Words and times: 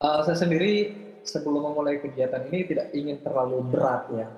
Uh, 0.00 0.24
saya 0.24 0.48
sendiri 0.48 0.96
sebelum 1.28 1.60
memulai 1.60 2.00
kegiatan 2.00 2.48
ini 2.48 2.64
tidak 2.64 2.88
ingin 2.96 3.20
terlalu 3.20 3.60
berat 3.68 4.08
ya 4.16 4.32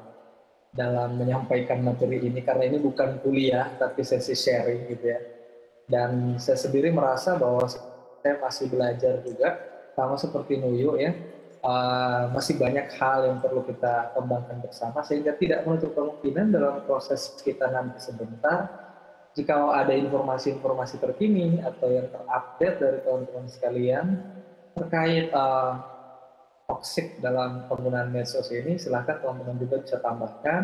dalam 0.75 1.15
menyampaikan 1.15 1.79
materi 1.87 2.19
ini 2.19 2.43
karena 2.43 2.67
ini 2.67 2.83
bukan 2.83 3.23
kuliah 3.23 3.71
tapi 3.79 4.03
sesi 4.03 4.35
sharing 4.35 4.91
gitu 4.91 5.15
ya. 5.15 5.23
Dan 5.87 6.35
saya 6.43 6.59
sendiri 6.59 6.91
merasa 6.91 7.39
bahwa 7.39 7.63
saya 7.71 8.43
masih 8.43 8.75
belajar 8.75 9.23
juga 9.23 9.63
sama 9.95 10.19
seperti 10.19 10.59
Nuyu 10.59 10.99
ya. 10.99 11.15
Uh, 11.63 12.35
masih 12.35 12.59
banyak 12.59 12.91
hal 12.99 13.31
yang 13.31 13.39
perlu 13.39 13.63
kita 13.63 14.19
kembangkan 14.19 14.67
bersama 14.67 14.99
sehingga 15.07 15.39
tidak 15.39 15.63
menutup 15.63 15.95
kemungkinan 15.95 16.51
dalam 16.51 16.83
proses 16.91 17.39
kita 17.39 17.71
nanti 17.71 18.03
sebentar 18.03 18.67
jika 19.39 19.71
ada 19.71 19.95
informasi-informasi 19.95 20.99
terkini 20.99 21.63
atau 21.63 21.87
yang 21.87 22.11
terupdate 22.11 22.83
dari 22.83 22.99
teman-teman 23.07 23.47
sekalian 23.47 24.07
terkait 24.77 25.29
uh, 25.33 25.81
toxic 26.69 27.21
dalam 27.21 27.69
penggunaan 27.69 28.09
medsos 28.09 28.49
ini, 28.49 28.81
silahkan 28.81 29.21
teman-teman 29.21 29.61
juga 29.61 29.77
bisa 29.85 29.97
tambahkan 30.01 30.63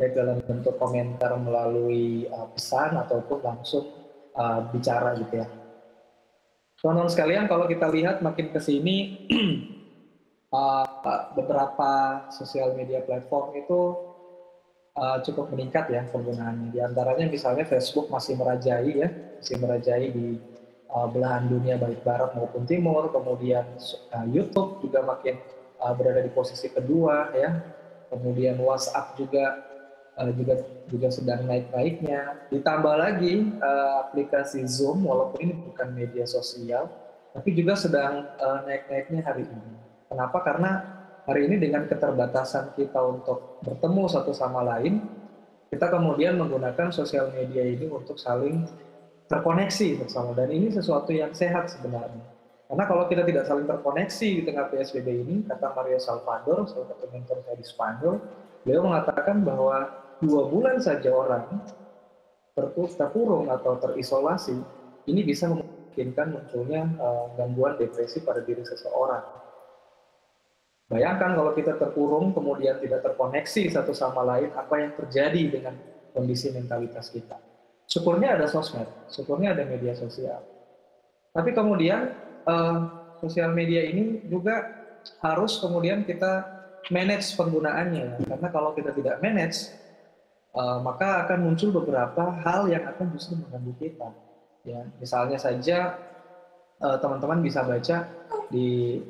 baik 0.00 0.16
dalam 0.16 0.40
bentuk 0.40 0.80
komentar 0.80 1.36
melalui 1.36 2.24
uh, 2.32 2.48
pesan 2.56 2.96
ataupun 2.96 3.38
langsung 3.44 3.84
uh, 4.36 4.64
bicara 4.72 5.12
gitu 5.20 5.44
ya. 5.44 5.48
Teman-teman 6.80 7.12
sekalian, 7.12 7.44
kalau 7.44 7.68
kita 7.68 7.92
lihat 7.92 8.24
makin 8.24 8.48
ke 8.52 8.60
sini 8.60 9.28
uh, 10.48 10.84
beberapa 11.36 12.24
sosial 12.32 12.72
media 12.72 13.04
platform 13.04 13.52
itu 13.60 13.80
uh, 14.96 15.20
cukup 15.20 15.52
meningkat 15.52 15.92
ya 15.92 16.08
penggunaannya. 16.08 16.72
Di 16.72 16.80
antaranya 16.80 17.28
misalnya 17.28 17.68
Facebook 17.68 18.08
masih 18.08 18.40
merajai 18.40 18.90
ya, 18.96 19.08
masih 19.36 19.56
merajai 19.60 20.06
di 20.08 20.40
uh, 20.94 21.08
belahan 21.10 21.46
dunia 21.46 21.78
baik 21.78 22.02
barat 22.02 22.34
maupun 22.34 22.66
timur, 22.66 23.10
kemudian 23.14 23.64
uh, 24.12 24.26
YouTube 24.26 24.82
juga 24.82 25.06
makin 25.06 25.38
uh, 25.78 25.94
berada 25.94 26.20
di 26.22 26.30
posisi 26.30 26.68
kedua 26.70 27.30
ya, 27.34 27.50
kemudian 28.10 28.58
WhatsApp 28.60 29.14
juga 29.18 29.44
uh, 30.18 30.30
juga 30.34 30.60
juga 30.90 31.08
sedang 31.08 31.46
naik-naiknya. 31.46 32.50
Ditambah 32.50 32.94
lagi 32.98 33.54
uh, 33.62 34.10
aplikasi 34.10 34.66
Zoom, 34.66 35.06
walaupun 35.06 35.38
ini 35.40 35.54
bukan 35.54 35.94
media 35.94 36.26
sosial, 36.26 36.90
tapi 37.30 37.54
juga 37.54 37.78
sedang 37.78 38.26
uh, 38.38 38.60
naik-naiknya 38.66 39.22
hari 39.22 39.46
ini. 39.46 39.74
Kenapa? 40.10 40.42
Karena 40.42 40.70
hari 41.22 41.46
ini 41.46 41.62
dengan 41.62 41.86
keterbatasan 41.86 42.74
kita 42.74 42.98
untuk 42.98 43.62
bertemu 43.62 44.02
satu 44.10 44.34
sama 44.34 44.66
lain, 44.66 44.98
kita 45.70 45.86
kemudian 45.86 46.34
menggunakan 46.34 46.90
sosial 46.90 47.30
media 47.30 47.62
ini 47.62 47.86
untuk 47.86 48.18
saling 48.18 48.66
terkoneksi 49.30 50.02
bersama 50.02 50.34
dan 50.34 50.50
ini 50.50 50.74
sesuatu 50.74 51.14
yang 51.14 51.30
sehat 51.30 51.70
sebenarnya. 51.70 52.26
Karena 52.66 52.84
kalau 52.86 53.06
kita 53.06 53.22
tidak 53.22 53.46
saling 53.46 53.66
terkoneksi 53.66 54.28
di 54.30 54.42
tengah 54.42 54.66
PSBB 54.70 55.08
ini, 55.26 55.34
kata 55.46 55.70
Mario 55.74 55.98
Salvador, 56.02 56.66
salah 56.66 56.86
satu 56.90 57.06
mentor 57.10 57.42
saya 57.46 57.56
di 57.58 57.66
Spanyol, 57.66 58.14
beliau 58.62 58.82
mengatakan 58.86 59.42
bahwa 59.42 59.90
dua 60.22 60.50
bulan 60.50 60.82
saja 60.82 61.10
orang 61.14 61.46
terkurung 62.98 63.50
atau 63.50 63.78
terisolasi, 63.78 64.54
ini 65.10 65.22
bisa 65.26 65.50
memungkinkan 65.50 66.26
munculnya 66.30 66.82
uh, 66.98 67.34
gangguan 67.34 67.74
depresi 67.78 68.22
pada 68.22 68.42
diri 68.42 68.62
seseorang. 68.62 69.22
Bayangkan 70.90 71.38
kalau 71.38 71.54
kita 71.54 71.78
terkurung 71.78 72.34
kemudian 72.34 72.82
tidak 72.82 73.02
terkoneksi 73.02 73.62
satu 73.70 73.94
sama 73.94 74.26
lain, 74.26 74.50
apa 74.54 74.74
yang 74.78 74.92
terjadi 74.94 75.42
dengan 75.58 75.74
kondisi 76.14 76.50
mentalitas 76.50 77.10
kita. 77.10 77.49
Syukurnya 77.90 78.38
ada 78.38 78.46
sosmed, 78.46 78.86
syukurnya 79.10 79.50
ada 79.50 79.66
media 79.66 79.98
sosial. 79.98 80.38
Tapi 81.34 81.50
kemudian 81.50 82.14
uh, 82.46 82.86
sosial 83.18 83.50
media 83.50 83.82
ini 83.82 84.22
juga 84.30 84.62
harus 85.18 85.58
kemudian 85.58 86.06
kita 86.06 86.46
manage 86.94 87.34
penggunaannya. 87.34 88.22
Karena 88.30 88.48
kalau 88.54 88.78
kita 88.78 88.94
tidak 88.94 89.18
manage, 89.18 89.74
uh, 90.54 90.78
maka 90.78 91.26
akan 91.26 91.50
muncul 91.50 91.74
beberapa 91.82 92.30
hal 92.46 92.70
yang 92.70 92.86
akan 92.86 93.10
justru 93.10 93.42
mengganggu 93.42 93.74
kita. 93.82 94.08
Ya, 94.60 94.84
misalnya 95.00 95.40
saja 95.40 95.96
eh, 96.84 96.96
teman-teman 97.00 97.40
uh, 97.40 97.44
bisa 97.48 97.64
baca 97.64 98.04
di 98.52 99.00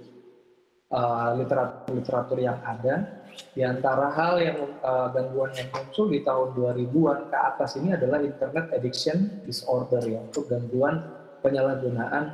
literatur-literatur 1.34 2.38
uh, 2.38 2.44
yang 2.46 2.58
ada 2.62 3.19
di 3.50 3.62
antara 3.66 4.14
hal 4.14 4.38
yang 4.38 4.58
uh, 4.80 5.10
gangguan 5.10 5.50
yang 5.56 5.68
muncul 5.74 6.06
di 6.06 6.22
tahun 6.22 6.54
2000-an 6.54 7.18
ke 7.30 7.36
atas 7.36 7.70
ini 7.80 7.94
adalah 7.94 8.22
internet 8.22 8.70
addiction 8.70 9.42
disorder 9.42 10.02
ya, 10.06 10.20
untuk 10.22 10.46
gangguan 10.46 11.02
penyalahgunaan 11.42 12.24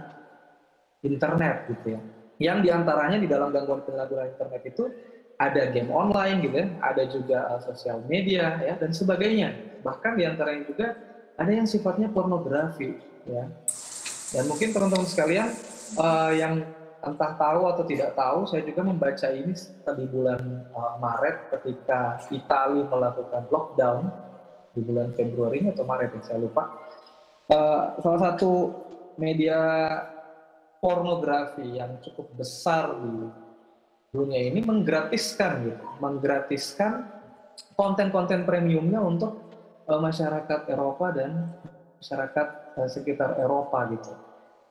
internet 1.07 1.57
gitu 1.73 1.97
ya. 1.97 2.01
Yang 2.37 2.59
di 2.65 2.69
antaranya 2.69 3.19
di 3.21 3.29
dalam 3.29 3.49
gangguan 3.55 3.81
penyalahgunaan 3.87 4.31
internet 4.37 4.63
itu 4.69 4.85
ada 5.37 5.63
game 5.69 5.93
online 5.93 6.41
gitu 6.45 6.57
ya, 6.61 6.69
ada 6.81 7.03
juga 7.09 7.39
uh, 7.57 7.61
sosial 7.61 8.05
media 8.09 8.61
ya 8.61 8.75
dan 8.77 8.93
sebagainya. 8.93 9.81
Bahkan 9.85 10.13
di 10.17 10.25
antaranya 10.25 10.63
juga 10.65 10.87
ada 11.37 11.53
yang 11.53 11.69
sifatnya 11.69 12.09
pornografi 12.13 12.97
ya. 13.29 13.45
Dan 14.33 14.45
mungkin 14.51 14.75
teman-teman 14.75 15.07
sekalian 15.07 15.49
uh, 15.97 16.33
yang 16.35 16.67
entah 17.07 17.39
tahu 17.39 17.71
atau 17.71 17.85
tidak 17.87 18.19
tahu, 18.19 18.51
saya 18.51 18.67
juga 18.67 18.83
membaca 18.83 19.29
ini 19.31 19.55
di 19.87 20.07
bulan 20.11 20.41
uh, 20.75 20.99
Maret 20.99 21.55
ketika 21.55 22.19
Italia 22.35 22.85
melakukan 22.85 23.47
lockdown 23.49 24.11
di 24.75 24.81
bulan 24.83 25.15
Februari 25.15 25.63
atau 25.65 25.87
Maret 25.87 26.11
ya, 26.19 26.23
saya 26.27 26.39
lupa. 26.43 26.69
Uh, 27.47 27.95
salah 28.03 28.21
satu 28.35 28.75
media 29.17 29.59
pornografi 30.83 31.79
yang 31.79 31.97
cukup 32.03 32.35
besar 32.35 32.99
di 32.99 33.31
dunia 34.11 34.51
ini 34.51 34.61
menggratiskan 34.67 35.53
gitu, 35.65 35.85
menggratiskan 36.03 37.07
konten-konten 37.79 38.45
premiumnya 38.45 38.99
untuk 39.01 39.47
uh, 39.87 40.01
masyarakat 40.03 40.67
Eropa 40.69 41.15
dan 41.15 41.55
masyarakat 42.03 42.49
uh, 42.83 42.89
sekitar 42.91 43.39
Eropa 43.39 43.87
gitu. 43.95 44.13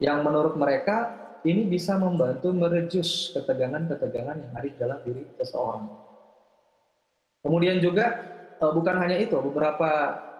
Yang 0.04 0.20
menurut 0.28 0.54
mereka 0.60 1.25
ini 1.46 1.70
bisa 1.70 1.96
membantu 2.02 2.50
merejus 2.50 3.30
ketegangan-ketegangan 3.38 4.38
yang 4.42 4.54
ada 4.58 4.70
dalam 4.82 5.00
diri 5.06 5.24
seseorang. 5.38 5.86
Kemudian 7.46 7.78
juga 7.78 8.06
eh, 8.58 8.72
bukan 8.74 8.96
hanya 8.98 9.22
itu, 9.22 9.38
beberapa 9.38 9.90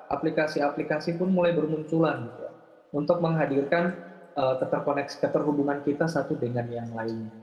aplikasi-aplikasi 0.10 1.18
pun 1.18 1.30
mulai 1.30 1.54
bermunculan 1.54 2.30
gitu, 2.30 2.42
ya, 2.46 2.52
untuk 2.94 3.18
menghadirkan 3.26 3.98
uh, 4.38 4.56
keterkoneksi 4.62 5.18
keterhubungan 5.18 5.82
kita 5.82 6.06
satu 6.06 6.38
dengan 6.38 6.70
yang 6.70 6.94
lainnya. 6.94 7.34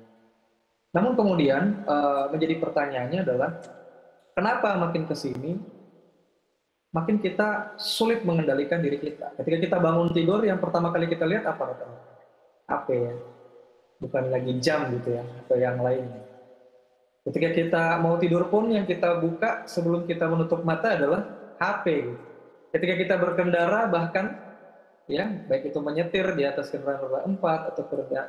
Namun 0.95 1.19
kemudian 1.19 1.83
uh, 1.83 2.31
menjadi 2.31 2.63
pertanyaannya 2.63 3.21
adalah 3.27 3.51
kenapa 4.39 4.79
makin 4.79 5.11
ke 5.11 5.15
sini 5.19 5.59
makin 6.95 7.19
kita 7.19 7.75
sulit 7.83 8.23
mengendalikan 8.23 8.79
diri 8.79 9.03
kita. 9.03 9.35
Ketika 9.43 9.59
kita 9.59 9.77
bangun 9.83 10.15
tidur, 10.15 10.39
yang 10.47 10.63
pertama 10.63 10.95
kali 10.95 11.11
kita 11.11 11.27
lihat 11.27 11.51
apa? 11.51 11.75
HP 12.69 12.89
ya 12.95 13.15
bukan 14.03 14.35
lagi 14.35 14.59
jam 14.59 14.91
gitu 14.99 15.15
ya 15.15 15.23
atau 15.23 15.57
yang 15.57 15.79
lainnya. 15.79 16.27
Ketika 17.23 17.55
kita 17.55 17.85
mau 18.03 18.19
tidur 18.19 18.51
pun 18.51 18.67
yang 18.75 18.83
kita 18.83 19.23
buka 19.23 19.63
sebelum 19.71 20.11
kita 20.11 20.27
menutup 20.27 20.67
mata 20.67 20.99
adalah 20.99 21.23
HP. 21.63 21.87
Gitu. 22.11 22.23
Ketika 22.75 22.95
kita 22.99 23.15
berkendara 23.23 23.87
bahkan 23.87 24.43
ya 25.07 25.47
baik 25.47 25.71
itu 25.71 25.79
menyetir 25.79 26.27
di 26.35 26.43
atas 26.43 26.75
kendaraan 26.75 26.99
roda 26.99 27.21
4 27.31 27.71
atau 27.75 27.83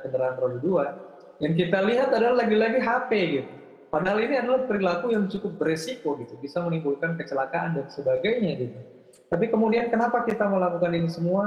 kendaraan 0.06 0.36
roda 0.38 0.58
2 0.62 1.42
yang 1.42 1.54
kita 1.58 1.80
lihat 1.82 2.10
adalah 2.14 2.46
lagi-lagi 2.46 2.78
HP 2.78 3.12
gitu. 3.42 3.52
Padahal 3.90 4.26
ini 4.26 4.42
adalah 4.42 4.66
perilaku 4.66 5.14
yang 5.14 5.30
cukup 5.30 5.62
beresiko 5.62 6.18
gitu, 6.18 6.34
bisa 6.42 6.66
menimbulkan 6.66 7.14
kecelakaan 7.14 7.78
dan 7.78 7.86
sebagainya 7.94 8.52
gitu. 8.58 8.78
Tapi 9.30 9.54
kemudian 9.54 9.94
kenapa 9.94 10.26
kita 10.26 10.50
melakukan 10.50 10.94
ini 10.98 11.10
semua? 11.10 11.46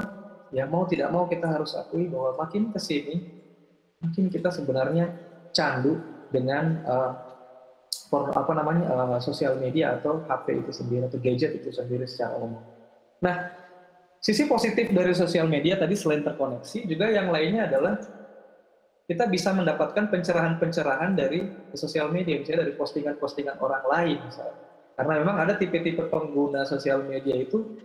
Ya 0.54 0.62
mau 0.62 0.87
tidak 0.87 1.10
mau 1.10 1.26
kita 1.26 1.43
harus 1.50 1.75
akui 1.75 2.06
bahwa 2.06 2.38
makin 2.38 2.70
ke 2.70 2.78
sini 2.78 3.45
mungkin 4.00 4.28
kita 4.28 4.52
sebenarnya 4.52 5.12
candu 5.52 5.98
dengan 6.28 6.84
uh, 6.84 7.12
apa 8.12 8.52
namanya 8.54 8.93
uh, 8.93 9.19
sosial 9.19 9.58
media 9.58 9.98
atau 9.98 10.22
HP 10.28 10.62
itu 10.62 10.70
sendiri 10.70 11.02
atau 11.08 11.19
gadget 11.19 11.58
itu 11.58 11.70
sendiri 11.75 12.06
secara 12.06 12.38
umum. 12.38 12.62
Nah, 13.25 13.50
sisi 14.20 14.46
positif 14.46 14.93
dari 14.93 15.16
sosial 15.16 15.50
media 15.50 15.81
tadi 15.81 15.96
selain 15.98 16.22
terkoneksi 16.22 16.87
juga 16.87 17.10
yang 17.10 17.32
lainnya 17.32 17.66
adalah 17.66 17.98
kita 19.06 19.31
bisa 19.31 19.54
mendapatkan 19.54 20.10
pencerahan-pencerahan 20.10 21.14
dari 21.14 21.46
sosial 21.78 22.10
media, 22.10 22.42
misalnya 22.42 22.66
dari 22.66 22.75
postingan-postingan 22.75 23.56
orang 23.62 23.84
lain 23.87 24.19
misalnya. 24.26 24.58
Karena 24.99 25.12
memang 25.22 25.37
ada 25.46 25.54
tipe-tipe 25.54 26.10
pengguna 26.10 26.66
sosial 26.66 27.06
media 27.06 27.38
itu 27.38 27.78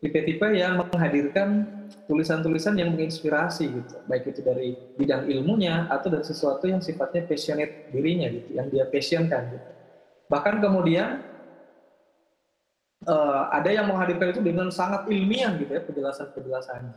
tipe-tipe 0.00 0.48
yang 0.56 0.80
menghadirkan 0.80 1.68
tulisan-tulisan 2.08 2.74
yang 2.74 2.96
menginspirasi 2.96 3.68
gitu, 3.68 3.94
baik 4.08 4.32
itu 4.32 4.40
dari 4.40 4.74
bidang 4.96 5.28
ilmunya 5.28 5.86
atau 5.92 6.08
dari 6.08 6.24
sesuatu 6.24 6.64
yang 6.66 6.80
sifatnya 6.80 7.28
passionate 7.28 7.92
dirinya 7.92 8.26
gitu, 8.32 8.50
yang 8.56 8.66
dia 8.72 8.88
passionkan 8.88 9.54
gitu. 9.54 9.68
Bahkan 10.32 10.64
kemudian 10.64 11.20
uh, 13.06 13.52
ada 13.52 13.70
yang 13.70 13.86
menghadirkan 13.86 14.32
itu 14.32 14.40
dengan 14.40 14.72
sangat 14.72 15.06
ilmiah 15.12 15.52
gitu 15.60 15.70
ya 15.70 15.82
penjelasan-penjelasannya. 15.84 16.96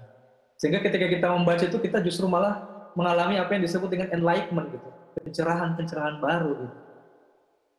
Sehingga 0.57 0.79
ketika 0.79 1.05
kita 1.11 1.27
membaca 1.33 1.63
itu 1.65 1.77
kita 1.77 1.99
justru 2.01 2.25
malah 2.25 2.63
mengalami 2.95 3.35
apa 3.41 3.57
yang 3.57 3.63
disebut 3.65 3.89
dengan 3.91 4.07
enlightenment 4.15 4.69
gitu, 4.71 4.89
pencerahan-pencerahan 5.19 6.23
baru 6.23 6.51
gitu. 6.55 6.77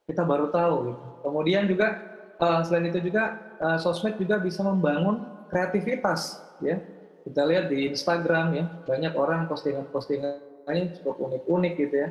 Kita 0.04 0.22
baru 0.26 0.52
tahu 0.52 0.74
gitu. 0.92 1.04
Kemudian 1.24 1.64
juga 1.64 1.96
uh, 2.36 2.60
selain 2.60 2.92
itu 2.92 3.00
juga 3.00 3.40
uh, 3.60 3.78
sosmed 3.78 4.16
juga 4.18 4.40
bisa 4.42 4.62
membangun 4.64 5.22
kreativitas 5.50 6.40
ya. 6.62 6.80
Kita 7.24 7.40
lihat 7.48 7.72
di 7.72 7.88
Instagram 7.88 8.46
ya, 8.52 8.64
banyak 8.84 9.16
orang 9.16 9.48
postingan-postingannya 9.48 11.00
cukup 11.00 11.24
unik-unik 11.24 11.72
gitu 11.80 11.96
ya. 11.96 12.08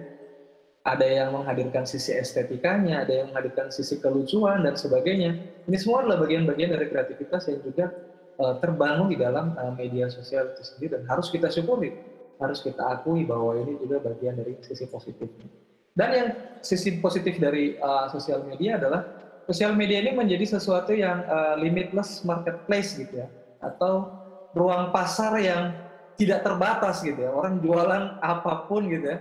Ada 0.83 1.05
yang 1.05 1.29
menghadirkan 1.37 1.87
sisi 1.87 2.11
estetikanya, 2.11 3.05
ada 3.05 3.23
yang 3.23 3.31
menghadirkan 3.31 3.69
sisi 3.69 4.01
kelucuan 4.01 4.65
dan 4.65 4.75
sebagainya. 4.75 5.63
Ini 5.69 5.77
semua 5.79 6.03
adalah 6.03 6.25
bagian-bagian 6.25 6.75
dari 6.75 6.89
kreativitas 6.91 7.45
yang 7.47 7.61
juga 7.61 7.93
uh, 8.41 8.57
terbangun 8.57 9.13
di 9.13 9.17
dalam 9.21 9.53
uh, 9.55 9.71
media 9.77 10.09
sosial 10.09 10.51
itu 10.51 10.65
sendiri 10.65 10.99
dan 10.99 11.07
harus 11.07 11.29
kita 11.29 11.47
syukuri, 11.47 11.93
harus 12.41 12.59
kita 12.65 12.83
akui 12.83 13.23
bahwa 13.23 13.53
ini 13.61 13.79
juga 13.79 14.01
bagian 14.01 14.35
dari 14.35 14.59
sisi 14.65 14.89
positifnya. 14.89 15.47
Dan 15.93 16.09
yang 16.09 16.29
sisi 16.65 16.97
positif 16.97 17.37
dari 17.37 17.77
uh, 17.77 18.09
sosial 18.09 18.41
media 18.49 18.81
adalah 18.81 19.05
sosial 19.47 19.75
media 19.75 19.99
ini 19.99 20.15
menjadi 20.15 20.57
sesuatu 20.57 20.95
yang 20.95 21.23
uh, 21.27 21.55
limitless 21.59 22.23
marketplace 22.23 22.95
gitu 22.95 23.23
ya, 23.23 23.27
atau 23.59 24.11
ruang 24.55 24.93
pasar 24.95 25.35
yang 25.39 25.73
tidak 26.15 26.45
terbatas 26.45 27.01
gitu 27.01 27.17
ya. 27.17 27.31
Orang 27.33 27.59
jualan 27.59 28.21
apa 28.21 28.69
pun 28.69 28.87
gitu 28.87 29.11
ya, 29.11 29.17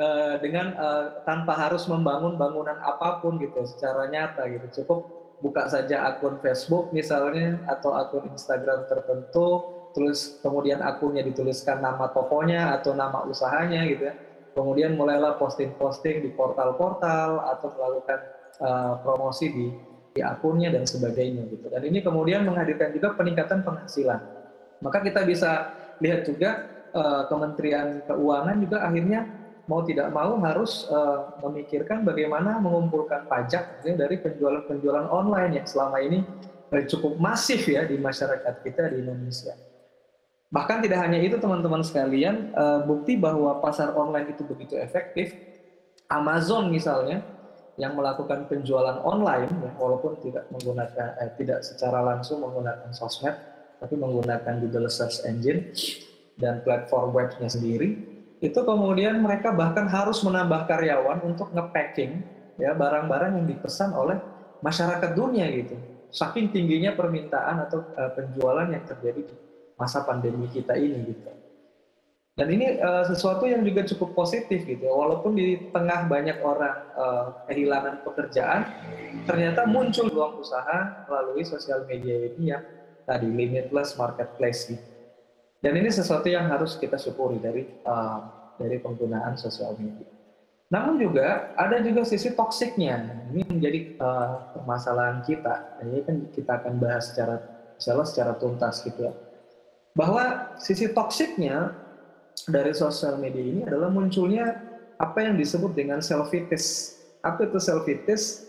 uh, 0.00 0.34
dengan 0.40 0.72
uh, 0.76 1.04
tanpa 1.28 1.56
harus 1.56 1.84
membangun 1.90 2.40
bangunan 2.40 2.78
apa 2.80 3.20
pun 3.20 3.36
gitu 3.42 3.64
secara 3.66 4.08
nyata 4.08 4.48
gitu. 4.48 4.82
Cukup 4.82 5.00
buka 5.42 5.68
saja 5.68 6.08
akun 6.08 6.40
Facebook 6.40 6.94
misalnya 6.96 7.60
atau 7.68 7.92
akun 7.92 8.32
Instagram 8.32 8.88
tertentu, 8.88 9.48
terus 9.92 10.40
kemudian 10.40 10.80
akunnya 10.80 11.20
dituliskan 11.20 11.84
nama 11.84 12.08
tokonya 12.10 12.80
atau 12.80 12.96
nama 12.96 13.28
usahanya 13.28 13.84
gitu 13.86 14.08
ya 14.08 14.14
kemudian 14.54 14.94
mulailah 14.94 15.36
posting-posting 15.36 16.22
di 16.22 16.30
portal-portal 16.32 17.42
atau 17.42 17.68
melakukan 17.74 18.18
uh, 18.60 19.00
promosi 19.02 19.46
di, 19.50 19.66
di 20.14 20.20
akunnya 20.22 20.70
dan 20.70 20.86
sebagainya 20.86 21.48
gitu. 21.50 21.66
Dan 21.70 21.82
ini 21.86 22.04
kemudian 22.04 22.46
menghadirkan 22.46 22.94
juga 22.94 23.14
peningkatan 23.18 23.66
penghasilan. 23.66 24.20
Maka 24.82 24.98
kita 25.00 25.24
bisa 25.24 25.72
lihat 25.98 26.28
juga 26.28 26.66
uh, 26.92 27.22
Kementerian 27.26 28.04
Keuangan 28.04 28.56
juga 28.60 28.78
akhirnya 28.84 29.20
mau 29.64 29.80
tidak 29.80 30.12
mau 30.12 30.36
harus 30.44 30.84
uh, 30.92 31.40
memikirkan 31.40 32.04
bagaimana 32.04 32.60
mengumpulkan 32.60 33.24
pajak 33.24 33.80
dari 33.80 34.20
penjualan-penjualan 34.20 35.08
online 35.08 35.62
yang 35.62 35.66
selama 35.66 35.98
ini 36.04 36.20
cukup 36.90 37.16
masif 37.22 37.70
ya 37.70 37.86
di 37.86 37.94
masyarakat 37.96 38.60
kita 38.66 38.90
di 38.90 39.06
Indonesia. 39.06 39.54
Bahkan 40.50 40.82
tidak 40.82 41.06
hanya 41.06 41.22
itu 41.22 41.38
teman-teman 41.38 41.86
sekalian, 41.86 42.50
bukti 42.82 43.14
bahwa 43.14 43.62
pasar 43.62 43.94
online 43.94 44.34
itu 44.34 44.42
begitu 44.42 44.74
efektif. 44.78 45.34
Amazon 46.10 46.74
misalnya 46.74 47.22
yang 47.74 47.98
melakukan 47.98 48.46
penjualan 48.46 49.02
online, 49.02 49.50
ya, 49.50 49.70
walaupun 49.78 50.18
tidak 50.22 50.46
menggunakan, 50.54 51.18
eh, 51.18 51.30
tidak 51.34 51.66
secara 51.66 52.02
langsung 52.06 52.42
menggunakan 52.42 52.94
sosmed, 52.94 53.34
tapi 53.82 53.94
menggunakan 53.98 54.62
Google 54.62 54.86
Search 54.86 55.26
Engine 55.26 55.74
dan 56.38 56.62
platform 56.62 57.10
webnya 57.10 57.50
sendiri, 57.50 57.98
itu 58.38 58.60
kemudian 58.60 59.18
mereka 59.18 59.50
bahkan 59.50 59.88
harus 59.88 60.22
menambah 60.22 60.68
karyawan 60.68 61.24
untuk 61.24 61.50
ngepacking 61.50 62.22
ya 62.60 62.76
barang-barang 62.76 63.40
yang 63.40 63.46
dipesan 63.48 63.96
oleh 63.96 64.18
masyarakat 64.60 65.10
dunia 65.16 65.48
gitu. 65.50 65.74
Saking 66.14 66.54
tingginya 66.54 66.94
permintaan 66.94 67.66
atau 67.66 67.82
uh, 67.98 68.10
penjualan 68.14 68.70
yang 68.70 68.86
terjadi 68.86 69.26
di 69.26 69.34
masa 69.74 70.06
pandemi 70.06 70.46
kita 70.46 70.78
ini 70.78 71.10
gitu. 71.10 71.30
Dan 72.34 72.50
ini 72.50 72.82
uh, 72.82 73.06
sesuatu 73.06 73.46
yang 73.46 73.62
juga 73.62 73.86
cukup 73.86 74.18
positif 74.18 74.66
gitu. 74.66 74.90
Walaupun 74.90 75.38
di 75.38 75.70
tengah 75.70 76.10
banyak 76.10 76.42
orang 76.42 76.76
uh, 76.98 77.24
kehilangan 77.46 78.02
pekerjaan, 78.02 78.66
ternyata 79.22 79.62
muncul 79.70 80.10
ruang 80.10 80.42
usaha 80.42 81.06
melalui 81.06 81.46
sosial 81.46 81.86
media 81.86 82.34
ini 82.34 82.50
yang 82.50 82.66
tadi 83.06 83.30
limitless 83.30 83.94
marketplace 83.94 84.66
gitu. 84.66 84.82
Dan 85.62 85.78
ini 85.78 85.94
sesuatu 85.94 86.26
yang 86.26 86.50
harus 86.50 86.74
kita 86.74 86.98
syukuri 86.98 87.38
dari 87.38 87.70
uh, 87.86 88.50
dari 88.58 88.82
penggunaan 88.82 89.38
sosial 89.38 89.78
media. 89.78 90.10
Namun 90.74 90.98
juga 90.98 91.54
ada 91.54 91.78
juga 91.86 92.02
sisi 92.02 92.34
toksiknya. 92.34 93.30
Ini 93.30 93.46
menjadi 93.46 93.80
uh, 94.02 94.58
permasalahan 94.58 95.22
kita. 95.22 95.86
Ini 95.86 96.02
kan 96.02 96.16
kita 96.34 96.52
akan 96.58 96.82
bahas 96.82 97.14
secara 97.14 97.38
secara 97.78 98.34
tuntas 98.34 98.82
gitu 98.82 99.06
ya 99.06 99.14
bahwa 99.94 100.54
sisi 100.58 100.90
toksiknya 100.90 101.70
dari 102.50 102.74
sosial 102.74 103.16
media 103.16 103.40
ini 103.40 103.60
adalah 103.64 103.88
munculnya 103.88 104.58
apa 104.98 105.24
yang 105.24 105.38
disebut 105.38 105.72
dengan 105.72 106.02
selfitis. 106.02 106.96
Apa 107.24 107.48
itu 107.48 107.58
selfitis? 107.58 108.44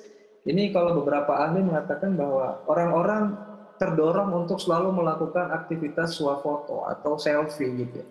Ini 0.45 0.69
kalau 0.75 1.01
beberapa 1.01 1.33
ahli 1.41 1.65
mengatakan 1.65 2.13
bahwa 2.13 2.61
orang-orang 2.69 3.33
terdorong 3.81 4.45
untuk 4.45 4.61
selalu 4.61 4.93
melakukan 4.93 5.49
aktivitas 5.51 6.17
swafoto 6.21 6.85
atau 6.85 7.17
selfie 7.17 7.73
gitu. 7.81 8.01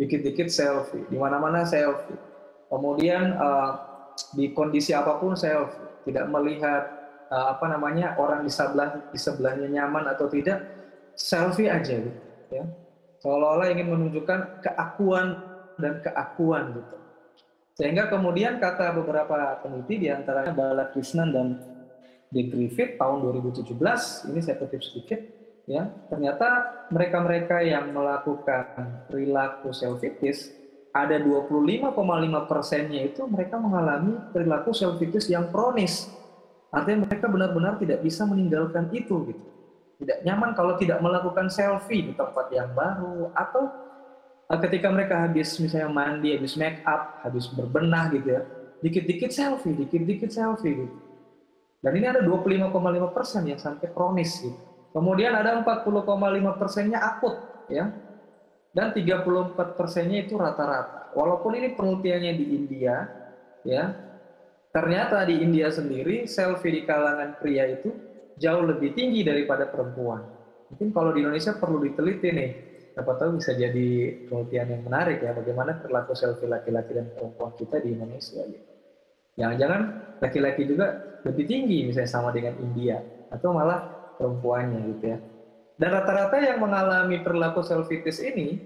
Dikit-dikit 0.00 0.48
selfie, 0.48 1.04
di 1.12 1.20
mana-mana 1.20 1.68
selfie. 1.68 2.16
Kemudian 2.72 3.36
uh, 3.36 3.70
di 4.32 4.56
kondisi 4.56 4.96
apa 4.96 5.20
pun 5.20 5.36
selfie, 5.36 6.08
tidak 6.08 6.32
melihat 6.32 6.82
uh, 7.28 7.52
apa 7.52 7.68
namanya 7.68 8.16
orang 8.16 8.40
di 8.40 8.48
sebelah 8.48 9.12
di 9.12 9.18
sebelahnya 9.20 9.68
nyaman 9.68 10.08
atau 10.16 10.32
tidak, 10.32 10.64
selfie 11.12 11.68
aja 11.68 12.00
gitu 12.00 12.20
ya 12.52 12.64
seolah-olah 13.22 13.70
ingin 13.70 13.88
menunjukkan 13.88 14.66
keakuan 14.66 15.38
dan 15.78 16.02
keakuan 16.02 16.74
gitu. 16.74 16.96
Sehingga 17.72 18.10
kemudian 18.12 18.60
kata 18.60 18.92
beberapa 18.92 19.62
peneliti 19.64 20.04
di 20.04 20.08
antaranya 20.12 20.52
Balakrishnan 20.52 21.32
dan 21.32 21.46
De 22.28 22.42
Griffith 22.50 23.00
tahun 23.00 23.24
2017, 23.24 23.72
ini 24.28 24.40
saya 24.44 24.56
kutip 24.60 24.82
sedikit, 24.84 25.20
ya 25.64 25.88
ternyata 26.12 26.48
mereka-mereka 26.92 27.64
yang 27.64 27.94
melakukan 27.94 29.06
perilaku 29.08 29.72
selfitis 29.72 30.52
ada 30.92 31.16
25,5 31.16 31.96
persennya 32.44 33.00
itu 33.08 33.24
mereka 33.24 33.56
mengalami 33.56 34.12
perilaku 34.28 34.76
selfitis 34.76 35.32
yang 35.32 35.48
kronis. 35.48 36.12
Artinya 36.68 37.08
mereka 37.08 37.28
benar-benar 37.28 37.80
tidak 37.80 38.04
bisa 38.04 38.28
meninggalkan 38.28 38.92
itu 38.92 39.32
gitu 39.32 39.44
tidak 40.02 40.18
nyaman 40.26 40.50
kalau 40.58 40.74
tidak 40.74 40.98
melakukan 40.98 41.46
selfie 41.46 42.10
di 42.10 42.12
tempat 42.18 42.50
yang 42.50 42.74
baru 42.74 43.30
atau 43.38 43.70
eh, 44.50 44.58
ketika 44.66 44.90
mereka 44.90 45.22
habis 45.22 45.54
misalnya 45.62 45.94
mandi, 45.94 46.34
habis 46.34 46.58
make 46.58 46.82
up, 46.82 47.22
habis 47.22 47.46
berbenah 47.54 48.10
gitu 48.10 48.28
ya, 48.34 48.42
dikit-dikit 48.82 49.30
selfie, 49.30 49.78
dikit-dikit 49.78 50.34
selfie 50.34 50.74
gitu. 50.74 50.96
Dan 51.82 51.98
ini 51.98 52.06
ada 52.06 52.22
25,5 52.22 53.14
persen 53.14 53.42
yang 53.46 53.58
sampai 53.58 53.90
kronis 53.90 54.42
gitu. 54.42 54.58
Kemudian 54.92 55.34
ada 55.34 55.56
40,5 55.62 56.60
persennya 56.60 56.98
akut 57.00 57.38
ya. 57.66 57.90
Dan 58.72 58.88
34 58.94 59.76
persennya 59.76 60.24
itu 60.24 60.38
rata-rata. 60.38 61.12
Walaupun 61.12 61.52
ini 61.60 61.76
penelitiannya 61.76 62.32
di 62.38 62.44
India 62.56 63.04
ya, 63.68 63.92
ternyata 64.72 65.20
di 65.28 65.44
India 65.44 65.68
sendiri 65.68 66.24
selfie 66.24 66.80
di 66.80 66.82
kalangan 66.88 67.36
pria 67.36 67.68
itu 67.68 68.11
jauh 68.42 68.66
lebih 68.66 68.90
tinggi 68.98 69.22
daripada 69.22 69.70
perempuan. 69.70 70.26
Mungkin 70.74 70.90
kalau 70.90 71.14
di 71.14 71.22
Indonesia 71.22 71.54
perlu 71.54 71.78
diteliti 71.78 72.28
nih, 72.34 72.50
siapa 72.90 73.14
tahu 73.14 73.38
bisa 73.38 73.54
jadi 73.54 73.88
penelitian 74.26 74.68
yang 74.74 74.82
menarik 74.82 75.22
ya, 75.22 75.30
bagaimana 75.30 75.78
perilaku 75.78 76.18
selfie 76.18 76.50
laki-laki 76.50 76.90
dan 76.98 77.06
perempuan 77.14 77.54
kita 77.54 77.78
di 77.78 77.94
Indonesia. 77.94 78.42
Gitu. 78.42 78.70
Jangan-jangan 79.38 79.80
laki-laki 80.18 80.62
juga 80.66 80.86
lebih 81.22 81.44
tinggi 81.46 81.86
misalnya 81.86 82.10
sama 82.10 82.34
dengan 82.34 82.58
India, 82.58 82.98
atau 83.30 83.54
malah 83.54 84.12
perempuannya 84.18 84.80
gitu 84.96 85.04
ya. 85.06 85.18
Dan 85.78 85.88
rata-rata 85.88 86.36
yang 86.42 86.58
mengalami 86.60 87.22
perilaku 87.22 87.62
selfitis 87.64 88.20
ini, 88.20 88.60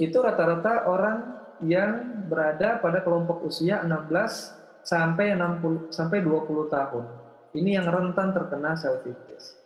itu 0.00 0.16
rata-rata 0.16 0.88
orang 0.88 1.18
yang 1.60 2.24
berada 2.28 2.80
pada 2.80 3.04
kelompok 3.04 3.44
usia 3.44 3.84
16 3.84 4.84
sampai 4.84 5.36
60 5.36 5.92
sampai 5.92 6.24
20 6.24 6.72
tahun. 6.72 7.04
Ini 7.50 7.82
yang 7.82 7.86
rentan 7.90 8.30
terkena 8.30 8.78
selfitis. 8.78 9.58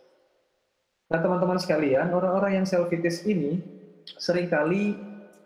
Nah 1.05 1.21
teman-teman 1.21 1.61
sekalian, 1.61 2.09
orang-orang 2.09 2.61
yang 2.61 2.65
selfitis 2.65 3.21
ini 3.29 3.61
sering 4.17 4.49
kali 4.49 4.97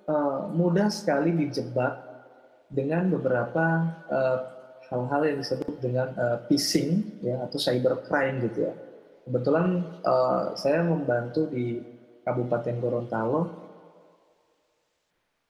uh, 0.07 0.47
mudah 0.55 0.87
sekali 0.87 1.35
dijebak 1.35 1.99
dengan 2.71 3.11
beberapa 3.11 3.65
uh, 4.07 4.37
hal-hal 4.87 5.21
yang 5.27 5.37
disebut 5.43 5.75
dengan 5.83 6.15
uh, 6.15 6.37
phishing 6.47 7.19
ya 7.19 7.43
atau 7.43 7.59
cybercrime 7.59 8.39
gitu 8.47 8.71
ya. 8.71 8.73
Kebetulan 9.27 9.99
uh, 10.07 10.55
saya 10.55 10.79
membantu 10.87 11.51
di 11.51 11.75
Kabupaten 12.23 12.75
Gorontalo 12.79 13.41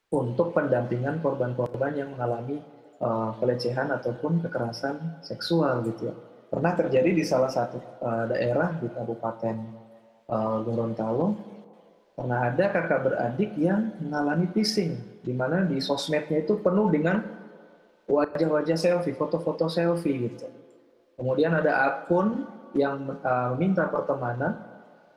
untuk 0.09 0.57
pendampingan 0.57 1.21
korban-korban 1.21 1.93
yang 1.93 2.17
mengalami 2.17 2.57
uh, 2.97 3.37
pelecehan 3.37 3.93
ataupun 3.93 4.41
kekerasan 4.41 5.21
seksual 5.21 5.85
gitu 5.85 6.09
ya 6.09 6.15
pernah 6.49 6.73
terjadi 6.73 7.13
di 7.13 7.23
salah 7.23 7.49
satu 7.53 7.77
uh, 8.01 8.25
daerah 8.25 8.73
di 8.81 8.89
Kabupaten 8.89 9.55
uh, 10.27 10.57
Gorontalo 10.65 11.37
pernah 12.17 12.51
ada 12.51 12.65
kakak 12.73 12.99
beradik 13.05 13.55
yang 13.55 13.95
mengalami 14.03 14.49
phishing 14.51 14.97
di 15.23 15.31
mana 15.31 15.63
di 15.63 15.79
sosmednya 15.79 16.43
itu 16.43 16.59
penuh 16.59 16.91
dengan 16.91 17.21
wajah-wajah 18.09 18.75
selfie, 18.75 19.13
foto-foto 19.13 19.69
selfie 19.69 20.27
gitu. 20.27 20.49
Kemudian 21.15 21.53
ada 21.53 21.85
akun 21.85 22.49
yang 22.73 23.21
uh, 23.21 23.53
meminta 23.53 23.85
pertemanan, 23.87 24.57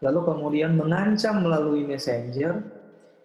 lalu 0.05 0.21
kemudian 0.29 0.77
mengancam 0.77 1.41
melalui 1.41 1.83
messenger 1.89 2.61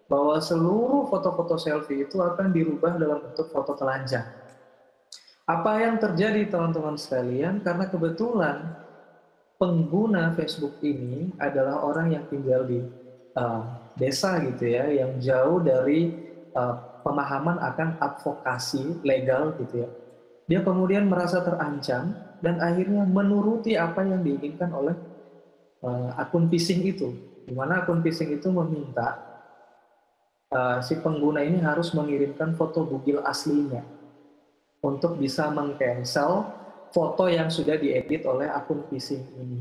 bahwa 0.08 0.40
seluruh 0.40 1.04
foto-foto 1.12 1.60
selfie 1.60 2.08
itu 2.08 2.16
akan 2.16 2.48
dirubah 2.50 2.96
dalam 2.96 3.20
bentuk 3.28 3.52
foto 3.52 3.76
telanjang. 3.76 4.24
Apa 5.48 5.80
yang 5.80 5.96
terjadi 5.96 6.44
teman-teman 6.52 7.00
sekalian? 7.00 7.64
Karena 7.64 7.88
kebetulan 7.88 8.68
pengguna 9.56 10.36
Facebook 10.36 10.76
ini 10.84 11.32
adalah 11.40 11.80
orang 11.88 12.12
yang 12.12 12.24
tinggal 12.28 12.68
di 12.68 12.84
uh, 13.32 13.64
desa 13.96 14.36
gitu 14.44 14.68
ya, 14.68 14.84
yang 14.92 15.16
jauh 15.16 15.64
dari 15.64 16.12
uh, 16.52 17.00
pemahaman 17.00 17.56
akan 17.64 17.96
advokasi 17.96 19.00
legal 19.00 19.56
gitu 19.56 19.88
ya. 19.88 19.90
Dia 20.52 20.60
kemudian 20.60 21.08
merasa 21.08 21.40
terancam 21.40 22.12
dan 22.44 22.60
akhirnya 22.60 23.08
menuruti 23.08 23.72
apa 23.72 24.04
yang 24.04 24.20
diinginkan 24.20 24.68
oleh 24.68 25.00
uh, 25.80 26.12
akun 26.20 26.52
phishing 26.52 26.84
itu. 26.84 27.08
Di 27.48 27.56
mana 27.56 27.88
akun 27.88 28.04
phishing 28.04 28.36
itu 28.36 28.52
meminta 28.52 29.16
uh, 30.52 30.76
si 30.84 30.92
pengguna 31.00 31.40
ini 31.40 31.56
harus 31.64 31.96
mengirimkan 31.96 32.52
foto 32.52 32.84
bugil 32.84 33.24
aslinya 33.24 33.96
untuk 34.82 35.18
bisa 35.18 35.50
mengcancel 35.50 36.46
foto 36.94 37.28
yang 37.28 37.50
sudah 37.50 37.76
diedit 37.76 38.24
oleh 38.24 38.48
akun 38.48 38.86
phishing 38.88 39.24
ini. 39.36 39.60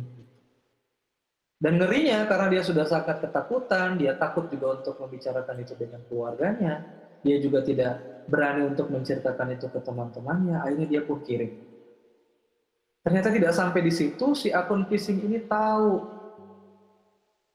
Dan 1.58 1.82
ngerinya 1.82 2.30
karena 2.30 2.48
dia 2.54 2.62
sudah 2.62 2.86
sangat 2.86 3.18
ketakutan, 3.18 3.98
dia 3.98 4.14
takut 4.14 4.46
juga 4.54 4.78
untuk 4.78 5.02
membicarakan 5.02 5.58
itu 5.58 5.74
dengan 5.74 6.06
keluarganya, 6.06 6.86
dia 7.26 7.42
juga 7.42 7.66
tidak 7.66 7.98
berani 8.30 8.70
untuk 8.70 8.94
menceritakan 8.94 9.58
itu 9.58 9.66
ke 9.66 9.80
teman-temannya, 9.82 10.62
akhirnya 10.62 10.86
dia 10.86 11.02
pun 11.02 11.18
kirim. 11.26 11.50
Ternyata 13.02 13.34
tidak 13.34 13.54
sampai 13.58 13.82
di 13.82 13.90
situ, 13.90 14.38
si 14.38 14.54
akun 14.54 14.86
phishing 14.86 15.24
ini 15.26 15.42
tahu 15.50 16.04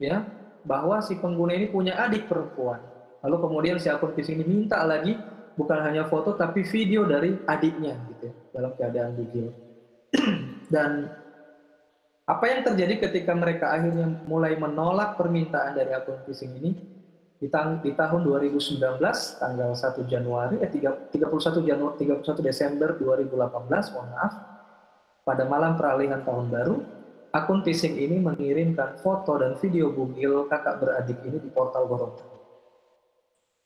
ya 0.03 0.27
bahwa 0.67 0.99
si 0.99 1.15
pengguna 1.15 1.55
ini 1.55 1.71
punya 1.71 1.95
adik 2.03 2.27
perempuan. 2.27 2.83
Lalu 3.23 3.37
kemudian 3.39 3.77
si 3.79 3.87
akun 3.87 4.17
phishing 4.19 4.43
ini 4.43 4.67
minta 4.67 4.83
lagi 4.83 5.15
bukan 5.57 5.79
hanya 5.85 6.09
foto 6.09 6.35
tapi 6.35 6.65
video 6.65 7.05
dari 7.05 7.37
adiknya 7.45 7.97
gitu 8.15 8.31
ya, 8.31 8.35
dalam 8.55 8.73
keadaan 8.77 9.11
bugil. 9.17 9.49
Dan 10.75 11.09
apa 12.23 12.45
yang 12.47 12.61
terjadi 12.63 13.11
ketika 13.11 13.35
mereka 13.35 13.75
akhirnya 13.75 14.09
mulai 14.25 14.55
menolak 14.55 15.19
permintaan 15.19 15.75
dari 15.75 15.91
akun 15.93 16.23
phishing 16.25 16.55
ini? 16.63 16.71
Di, 17.43 17.51
tang 17.51 17.83
di 17.83 17.91
tahun 17.91 18.23
2019, 18.23 18.79
tanggal 19.43 19.71
1 19.75 20.07
Januari, 20.07 20.63
eh 20.63 20.71
31 20.71 21.11
Januari, 21.67 21.99
31 21.99 22.39
Desember 22.39 22.95
2018, 22.95 23.99
mohon 23.99 24.09
maaf, 24.15 24.33
pada 25.27 25.43
malam 25.51 25.75
peralihan 25.75 26.23
tahun 26.23 26.47
baru, 26.55 26.79
akun 27.35 27.67
phishing 27.67 27.99
ini 27.99 28.23
mengirimkan 28.23 28.95
foto 29.03 29.43
dan 29.43 29.59
video 29.59 29.91
bugil 29.91 30.47
kakak 30.47 30.79
beradik 30.79 31.19
ini 31.27 31.43
di 31.43 31.51
portal 31.51 31.91
Gorontalo. 31.91 32.32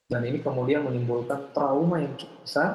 Dan 0.07 0.23
ini 0.23 0.39
kemudian 0.39 0.87
menimbulkan 0.87 1.51
trauma 1.51 1.99
yang 1.99 2.15
cukup 2.15 2.47
besar, 2.47 2.71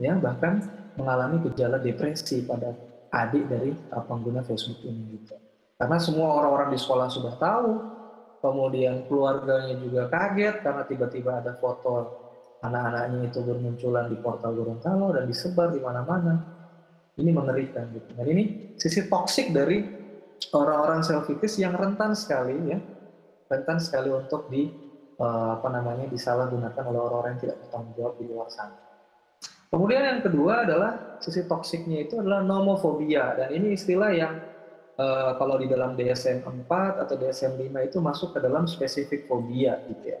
ya 0.00 0.16
bahkan 0.16 0.64
mengalami 0.96 1.44
gejala 1.44 1.76
depresi 1.76 2.40
pada 2.48 2.72
adik 3.12 3.44
dari 3.52 3.76
uh, 3.92 4.00
pengguna 4.08 4.40
Facebook 4.40 4.80
ini 4.88 5.20
gitu. 5.20 5.36
Karena 5.76 6.00
semua 6.00 6.40
orang-orang 6.40 6.72
di 6.72 6.78
sekolah 6.80 7.08
sudah 7.12 7.36
tahu, 7.36 7.70
kemudian 8.40 9.04
keluarganya 9.04 9.76
juga 9.76 10.08
kaget 10.08 10.64
karena 10.64 10.82
tiba-tiba 10.88 11.30
ada 11.44 11.52
foto 11.60 12.22
anak-anaknya 12.64 13.28
itu 13.28 13.38
bermunculan 13.42 14.08
di 14.08 14.16
portal 14.16 14.56
Gorontalo 14.56 15.12
dan 15.12 15.28
disebar 15.28 15.68
di 15.74 15.84
mana-mana. 15.84 16.34
Ini 17.12 17.28
mengerikan 17.28 17.92
gitu. 17.92 18.08
Dan 18.16 18.26
ini 18.32 18.72
sisi 18.80 19.04
toksik 19.04 19.52
dari 19.52 19.84
orang-orang 20.56 21.04
selfish 21.04 21.60
yang 21.60 21.76
rentan 21.76 22.16
sekali 22.16 22.56
ya, 22.72 22.80
rentan 23.52 23.76
sekali 23.76 24.08
untuk 24.08 24.48
di 24.48 24.91
apa 25.20 25.68
namanya 25.68 26.08
disalahgunakan 26.08 26.82
oleh 26.88 27.00
orang-orang 27.00 27.30
yang 27.36 27.42
tidak 27.44 27.56
bertanggung 27.66 27.94
jawab 27.98 28.14
di 28.16 28.24
luar 28.26 28.48
sana. 28.48 28.76
Kemudian 29.72 30.04
yang 30.04 30.20
kedua 30.20 30.68
adalah 30.68 31.16
sisi 31.16 31.48
toksiknya 31.48 32.04
itu 32.04 32.20
adalah 32.20 32.44
nomofobia 32.44 33.32
dan 33.32 33.48
ini 33.56 33.72
istilah 33.72 34.12
yang 34.12 34.36
uh, 35.00 35.32
kalau 35.40 35.56
di 35.56 35.64
dalam 35.64 35.96
DSM 35.96 36.44
4 36.44 36.68
atau 37.08 37.14
DSM 37.16 37.56
5 37.56 37.88
itu 37.88 37.98
masuk 38.04 38.36
ke 38.36 38.38
dalam 38.44 38.68
spesifik 38.68 39.24
fobia 39.24 39.80
gitu 39.88 40.12
ya. 40.12 40.20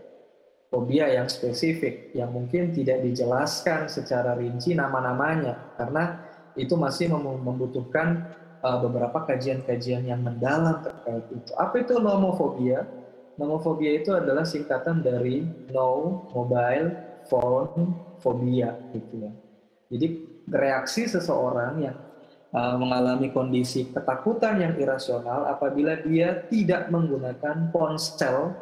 Fobia 0.72 1.04
yang 1.12 1.28
spesifik 1.28 2.16
yang 2.16 2.32
mungkin 2.32 2.72
tidak 2.72 3.04
dijelaskan 3.04 3.92
secara 3.92 4.32
rinci 4.32 4.72
nama-namanya 4.72 5.76
karena 5.76 6.32
itu 6.56 6.72
masih 6.72 7.12
membutuhkan 7.12 8.32
uh, 8.64 8.80
beberapa 8.80 9.20
kajian-kajian 9.28 10.08
yang 10.08 10.24
mendalam 10.24 10.80
terkait 10.80 11.28
itu. 11.28 11.52
Apa 11.60 11.84
itu 11.84 12.00
nomofobia? 12.00 12.88
Nomofobia 13.40 13.96
itu 13.96 14.12
adalah 14.12 14.44
singkatan 14.44 15.00
dari 15.00 15.40
no 15.72 16.24
mobile 16.36 16.92
phone 17.24 17.96
phobia 18.20 18.76
gitu 18.92 19.24
ya. 19.24 19.32
Jadi 19.88 20.06
reaksi 20.48 21.08
seseorang 21.08 21.72
yang 21.80 21.96
uh, 22.52 22.76
mengalami 22.76 23.32
kondisi 23.32 23.88
ketakutan 23.88 24.60
yang 24.60 24.74
irasional 24.76 25.48
apabila 25.48 25.96
dia 26.04 26.44
tidak 26.48 26.92
menggunakan 26.92 27.72
ponsel 27.72 28.52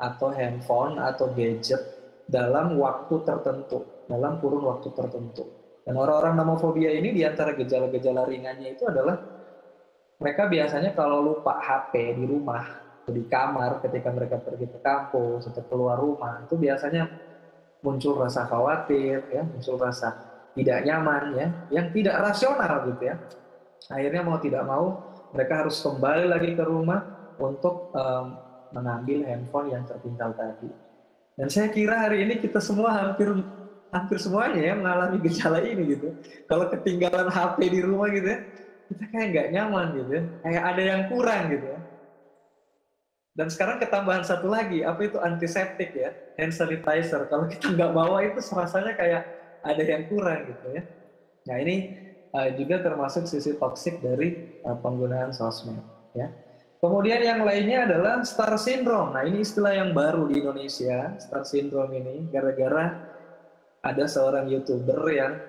atau 0.00 0.28
handphone 0.34 0.98
atau 0.98 1.30
gadget 1.36 1.78
dalam 2.26 2.80
waktu 2.80 3.22
tertentu, 3.22 3.86
dalam 4.08 4.40
kurun 4.40 4.66
waktu 4.66 4.88
tertentu. 4.90 5.44
Dan 5.82 5.98
orang-orang 5.98 6.38
nomofobia 6.38 6.94
ini 6.94 7.10
di 7.10 7.22
antara 7.26 7.54
gejala-gejala 7.54 8.26
ringannya 8.26 8.78
itu 8.78 8.86
adalah 8.86 9.18
mereka 10.22 10.46
biasanya 10.46 10.94
kalau 10.94 11.18
lupa 11.18 11.58
HP 11.58 12.14
di 12.14 12.24
rumah, 12.30 12.81
di 13.10 13.26
kamar 13.26 13.82
ketika 13.82 14.14
mereka 14.14 14.38
pergi 14.38 14.70
ke 14.70 14.78
kampus 14.78 15.50
atau 15.50 15.62
keluar 15.66 15.98
rumah, 15.98 16.46
itu 16.46 16.54
biasanya 16.54 17.10
muncul 17.82 18.14
rasa 18.14 18.46
khawatir, 18.46 19.26
ya, 19.34 19.42
muncul 19.42 19.74
rasa 19.74 20.14
tidak 20.54 20.86
nyaman, 20.86 21.24
ya, 21.34 21.46
yang 21.74 21.90
tidak 21.90 22.22
rasional 22.22 22.86
gitu 22.94 23.02
ya. 23.10 23.18
Akhirnya 23.90 24.22
mau 24.22 24.38
tidak 24.38 24.62
mau 24.62 25.02
mereka 25.34 25.66
harus 25.66 25.82
kembali 25.82 26.30
lagi 26.30 26.54
ke 26.54 26.62
rumah 26.62 27.02
untuk 27.42 27.90
um, 27.96 28.38
mengambil 28.70 29.26
handphone 29.26 29.74
yang 29.74 29.82
tertinggal 29.82 30.30
tadi. 30.38 30.70
Dan 31.34 31.48
saya 31.48 31.72
kira 31.72 32.06
hari 32.06 32.22
ini 32.28 32.38
kita 32.38 32.60
semua 32.60 32.92
hampir 32.92 33.32
hampir 33.92 34.16
semuanya 34.20 34.72
ya 34.72 34.74
mengalami 34.76 35.16
gejala 35.26 35.58
ini 35.64 35.96
gitu. 35.96 36.08
Kalau 36.46 36.68
ketinggalan 36.70 37.28
HP 37.28 37.58
di 37.72 37.80
rumah 37.82 38.08
gitu 38.12 38.28
ya, 38.28 38.38
kita 38.92 39.04
kayak 39.10 39.26
nggak 39.32 39.48
nyaman 39.56 39.86
gitu 39.96 40.10
ya, 40.12 40.22
kayak 40.44 40.62
ada 40.62 40.82
yang 40.82 41.02
kurang 41.08 41.42
gitu 41.50 41.66
ya. 41.66 41.78
Dan 43.32 43.48
sekarang 43.48 43.80
ketambahan 43.80 44.28
satu 44.28 44.52
lagi, 44.52 44.84
apa 44.84 45.08
itu 45.08 45.16
antiseptik 45.16 45.96
ya, 45.96 46.12
hand 46.36 46.52
sanitizer. 46.52 47.24
Kalau 47.32 47.48
kita 47.48 47.72
nggak 47.72 47.92
bawa 47.96 48.20
itu 48.28 48.44
rasanya 48.52 48.92
kayak 48.92 49.22
ada 49.64 49.82
yang 49.82 50.04
kurang 50.12 50.52
gitu 50.52 50.66
ya. 50.76 50.82
Nah 51.48 51.56
ini 51.56 51.76
uh, 52.36 52.52
juga 52.52 52.84
termasuk 52.84 53.24
sisi 53.24 53.56
toksik 53.56 54.04
dari 54.04 54.60
uh, 54.68 54.76
penggunaan 54.76 55.32
sosmed 55.32 55.80
ya. 56.12 56.28
Kemudian 56.82 57.22
yang 57.22 57.40
lainnya 57.46 57.86
adalah 57.86 58.26
star 58.26 58.58
syndrome. 58.58 59.14
Nah 59.14 59.22
ini 59.22 59.46
istilah 59.46 59.70
yang 59.70 59.94
baru 59.94 60.26
di 60.26 60.42
Indonesia, 60.42 61.14
star 61.16 61.46
syndrome 61.46 61.94
ini 61.94 62.26
gara-gara 62.28 63.06
ada 63.80 64.04
seorang 64.10 64.50
youtuber 64.50 64.98
yang 65.08 65.40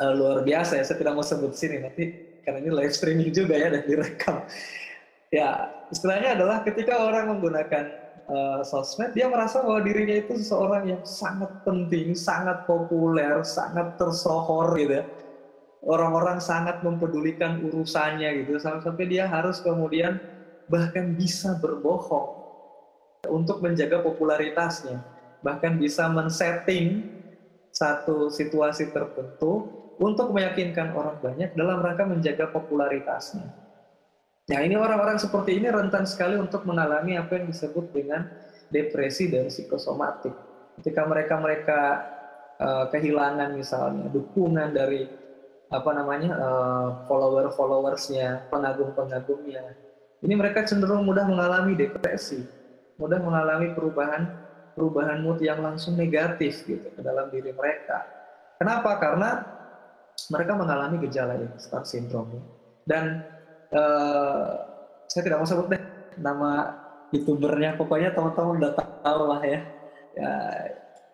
uh, 0.00 0.12
luar 0.14 0.40
biasa 0.40 0.78
ya. 0.78 0.84
Saya 0.86 1.04
tidak 1.04 1.14
mau 1.18 1.26
sebut 1.26 1.52
sini 1.52 1.82
nanti 1.82 2.04
karena 2.46 2.64
ini 2.64 2.70
live 2.70 2.94
streaming 2.94 3.28
juga 3.34 3.60
ya 3.60 3.68
dan 3.68 3.82
direkam. 3.82 4.46
Ya, 5.34 5.66
istilahnya 5.90 6.38
adalah 6.38 6.62
ketika 6.62 6.94
orang 6.94 7.34
menggunakan 7.34 7.90
uh, 8.30 8.62
sosmed, 8.62 9.18
dia 9.18 9.26
merasa 9.26 9.66
bahwa 9.66 9.82
dirinya 9.82 10.14
itu 10.14 10.38
seseorang 10.38 10.94
yang 10.94 11.02
sangat 11.02 11.50
penting, 11.66 12.14
sangat 12.14 12.62
populer, 12.70 13.42
sangat 13.42 13.98
tersohor 13.98 14.78
gitu 14.78 15.02
ya. 15.02 15.04
Orang-orang 15.82 16.38
sangat 16.38 16.86
mempedulikan 16.86 17.66
urusannya 17.66 18.46
gitu, 18.46 18.62
sampai-sampai 18.62 19.10
dia 19.10 19.26
harus 19.26 19.58
kemudian 19.58 20.22
bahkan 20.70 21.18
bisa 21.18 21.58
berbohong 21.58 22.46
untuk 23.26 23.58
menjaga 23.58 24.06
popularitasnya, 24.06 25.02
bahkan 25.42 25.74
bisa 25.82 26.06
men-setting 26.14 27.10
satu 27.74 28.30
situasi 28.30 28.94
tertentu 28.94 29.66
untuk 29.98 30.30
meyakinkan 30.30 30.94
orang 30.94 31.18
banyak 31.18 31.50
dalam 31.58 31.82
rangka 31.82 32.06
menjaga 32.06 32.54
popularitasnya. 32.54 33.63
Nah 34.44 34.60
ini 34.60 34.76
orang-orang 34.76 35.16
seperti 35.16 35.56
ini 35.56 35.72
rentan 35.72 36.04
sekali 36.04 36.36
untuk 36.36 36.68
mengalami 36.68 37.16
apa 37.16 37.40
yang 37.40 37.48
disebut 37.48 37.96
dengan 37.96 38.28
depresi 38.68 39.32
dan 39.32 39.48
psikosomatik. 39.48 40.36
Ketika 40.80 41.08
mereka-mereka 41.08 41.80
uh, 42.60 42.84
kehilangan 42.92 43.56
misalnya 43.56 44.12
dukungan 44.12 44.76
dari 44.76 45.08
apa 45.72 45.90
namanya 45.96 46.30
uh, 46.36 46.88
follower-followersnya, 47.08 48.52
pengagum-pengagumnya, 48.52 49.64
ini 50.20 50.34
mereka 50.36 50.68
cenderung 50.68 51.08
mudah 51.08 51.24
mengalami 51.24 51.72
depresi, 51.72 52.44
mudah 53.00 53.24
mengalami 53.24 53.72
perubahan 53.72 54.28
perubahan 54.76 55.24
mood 55.24 55.40
yang 55.40 55.62
langsung 55.64 55.96
negatif 55.96 56.68
gitu 56.68 56.92
ke 56.92 57.00
dalam 57.00 57.32
diri 57.32 57.54
mereka. 57.54 58.04
Kenapa? 58.60 59.00
Karena 59.00 59.40
mereka 60.28 60.52
mengalami 60.52 61.00
gejala 61.08 61.38
ini, 61.40 61.48
star 61.56 61.86
syndrome. 61.88 62.44
Dan 62.84 63.24
uh, 63.72 64.48
saya 65.08 65.22
tidak 65.24 65.38
mau 65.40 65.48
sebut 65.48 65.72
deh 65.72 65.82
nama 66.18 66.74
youtubernya, 67.14 67.78
pokoknya 67.78 68.10
teman-teman 68.12 68.58
udah 68.58 68.72
tahu 68.76 69.22
lah 69.30 69.42
ya. 69.46 69.60
Ya, 70.14 70.32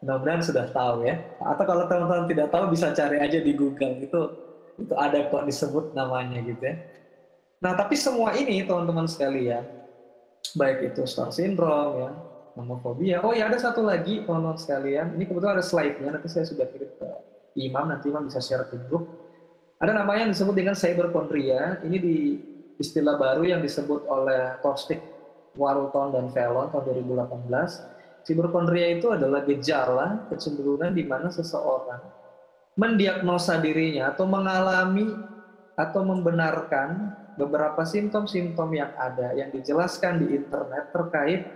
mudah-mudahan 0.01 0.41
sudah 0.41 0.67
tahu 0.73 1.05
ya. 1.05 1.21
Atau 1.45 1.65
kalau 1.69 1.85
teman-teman 1.85 2.25
tidak 2.25 2.49
tahu 2.49 2.73
bisa 2.73 2.91
cari 2.97 3.21
aja 3.21 3.39
di 3.39 3.53
Google 3.53 4.01
itu 4.01 4.21
itu 4.81 4.95
ada 4.97 5.29
kok 5.29 5.45
disebut 5.45 5.93
namanya 5.93 6.41
gitu 6.41 6.65
ya. 6.65 6.81
Nah, 7.61 7.77
tapi 7.77 7.93
semua 7.93 8.33
ini 8.33 8.65
teman-teman 8.65 9.05
sekalian, 9.05 9.61
baik 10.57 10.97
itu 10.97 11.05
star 11.05 11.29
syndrome 11.29 12.09
ya, 12.09 12.11
homofobia. 12.57 13.17
Oh 13.21 13.37
ya 13.37 13.53
ada 13.53 13.61
satu 13.61 13.85
lagi 13.85 14.25
teman-teman 14.25 14.57
sekalian, 14.57 15.13
ini 15.21 15.29
kebetulan 15.29 15.61
ada 15.61 15.65
slide-nya, 15.65 16.17
nanti 16.17 16.33
saya 16.33 16.49
sudah 16.49 16.65
kirim 16.73 16.89
ke 16.97 17.09
Imam, 17.61 17.93
nanti 17.93 18.09
Imam 18.09 18.25
bisa 18.25 18.41
share 18.41 18.65
ke 18.73 18.81
grup. 18.89 19.20
Ada 19.81 19.97
namanya 19.97 20.29
yang 20.29 20.33
disebut 20.37 20.53
dengan 20.53 20.77
cyberkondria, 20.77 21.81
ini 21.89 21.97
di 21.97 22.17
istilah 22.77 23.17
baru 23.17 23.49
yang 23.49 23.65
disebut 23.65 24.05
oleh 24.13 24.61
Tostik, 24.61 25.01
Warulton, 25.57 26.13
dan 26.13 26.29
Fallon 26.37 26.69
tahun 26.69 27.01
2018. 27.01 28.29
Cyberkondria 28.29 29.01
itu 29.01 29.09
adalah 29.09 29.41
gejala 29.49 30.29
kecenderungan 30.29 30.93
di 30.93 31.09
mana 31.09 31.33
seseorang 31.33 32.05
mendiagnosa 32.77 33.57
dirinya 33.57 34.13
atau 34.13 34.29
mengalami 34.29 35.17
atau 35.73 36.05
membenarkan 36.05 37.17
beberapa 37.41 37.81
simptom-simptom 37.81 38.69
yang 38.77 38.93
ada 39.01 39.33
yang 39.33 39.49
dijelaskan 39.49 40.21
di 40.21 40.37
internet 40.37 40.93
terkait 40.93 41.49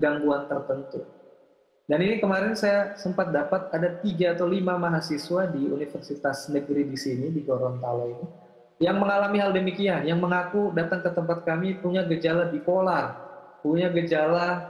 gangguan 0.00 0.48
tertentu. 0.48 1.04
Dan 1.86 2.02
ini 2.02 2.18
kemarin 2.18 2.58
saya 2.58 2.98
sempat 2.98 3.30
dapat 3.30 3.70
ada 3.70 4.02
tiga 4.02 4.34
atau 4.34 4.50
lima 4.50 4.74
mahasiswa 4.74 5.46
di 5.54 5.70
Universitas 5.70 6.50
Negeri 6.50 6.82
di 6.82 6.98
sini 6.98 7.30
di 7.30 7.46
Gorontalo 7.46 8.04
ini 8.10 8.26
yang 8.76 9.00
mengalami 9.00 9.40
hal 9.40 9.56
demikian, 9.56 10.04
yang 10.04 10.20
mengaku 10.20 10.68
datang 10.76 11.00
ke 11.00 11.08
tempat 11.08 11.48
kami 11.48 11.80
punya 11.80 12.04
gejala 12.04 12.52
bipolar, 12.52 13.16
punya 13.64 13.88
gejala 13.88 14.68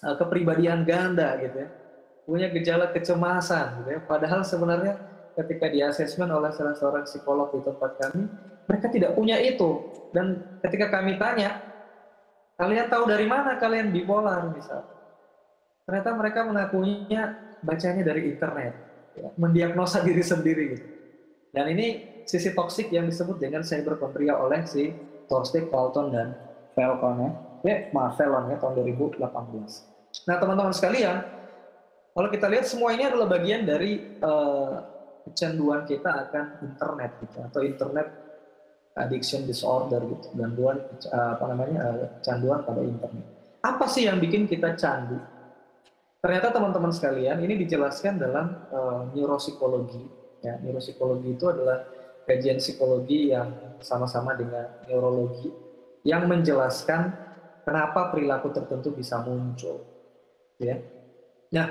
uh, 0.00 0.16
kepribadian 0.16 0.88
ganda 0.88 1.36
gitu 1.36 1.68
ya, 1.68 1.68
punya 2.24 2.46
gejala 2.48 2.88
kecemasan 2.96 3.84
gitu 3.84 3.90
ya. 3.92 4.00
Padahal 4.08 4.40
sebenarnya 4.40 4.96
ketika 5.36 5.68
di 5.68 5.84
asesmen 5.84 6.32
oleh 6.32 6.48
salah 6.56 6.72
seorang 6.78 7.04
psikolog 7.04 7.52
di 7.52 7.60
tempat 7.60 7.90
kami, 8.00 8.24
mereka 8.64 8.86
tidak 8.88 9.12
punya 9.12 9.36
itu. 9.36 9.84
Dan 10.14 10.40
ketika 10.64 10.88
kami 10.88 11.20
tanya, 11.20 11.60
kalian 12.56 12.88
tahu 12.88 13.04
dari 13.04 13.28
mana 13.28 13.60
kalian 13.60 13.92
bipolar 13.92 14.48
misal? 14.48 14.93
Ternyata 15.84 16.10
mereka 16.16 16.40
mengakuinya 16.48 17.22
bacanya 17.60 18.02
dari 18.04 18.32
internet, 18.32 18.72
ya, 19.16 19.28
mendiagnosa 19.36 20.00
diri 20.00 20.24
sendiri 20.24 20.64
gitu. 20.76 20.86
Dan 21.52 21.70
ini 21.70 21.86
sisi 22.24 22.50
toksik 22.56 22.88
yang 22.90 23.06
disebut 23.06 23.36
dengan 23.36 23.62
cyberkondria 23.62 24.40
oleh 24.40 24.64
si 24.64 24.90
Thorstein 25.28 25.68
Walton 25.68 26.10
dan 26.10 26.34
Falcon 26.72 27.16
ya. 27.20 27.30
Ya, 27.64 27.76
maaf 27.96 28.20
Fallon 28.20 28.52
ya 28.52 28.60
tahun 28.60 28.76
2018. 28.76 29.24
Nah 30.28 30.36
teman-teman 30.36 30.74
sekalian, 30.76 31.16
kalau 32.12 32.28
kita 32.28 32.46
lihat 32.52 32.68
semua 32.68 32.92
ini 32.92 33.08
adalah 33.08 33.24
bagian 33.24 33.64
dari 33.64 34.20
uh, 34.20 34.84
kecanduan 35.24 35.88
kita 35.88 36.28
akan 36.28 36.60
internet 36.60 37.10
gitu 37.24 37.38
atau 37.40 37.60
internet 37.64 38.06
addiction 39.00 39.48
disorder 39.48 40.04
gitu, 40.04 40.28
gangguan 40.36 40.76
uh, 41.08 41.40
apa 41.40 41.44
namanya 41.56 41.78
uh, 41.88 42.06
canduan 42.20 42.60
pada 42.68 42.84
internet. 42.84 43.24
Apa 43.64 43.88
sih 43.88 44.04
yang 44.04 44.20
bikin 44.20 44.44
kita 44.44 44.76
candu? 44.76 45.16
Ternyata 46.24 46.56
teman-teman 46.56 46.88
sekalian 46.88 47.36
ini 47.44 47.60
dijelaskan 47.68 48.16
dalam 48.16 48.64
uh, 48.72 49.12
neuropsikologi. 49.12 50.08
Ya, 50.40 50.56
neuropsikologi 50.56 51.36
itu 51.36 51.44
adalah 51.52 51.84
kajian 52.24 52.56
psikologi 52.56 53.28
yang 53.28 53.76
sama-sama 53.84 54.32
dengan 54.32 54.80
neurologi 54.88 55.52
yang 56.00 56.24
menjelaskan 56.24 57.12
kenapa 57.60 58.08
perilaku 58.08 58.56
tertentu 58.56 58.96
bisa 58.96 59.20
muncul. 59.20 59.84
Ya. 60.56 60.80
Nah, 61.52 61.68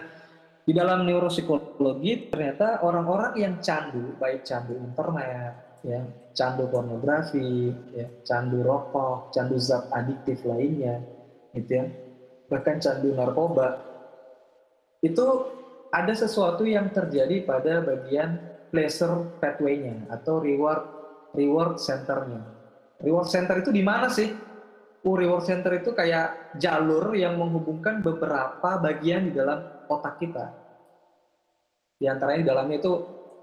di 0.61 0.73
dalam 0.77 1.09
neuropsikologi 1.09 2.29
ternyata 2.29 2.85
orang-orang 2.85 3.33
yang 3.41 3.53
candu, 3.57 4.13
baik 4.21 4.45
candu 4.45 4.77
internet, 4.77 5.81
ya, 5.81 6.01
candu 6.37 6.69
pornografi, 6.69 7.73
ya, 7.97 8.05
candu 8.21 8.61
rokok, 8.61 9.33
candu 9.33 9.57
zat 9.57 9.89
adiktif 9.97 10.45
lainnya, 10.45 11.01
gitu 11.57 11.71
ya, 11.73 11.85
bahkan 12.53 12.77
candu 12.77 13.17
narkoba, 13.17 13.92
itu 15.03 15.27
ada 15.91 16.13
sesuatu 16.15 16.63
yang 16.63 16.89
terjadi 16.89 17.43
pada 17.43 17.83
bagian 17.83 18.39
pleasure 18.73 19.37
pathway-nya 19.37 20.09
atau 20.09 20.41
reward 20.41 20.81
reward 21.37 21.77
center-nya. 21.77 22.41
Reward 23.03 23.27
center 23.29 23.61
itu 23.61 23.69
di 23.69 23.83
mana 23.83 24.07
sih? 24.09 24.31
Uh, 25.03 25.15
reward 25.19 25.43
center 25.43 25.75
itu 25.75 25.91
kayak 25.91 26.55
jalur 26.55 27.11
yang 27.13 27.35
menghubungkan 27.35 27.99
beberapa 27.99 28.79
bagian 28.79 29.27
di 29.27 29.31
dalam 29.35 29.59
otak 29.91 30.23
kita. 30.23 30.55
Di 31.99 32.07
antaranya 32.07 32.39
di 32.39 32.47
dalamnya 32.47 32.77
itu 32.79 32.93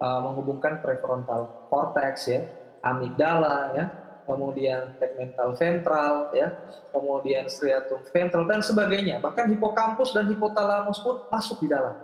uh, 0.01 0.21
menghubungkan 0.25 0.81
prefrontal 0.81 1.69
cortex 1.69 2.33
ya, 2.33 2.41
amigdala 2.81 3.77
ya, 3.77 3.85
kemudian 4.31 4.95
tegmental 5.03 5.59
ventral 5.59 6.31
ya, 6.31 6.55
kemudian 6.95 7.51
striatum 7.51 7.99
ventral 8.15 8.47
dan 8.47 8.63
sebagainya. 8.63 9.19
Bahkan 9.19 9.51
hipokampus 9.51 10.15
dan 10.15 10.31
hipotalamus 10.31 11.03
pun 11.03 11.27
masuk 11.27 11.67
di 11.67 11.69
dalam. 11.75 11.99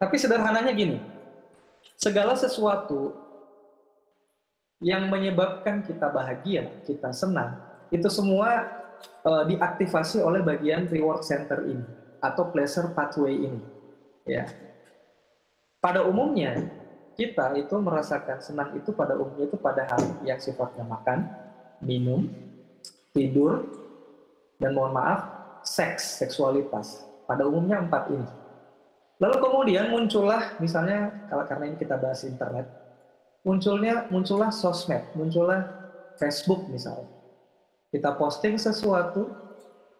Tapi 0.00 0.16
sederhananya 0.16 0.72
gini, 0.72 0.96
segala 2.00 2.32
sesuatu 2.32 3.12
yang 4.80 5.12
menyebabkan 5.12 5.84
kita 5.84 6.08
bahagia, 6.08 6.80
kita 6.88 7.12
senang, 7.12 7.60
itu 7.92 8.08
semua 8.08 8.64
uh, 9.28 9.44
diaktifasi 9.44 10.24
oleh 10.24 10.40
bagian 10.40 10.88
reward 10.88 11.20
center 11.20 11.68
ini 11.68 11.84
atau 12.24 12.48
pleasure 12.48 12.96
pathway 12.96 13.36
ini. 13.36 13.60
Ya. 14.24 14.48
Pada 15.84 16.04
umumnya 16.08 16.80
kita 17.16 17.52
itu 17.56 17.76
merasakan 17.76 18.40
senang 18.40 18.72
itu 18.76 18.96
pada 18.96 19.16
umumnya 19.16 19.48
itu 19.48 19.60
pada 19.60 19.84
hal 19.84 20.00
yang 20.24 20.40
sifatnya 20.40 20.84
makan, 20.88 21.28
minum, 21.84 22.28
tidur, 23.12 23.64
dan 24.60 24.76
mohon 24.76 24.94
maaf, 24.94 25.20
seks, 25.64 26.20
seksualitas. 26.20 27.04
Pada 27.24 27.46
umumnya 27.46 27.80
empat 27.80 28.10
ini. 28.10 28.28
Lalu 29.20 29.36
kemudian 29.36 29.92
muncullah, 29.92 30.56
misalnya 30.58 31.28
kalau 31.28 31.44
karena 31.44 31.64
ini 31.72 31.76
kita 31.76 32.00
bahas 32.00 32.24
internet, 32.24 32.66
munculnya 33.44 34.08
muncullah 34.08 34.48
sosmed, 34.48 35.04
muncullah 35.12 35.68
Facebook 36.16 36.64
misalnya. 36.72 37.08
Kita 37.92 38.16
posting 38.16 38.56
sesuatu, 38.56 39.28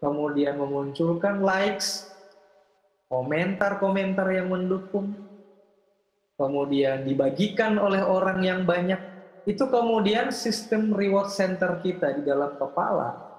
kemudian 0.01 0.57
memunculkan 0.57 1.45
likes, 1.45 2.09
komentar-komentar 3.11 4.25
yang 4.31 4.49
mendukung, 4.49 5.13
kemudian 6.39 7.03
dibagikan 7.03 7.75
oleh 7.77 8.01
orang 8.01 8.39
yang 8.41 8.63
banyak, 8.63 8.97
itu 9.45 9.63
kemudian 9.65 10.29
sistem 10.29 10.93
reward 10.93 11.33
center 11.33 11.81
kita 11.81 12.13
di 12.17 12.21
dalam 12.25 12.53
kepala 12.61 13.31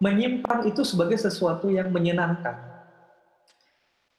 menyimpan 0.00 0.64
itu 0.64 0.80
sebagai 0.82 1.20
sesuatu 1.20 1.68
yang 1.68 1.92
menyenangkan. 1.92 2.56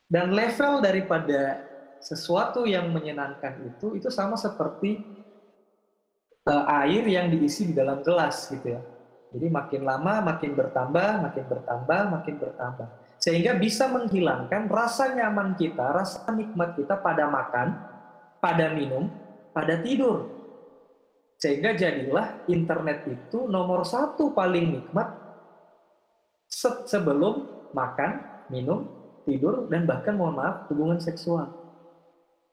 Dan 0.06 0.36
level 0.38 0.86
daripada 0.86 1.66
sesuatu 2.02 2.66
yang 2.70 2.90
menyenangkan 2.94 3.62
itu 3.66 3.98
itu 3.98 4.10
sama 4.10 4.38
seperti 4.38 5.02
uh, 6.46 6.66
air 6.86 7.06
yang 7.06 7.30
diisi 7.30 7.70
di 7.70 7.74
dalam 7.74 8.06
gelas 8.06 8.50
gitu 8.50 8.78
ya. 8.78 8.82
Jadi 9.32 9.48
makin 9.48 9.82
lama 9.88 10.20
makin 10.20 10.52
bertambah, 10.54 11.24
makin 11.24 11.46
bertambah, 11.48 12.02
makin 12.12 12.36
bertambah. 12.36 12.88
Sehingga 13.22 13.56
bisa 13.56 13.88
menghilangkan 13.88 14.68
rasa 14.68 15.16
nyaman 15.16 15.56
kita, 15.56 15.86
rasa 15.96 16.28
nikmat 16.36 16.76
kita 16.76 17.00
pada 17.00 17.32
makan, 17.32 17.80
pada 18.44 18.76
minum, 18.76 19.08
pada 19.56 19.80
tidur. 19.80 20.41
Sehingga 21.42 21.74
jadilah 21.74 22.46
internet 22.46 23.02
itu 23.10 23.50
nomor 23.50 23.82
satu 23.82 24.30
paling 24.30 24.78
nikmat 24.78 25.10
sebelum 26.86 27.50
makan, 27.74 28.46
minum, 28.54 28.86
tidur, 29.26 29.66
dan 29.66 29.90
bahkan 29.90 30.14
mohon 30.14 30.38
maaf, 30.38 30.70
hubungan 30.70 31.02
seksual. 31.02 31.50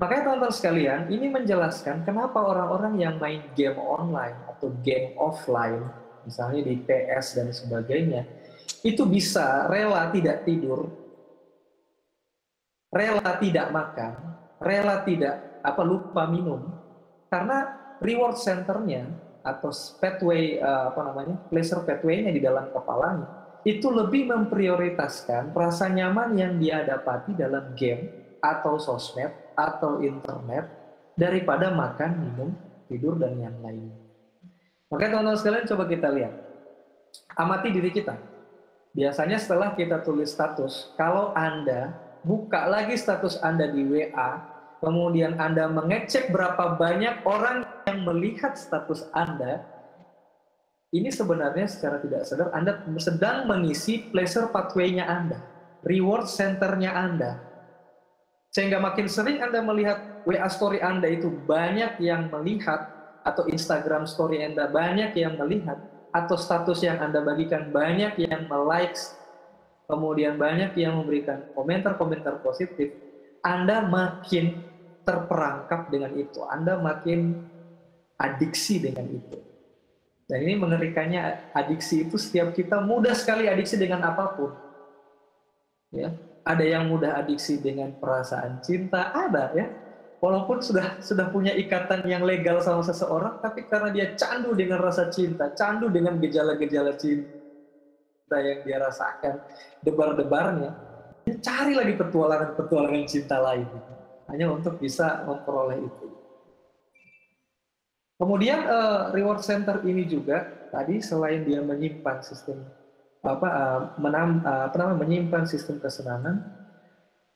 Makanya 0.00 0.30
teman-teman 0.30 0.54
sekalian, 0.54 1.00
ini 1.12 1.26
menjelaskan 1.28 2.06
kenapa 2.08 2.40
orang-orang 2.40 2.96
yang 2.96 3.14
main 3.20 3.44
game 3.52 3.76
online 3.76 4.38
atau 4.46 4.72
game 4.80 5.12
offline, 5.20 5.84
misalnya 6.24 6.64
di 6.64 6.80
PS 6.80 7.36
dan 7.36 7.52
sebagainya, 7.52 8.24
itu 8.86 9.04
bisa 9.04 9.68
rela 9.68 10.08
tidak 10.14 10.46
tidur, 10.46 10.86
rela 12.88 13.36
tidak 13.42 13.68
makan, 13.68 14.12
rela 14.62 15.02
tidak 15.02 15.60
apa 15.66 15.82
lupa 15.82 16.30
minum 16.30 16.62
karena 17.28 17.77
reward 18.02 18.36
centernya 18.38 19.06
atau 19.42 19.70
pathway 20.02 20.58
uh, 20.58 20.92
apa 20.92 21.00
namanya 21.08 21.36
pleasure 21.48 21.82
pathway-nya 21.86 22.34
di 22.34 22.42
dalam 22.42 22.68
kepalanya 22.74 23.38
itu 23.66 23.90
lebih 23.90 24.30
memprioritaskan 24.30 25.50
rasa 25.52 25.90
nyaman 25.90 26.38
yang 26.38 26.52
dia 26.56 26.86
dapati 26.86 27.34
dalam 27.34 27.74
game 27.74 28.08
atau 28.38 28.78
sosmed 28.78 29.34
atau 29.58 29.98
internet 29.98 30.70
daripada 31.18 31.74
makan, 31.74 32.10
minum, 32.22 32.50
tidur 32.86 33.18
dan 33.18 33.34
yang 33.34 33.56
lain. 33.58 33.90
Maka 34.88 35.10
teman-teman 35.10 35.36
sekalian 35.36 35.66
coba 35.66 35.84
kita 35.90 36.08
lihat. 36.14 36.34
Amati 37.34 37.68
diri 37.74 37.90
kita. 37.90 38.14
Biasanya 38.94 39.36
setelah 39.36 39.74
kita 39.74 40.00
tulis 40.00 40.30
status, 40.32 40.94
kalau 40.96 41.34
Anda 41.34 41.92
buka 42.22 42.64
lagi 42.70 42.96
status 42.96 43.42
Anda 43.42 43.68
di 43.68 43.84
WA, 43.84 44.57
kemudian 44.78 45.38
Anda 45.38 45.66
mengecek 45.70 46.30
berapa 46.30 46.78
banyak 46.78 47.26
orang 47.26 47.66
yang 47.86 48.06
melihat 48.06 48.54
status 48.54 49.06
Anda, 49.14 49.64
ini 50.88 51.12
sebenarnya 51.12 51.68
secara 51.68 52.00
tidak 52.00 52.24
sadar 52.24 52.48
Anda 52.56 52.80
sedang 52.96 53.44
mengisi 53.44 54.08
pleasure 54.08 54.48
pathway-nya 54.48 55.04
Anda, 55.04 55.38
reward 55.84 56.30
center-nya 56.30 56.96
Anda. 56.96 57.44
Sehingga 58.48 58.80
makin 58.80 59.04
sering 59.12 59.44
Anda 59.44 59.60
melihat 59.60 60.24
WA 60.24 60.48
story 60.48 60.80
Anda 60.80 61.12
itu 61.12 61.28
banyak 61.28 62.00
yang 62.00 62.32
melihat, 62.32 62.88
atau 63.20 63.44
Instagram 63.44 64.08
story 64.08 64.40
Anda 64.40 64.72
banyak 64.72 65.12
yang 65.12 65.36
melihat, 65.36 65.76
atau 66.16 66.40
status 66.40 66.80
yang 66.80 66.96
Anda 67.04 67.20
bagikan 67.20 67.68
banyak 67.68 68.16
yang 68.16 68.48
melikes, 68.48 69.12
kemudian 69.84 70.40
banyak 70.40 70.72
yang 70.80 70.96
memberikan 70.96 71.52
komentar-komentar 71.52 72.40
positif, 72.40 72.96
Anda 73.44 73.84
makin 73.84 74.67
terperangkap 75.08 75.88
dengan 75.88 76.12
itu. 76.20 76.44
Anda 76.44 76.76
makin 76.76 77.48
adiksi 78.20 78.84
dengan 78.84 79.08
itu. 79.08 79.40
Dan 80.28 80.44
ini 80.44 80.60
mengerikannya 80.60 81.56
adiksi 81.56 82.04
itu 82.04 82.20
setiap 82.20 82.52
kita 82.52 82.84
mudah 82.84 83.16
sekali 83.16 83.48
adiksi 83.48 83.80
dengan 83.80 84.04
apa 84.04 84.36
pun. 84.36 84.52
Ya, 85.88 86.12
ada 86.44 86.60
yang 86.60 86.92
mudah 86.92 87.16
adiksi 87.16 87.56
dengan 87.56 87.96
perasaan 87.96 88.60
cinta, 88.60 89.08
ada 89.16 89.56
ya. 89.56 89.72
Walaupun 90.20 90.60
sudah 90.60 91.00
sudah 91.00 91.32
punya 91.32 91.56
ikatan 91.56 92.04
yang 92.04 92.26
legal 92.28 92.60
sama 92.60 92.84
seseorang, 92.84 93.40
tapi 93.40 93.64
karena 93.64 93.88
dia 93.88 94.12
candu 94.18 94.52
dengan 94.52 94.82
rasa 94.82 95.08
cinta, 95.08 95.48
candu 95.56 95.88
dengan 95.88 96.18
gejala-gejala 96.20 96.98
cinta 96.98 98.36
yang 98.36 98.60
dia 98.66 98.82
rasakan, 98.82 99.40
debar-debarnya, 99.80 100.74
dia 101.24 101.36
cari 101.38 101.72
lagi 101.72 101.94
petualangan-petualangan 101.96 103.04
cinta 103.06 103.38
lain, 103.38 103.70
hanya 104.28 104.52
untuk 104.52 104.76
bisa 104.76 105.24
memperoleh 105.24 105.80
itu. 105.82 106.06
Kemudian 108.18 108.66
uh, 108.66 109.14
reward 109.14 109.40
center 109.46 109.78
ini 109.86 110.02
juga 110.04 110.68
tadi 110.74 110.98
selain 110.98 111.46
dia 111.46 111.62
menyimpan 111.62 112.18
sistem 112.20 112.66
apa 113.22 113.48
uh, 113.48 113.80
menam, 113.98 114.42
uh, 114.42 114.66
apa 114.70 114.94
menyimpan 114.94 115.46
sistem 115.46 115.78
kesenangan, 115.78 116.42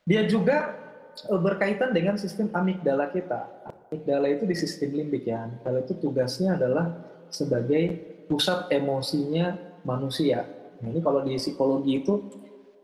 dia 0.02 0.26
juga 0.26 0.74
uh, 1.30 1.38
berkaitan 1.38 1.94
dengan 1.94 2.18
sistem 2.18 2.50
amigdala 2.50 3.14
kita. 3.14 3.46
Amigdala 3.90 4.26
itu 4.30 4.42
di 4.42 4.56
sistem 4.58 4.90
limbik 4.90 5.26
ya. 5.26 5.46
Amigdala 5.46 5.78
itu 5.86 5.94
tugasnya 6.02 6.58
adalah 6.58 6.98
sebagai 7.30 8.12
pusat 8.26 8.66
emosinya 8.74 9.54
manusia. 9.86 10.46
Nah, 10.82 10.90
ini 10.90 10.98
kalau 10.98 11.22
di 11.22 11.38
psikologi 11.38 12.02
itu 12.02 12.26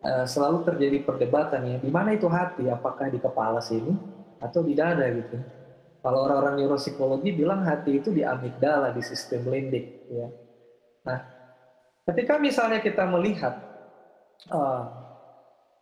uh, 0.03 0.27
selalu 0.27 0.67
terjadi 0.67 1.03
perdebatan 1.03 1.61
ya, 1.65 1.77
di 1.81 1.91
mana 1.91 2.15
itu 2.15 2.27
hati? 2.31 2.67
Apakah 2.71 3.11
di 3.11 3.19
kepala 3.19 3.59
sini 3.63 3.95
atau 4.39 4.63
di 4.63 4.75
dada 4.75 5.07
gitu? 5.11 5.39
Kalau 5.99 6.25
orang-orang 6.31 6.63
neuropsikologi 6.63 7.35
bilang 7.35 7.67
hati 7.67 7.99
itu 7.99 8.15
di 8.15 8.23
amigdala, 8.23 8.95
di 8.95 9.03
sistem 9.03 9.51
limbik. 9.51 10.09
Ya. 10.09 10.29
Nah, 11.03 11.19
ketika 12.07 12.39
misalnya 12.39 12.79
kita 12.79 13.03
melihat 13.11 13.59
uh, 14.55 14.87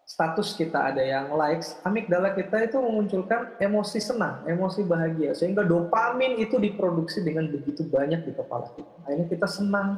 status 0.09 0.57
kita 0.57 0.95
ada 0.95 1.05
yang 1.05 1.37
likes, 1.37 1.77
amigdala 1.85 2.33
kita 2.33 2.65
itu 2.65 2.81
memunculkan 2.81 3.61
emosi 3.61 4.01
senang, 4.01 4.47
emosi 4.49 4.89
bahagia, 4.89 5.37
sehingga 5.37 5.67
dopamin 5.67 6.41
itu 6.41 6.57
diproduksi 6.57 7.21
dengan 7.21 7.53
begitu 7.53 7.85
banyak 7.85 8.25
di 8.25 8.33
kepala 8.33 8.73
kita. 8.73 8.93
Akhirnya 9.05 9.27
kita 9.29 9.47
senang, 9.47 9.89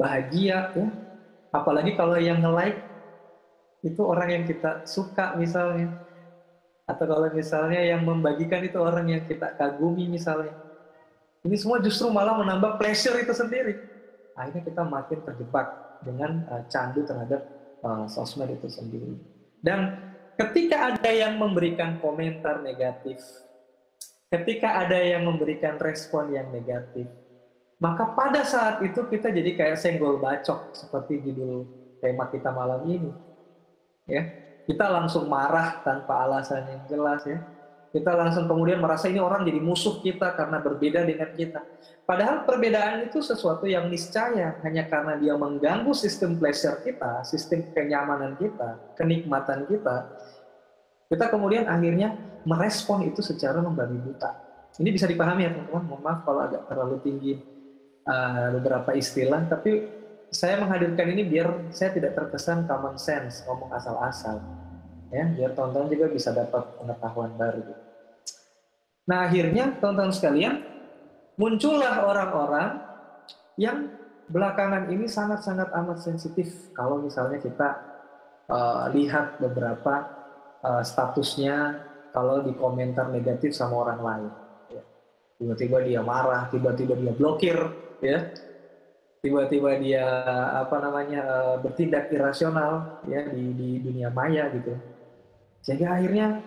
bahagia, 0.00 0.72
ya. 0.72 0.88
Apalagi 1.50 1.98
kalau 1.98 2.16
yang 2.16 2.40
nge-like 2.40 2.89
itu 3.80 4.00
orang 4.04 4.28
yang 4.28 4.44
kita 4.44 4.84
suka 4.84 5.36
misalnya 5.40 5.96
atau 6.90 7.04
kalau 7.06 7.30
misalnya 7.30 7.80
yang 7.80 8.02
membagikan 8.02 8.60
itu 8.66 8.76
orang 8.82 9.06
yang 9.06 9.22
kita 9.24 9.54
kagumi 9.54 10.10
misalnya. 10.10 10.52
Ini 11.40 11.56
semua 11.56 11.80
justru 11.80 12.12
malah 12.12 12.36
menambah 12.36 12.76
pleasure 12.76 13.16
itu 13.16 13.32
sendiri. 13.32 13.78
Akhirnya 14.36 14.60
kita 14.66 14.82
makin 14.84 15.18
terjebak 15.24 15.66
dengan 16.04 16.44
uh, 16.52 16.66
candu 16.68 17.06
terhadap 17.06 17.40
uh, 17.80 18.04
sosmed 18.10 18.52
itu 18.52 18.68
sendiri. 18.68 19.16
Dan 19.60 19.96
ketika 20.36 20.92
ada 20.92 21.08
yang 21.08 21.40
memberikan 21.40 21.96
komentar 22.00 22.60
negatif, 22.60 23.24
ketika 24.28 24.84
ada 24.84 25.00
yang 25.00 25.24
memberikan 25.24 25.80
respon 25.80 26.36
yang 26.36 26.52
negatif, 26.52 27.08
maka 27.80 28.12
pada 28.12 28.44
saat 28.44 28.84
itu 28.84 29.08
kita 29.08 29.32
jadi 29.32 29.56
kayak 29.56 29.80
senggol 29.80 30.20
bacok 30.20 30.76
seperti 30.76 31.24
judul 31.24 31.64
tema 32.04 32.28
kita 32.28 32.52
malam 32.52 32.84
ini. 32.84 33.29
Ya, 34.10 34.22
kita 34.66 34.90
langsung 34.90 35.30
marah 35.30 35.78
tanpa 35.86 36.26
alasan 36.26 36.66
yang 36.66 36.82
jelas 36.90 37.22
ya. 37.22 37.38
Kita 37.90 38.14
langsung 38.14 38.46
kemudian 38.46 38.78
merasa 38.78 39.10
ini 39.10 39.18
orang 39.18 39.42
jadi 39.42 39.58
musuh 39.58 39.98
kita 39.98 40.38
karena 40.38 40.62
berbeda 40.62 41.02
dengan 41.02 41.34
kita. 41.34 41.58
Padahal 42.06 42.46
perbedaan 42.46 43.10
itu 43.10 43.18
sesuatu 43.18 43.66
yang 43.66 43.90
niscaya 43.90 44.62
hanya 44.62 44.86
karena 44.86 45.18
dia 45.18 45.34
mengganggu 45.34 45.90
sistem 45.90 46.38
pleasure 46.38 46.78
kita, 46.86 47.26
sistem 47.26 47.66
kenyamanan 47.74 48.38
kita, 48.38 48.94
kenikmatan 48.94 49.66
kita. 49.66 50.06
Kita 51.10 51.26
kemudian 51.34 51.66
akhirnya 51.66 52.14
merespon 52.46 53.10
itu 53.10 53.26
secara 53.26 53.58
membabi 53.58 53.98
buta. 53.98 54.38
Ini 54.78 54.90
bisa 54.94 55.10
dipahami 55.10 55.46
ya 55.46 55.50
teman-teman. 55.50 55.82
Mohon 55.90 56.02
maaf 56.06 56.20
kalau 56.22 56.40
agak 56.46 56.62
terlalu 56.70 56.96
tinggi 57.02 57.32
uh, 58.06 58.54
beberapa 58.54 58.94
istilah, 58.94 59.50
tapi 59.50 59.99
saya 60.30 60.62
menghadirkan 60.62 61.10
ini 61.10 61.26
biar 61.26 61.74
saya 61.74 61.90
tidak 61.90 62.14
terkesan 62.14 62.64
common 62.70 62.94
sense, 62.96 63.42
ngomong 63.46 63.74
asal-asal 63.74 64.38
ya 65.10 65.26
biar 65.26 65.50
teman-teman 65.58 65.90
juga 65.90 66.06
bisa 66.10 66.30
dapat 66.30 66.78
pengetahuan 66.78 67.34
baru. 67.34 67.62
Nah 69.10 69.26
akhirnya 69.26 69.74
teman-teman 69.82 70.14
sekalian 70.14 70.62
muncullah 71.34 72.06
orang-orang 72.06 72.78
yang 73.58 73.90
belakangan 74.30 74.86
ini 74.94 75.10
sangat-sangat 75.10 75.74
amat 75.74 75.98
sensitif 75.98 76.70
kalau 76.78 77.02
misalnya 77.02 77.42
kita 77.42 77.68
uh, 78.46 78.86
lihat 78.94 79.42
beberapa 79.42 80.06
uh, 80.62 80.82
statusnya 80.86 81.82
kalau 82.14 82.46
di 82.46 82.54
komentar 82.54 83.10
negatif 83.10 83.50
sama 83.50 83.82
orang 83.82 84.00
lain. 84.00 84.32
Ya. 84.70 84.82
Tiba-tiba 85.42 85.78
dia 85.82 86.00
marah, 86.06 86.46
tiba-tiba 86.50 86.94
dia 86.94 87.10
blokir, 87.14 87.58
ya 87.98 88.30
tiba-tiba 89.20 89.76
dia 89.76 90.04
apa 90.64 90.80
namanya 90.80 91.20
uh, 91.24 91.56
bertindak 91.60 92.08
irasional 92.08 93.04
ya 93.04 93.28
di, 93.28 93.52
di 93.52 93.68
dunia 93.84 94.08
maya 94.08 94.48
gitu 94.48 94.72
sehingga 95.60 95.92
akhirnya 95.92 96.40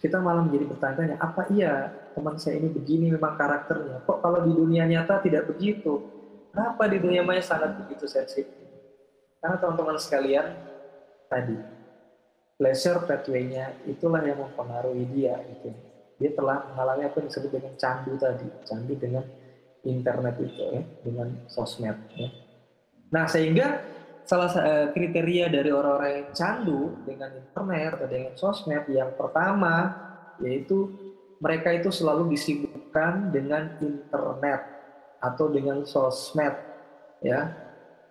kita 0.00 0.20
malah 0.20 0.44
menjadi 0.44 0.64
bertanya-tanya, 0.70 1.16
apa 1.20 1.42
iya 1.52 1.92
teman 2.12 2.36
saya 2.36 2.60
ini 2.60 2.68
begini 2.72 3.12
memang 3.12 3.36
karakternya? 3.36 4.04
Kok 4.04 4.18
kalau 4.20 4.40
di 4.44 4.52
dunia 4.52 4.84
nyata 4.88 5.20
tidak 5.24 5.48
begitu? 5.48 6.04
Kenapa 6.52 6.88
di 6.88 6.98
dunia 7.00 7.24
maya 7.24 7.40
sangat 7.40 7.76
begitu 7.84 8.08
sensitif? 8.08 8.48
Karena 9.40 9.56
teman-teman 9.56 9.96
sekalian, 9.96 10.46
tadi, 11.28 11.56
pleasure 12.60 13.04
pathway-nya 13.08 13.72
itulah 13.88 14.20
yang 14.20 14.40
mempengaruhi 14.44 15.04
dia. 15.16 15.40
Gitu. 15.48 15.72
Dia 16.20 16.30
telah 16.36 16.68
mengalami 16.72 17.08
apa 17.08 17.16
yang 17.24 17.28
disebut 17.32 17.50
dengan 17.56 17.72
candu 17.80 18.12
tadi, 18.20 18.48
candu 18.68 18.94
dengan 19.00 19.24
internet 19.84 20.36
itu 20.40 20.60
ya, 20.60 20.82
dengan 21.04 21.28
sosmed. 21.48 21.96
Ya. 22.16 22.28
Nah 23.10 23.24
sehingga 23.26 23.82
salah 24.30 24.52
uh, 24.54 24.86
kriteria 24.94 25.50
dari 25.50 25.74
orang-orang 25.74 26.22
yang 26.22 26.30
candu 26.30 27.02
dengan 27.02 27.34
internet 27.34 27.98
atau 27.98 28.06
dengan 28.06 28.32
sosmed 28.38 28.84
yang 28.86 29.10
pertama 29.18 29.90
yaitu 30.38 30.86
mereka 31.42 31.74
itu 31.74 31.90
selalu 31.90 32.36
disibukkan 32.36 33.34
dengan 33.34 33.74
internet 33.82 34.60
atau 35.18 35.50
dengan 35.50 35.82
sosmed 35.82 36.54
ya 37.18 37.52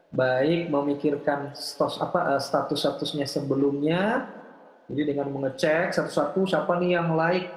baik 0.10 0.68
memikirkan 0.68 1.54
status 1.54 2.02
apa 2.02 2.36
uh, 2.36 2.42
status 2.42 2.84
statusnya 2.84 3.24
sebelumnya 3.24 4.28
jadi 4.90 5.14
dengan 5.14 5.30
mengecek 5.30 5.94
satu-satu 5.94 6.50
siapa 6.50 6.74
nih 6.82 6.98
yang 6.98 7.14
like 7.14 7.54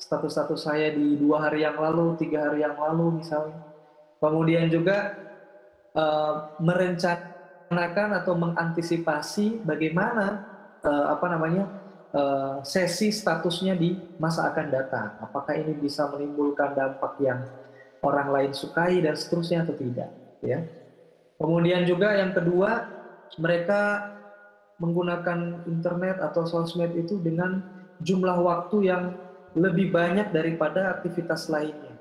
status-status 0.00 0.64
saya 0.64 0.88
di 0.96 1.20
dua 1.20 1.44
hari 1.44 1.62
yang 1.62 1.76
lalu 1.76 2.16
tiga 2.16 2.48
hari 2.48 2.64
yang 2.64 2.74
lalu 2.74 3.20
misalnya 3.20 3.60
kemudian 4.16 4.72
juga 4.72 5.16
uh, 5.96 6.56
merencanakan 6.60 8.08
atau 8.24 8.34
mengantisipasi 8.36 9.64
bagaimana 9.64 10.44
uh, 10.84 11.12
apa 11.12 11.26
namanya 11.30 11.64
uh, 12.14 12.54
sesi 12.62 13.10
statusnya 13.10 13.74
di 13.74 13.96
masa 14.20 14.50
akan 14.52 14.66
datang. 14.70 15.08
Apakah 15.22 15.56
ini 15.56 15.74
bisa 15.74 16.06
menimbulkan 16.12 16.76
dampak 16.76 17.18
yang 17.22 17.40
orang 18.00 18.28
lain 18.30 18.52
sukai 18.56 19.00
dan 19.02 19.16
seterusnya 19.16 19.64
atau 19.66 19.76
tidak, 19.76 20.10
ya. 20.40 20.64
Kemudian 21.40 21.88
juga 21.88 22.16
yang 22.16 22.36
kedua 22.36 22.84
mereka 23.40 24.12
menggunakan 24.80 25.64
internet 25.68 26.20
atau 26.20 26.44
sosmed 26.44 26.92
itu 26.96 27.20
dengan 27.20 27.64
jumlah 28.00 28.36
waktu 28.40 28.88
yang 28.88 29.16
lebih 29.54 29.90
banyak 29.90 30.30
daripada 30.30 30.94
aktivitas 30.94 31.50
lainnya. 31.50 31.94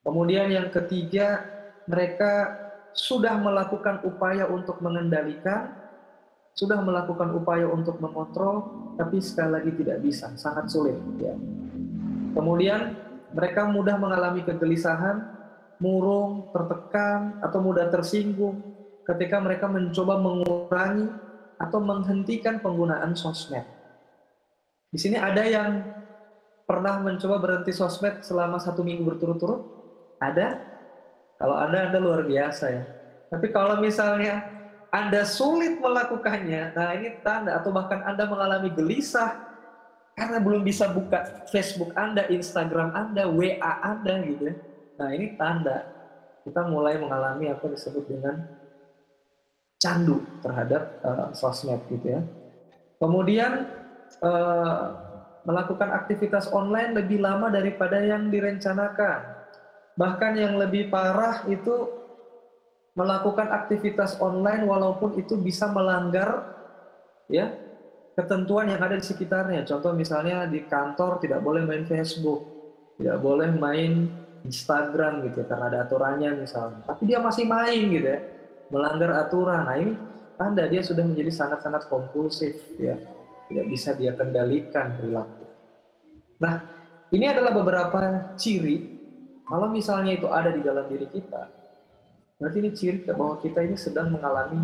Kemudian 0.00 0.48
yang 0.48 0.72
ketiga, 0.72 1.44
mereka 1.84 2.56
sudah 2.96 3.36
melakukan 3.36 4.00
upaya 4.08 4.48
untuk 4.48 4.80
mengendalikan, 4.80 5.76
sudah 6.56 6.80
melakukan 6.80 7.30
upaya 7.36 7.68
untuk 7.68 8.00
mengontrol, 8.00 8.72
tapi 8.96 9.20
sekali 9.20 9.50
lagi 9.60 9.70
tidak 9.76 9.98
bisa, 10.00 10.32
sangat 10.34 10.72
sulit. 10.72 10.96
Ya. 11.20 11.36
Kemudian 12.32 12.96
mereka 13.36 13.68
mudah 13.68 14.00
mengalami 14.00 14.42
kegelisahan, 14.42 15.22
murung, 15.78 16.50
tertekan, 16.50 17.38
atau 17.44 17.60
mudah 17.60 17.92
tersinggung 17.92 18.58
ketika 19.06 19.38
mereka 19.40 19.70
mencoba 19.70 20.20
mengurangi 20.20 21.08
atau 21.60 21.78
menghentikan 21.80 22.60
penggunaan 22.60 23.12
sosmed. 23.14 23.77
Di 24.88 24.98
sini 24.98 25.16
ada 25.20 25.44
yang 25.44 25.84
pernah 26.64 27.00
mencoba 27.00 27.36
berhenti 27.40 27.72
sosmed 27.72 28.24
selama 28.24 28.56
satu 28.60 28.80
minggu 28.80 29.04
berturut-turut? 29.04 29.60
Ada? 30.20 30.60
Kalau 31.38 31.54
ada, 31.54 31.88
Anda 31.88 31.98
luar 32.00 32.24
biasa 32.24 32.64
ya. 32.72 32.84
Tapi 33.28 33.52
kalau 33.52 33.78
misalnya 33.78 34.42
Anda 34.88 35.22
sulit 35.28 35.78
melakukannya, 35.78 36.72
nah 36.72 36.96
ini 36.96 37.20
tanda, 37.20 37.60
atau 37.60 37.70
bahkan 37.70 38.00
Anda 38.02 38.24
mengalami 38.24 38.72
gelisah 38.72 39.36
karena 40.18 40.42
belum 40.42 40.66
bisa 40.66 40.90
buka 40.90 41.46
Facebook 41.52 41.94
Anda, 41.94 42.26
Instagram 42.26 42.90
Anda, 42.96 43.30
WA 43.30 43.72
Anda 43.84 44.24
gitu 44.26 44.50
ya. 44.50 44.54
Nah 44.98 45.08
ini 45.14 45.38
tanda 45.38 45.86
kita 46.42 46.66
mulai 46.66 46.98
mengalami 46.98 47.52
apa 47.52 47.68
disebut 47.70 48.08
dengan 48.08 48.34
candu 49.78 50.24
terhadap 50.42 50.98
uh, 51.06 51.30
sosmed 51.36 51.84
gitu 51.86 52.18
ya. 52.18 52.20
Kemudian 52.98 53.68
uh, 54.20 54.84
melakukan 55.48 55.88
aktivitas 55.92 56.52
online 56.52 56.92
lebih 56.92 57.24
lama 57.24 57.48
daripada 57.48 58.00
yang 58.00 58.28
direncanakan. 58.28 59.38
Bahkan 59.98 60.32
yang 60.36 60.60
lebih 60.60 60.92
parah 60.92 61.42
itu 61.48 61.88
melakukan 62.98 63.48
aktivitas 63.54 64.18
online 64.18 64.66
walaupun 64.66 65.14
itu 65.16 65.38
bisa 65.38 65.70
melanggar 65.70 66.58
ya 67.30 67.54
ketentuan 68.18 68.66
yang 68.66 68.82
ada 68.82 68.98
di 68.98 69.06
sekitarnya. 69.06 69.62
Contoh 69.62 69.94
misalnya 69.94 70.50
di 70.50 70.66
kantor 70.66 71.22
tidak 71.22 71.38
boleh 71.38 71.62
main 71.62 71.86
Facebook, 71.86 72.42
tidak 72.98 73.22
boleh 73.22 73.54
main 73.54 74.10
Instagram 74.42 75.22
gitu 75.30 75.42
ya, 75.42 75.46
karena 75.46 75.64
ada 75.70 75.78
aturannya 75.86 76.30
misalnya. 76.42 76.82
Tapi 76.82 77.02
dia 77.06 77.22
masih 77.22 77.46
main 77.46 77.82
gitu 77.86 78.06
ya, 78.06 78.20
melanggar 78.74 79.14
aturan. 79.22 79.62
Nah 79.62 79.76
ini 79.78 79.94
tanda 80.34 80.66
dia 80.66 80.82
sudah 80.82 81.06
menjadi 81.06 81.30
sangat-sangat 81.30 81.86
kompulsif 81.86 82.58
ya, 82.78 82.98
tidak 83.48 83.66
bisa 83.66 83.96
dia 83.96 84.12
kendalikan 84.12 84.96
perilaku. 85.00 85.44
Nah 86.38 86.54
ini 87.10 87.24
adalah 87.24 87.52
beberapa 87.56 88.00
ciri 88.36 88.98
kalau 89.48 89.72
misalnya 89.72 90.12
itu 90.12 90.28
ada 90.28 90.52
di 90.52 90.60
dalam 90.60 90.84
diri 90.92 91.08
kita, 91.08 91.48
berarti 92.36 92.56
ini 92.60 92.70
ciri 92.76 93.00
bahwa 93.08 93.40
kita 93.40 93.64
ini 93.64 93.80
sedang 93.80 94.12
mengalami 94.12 94.60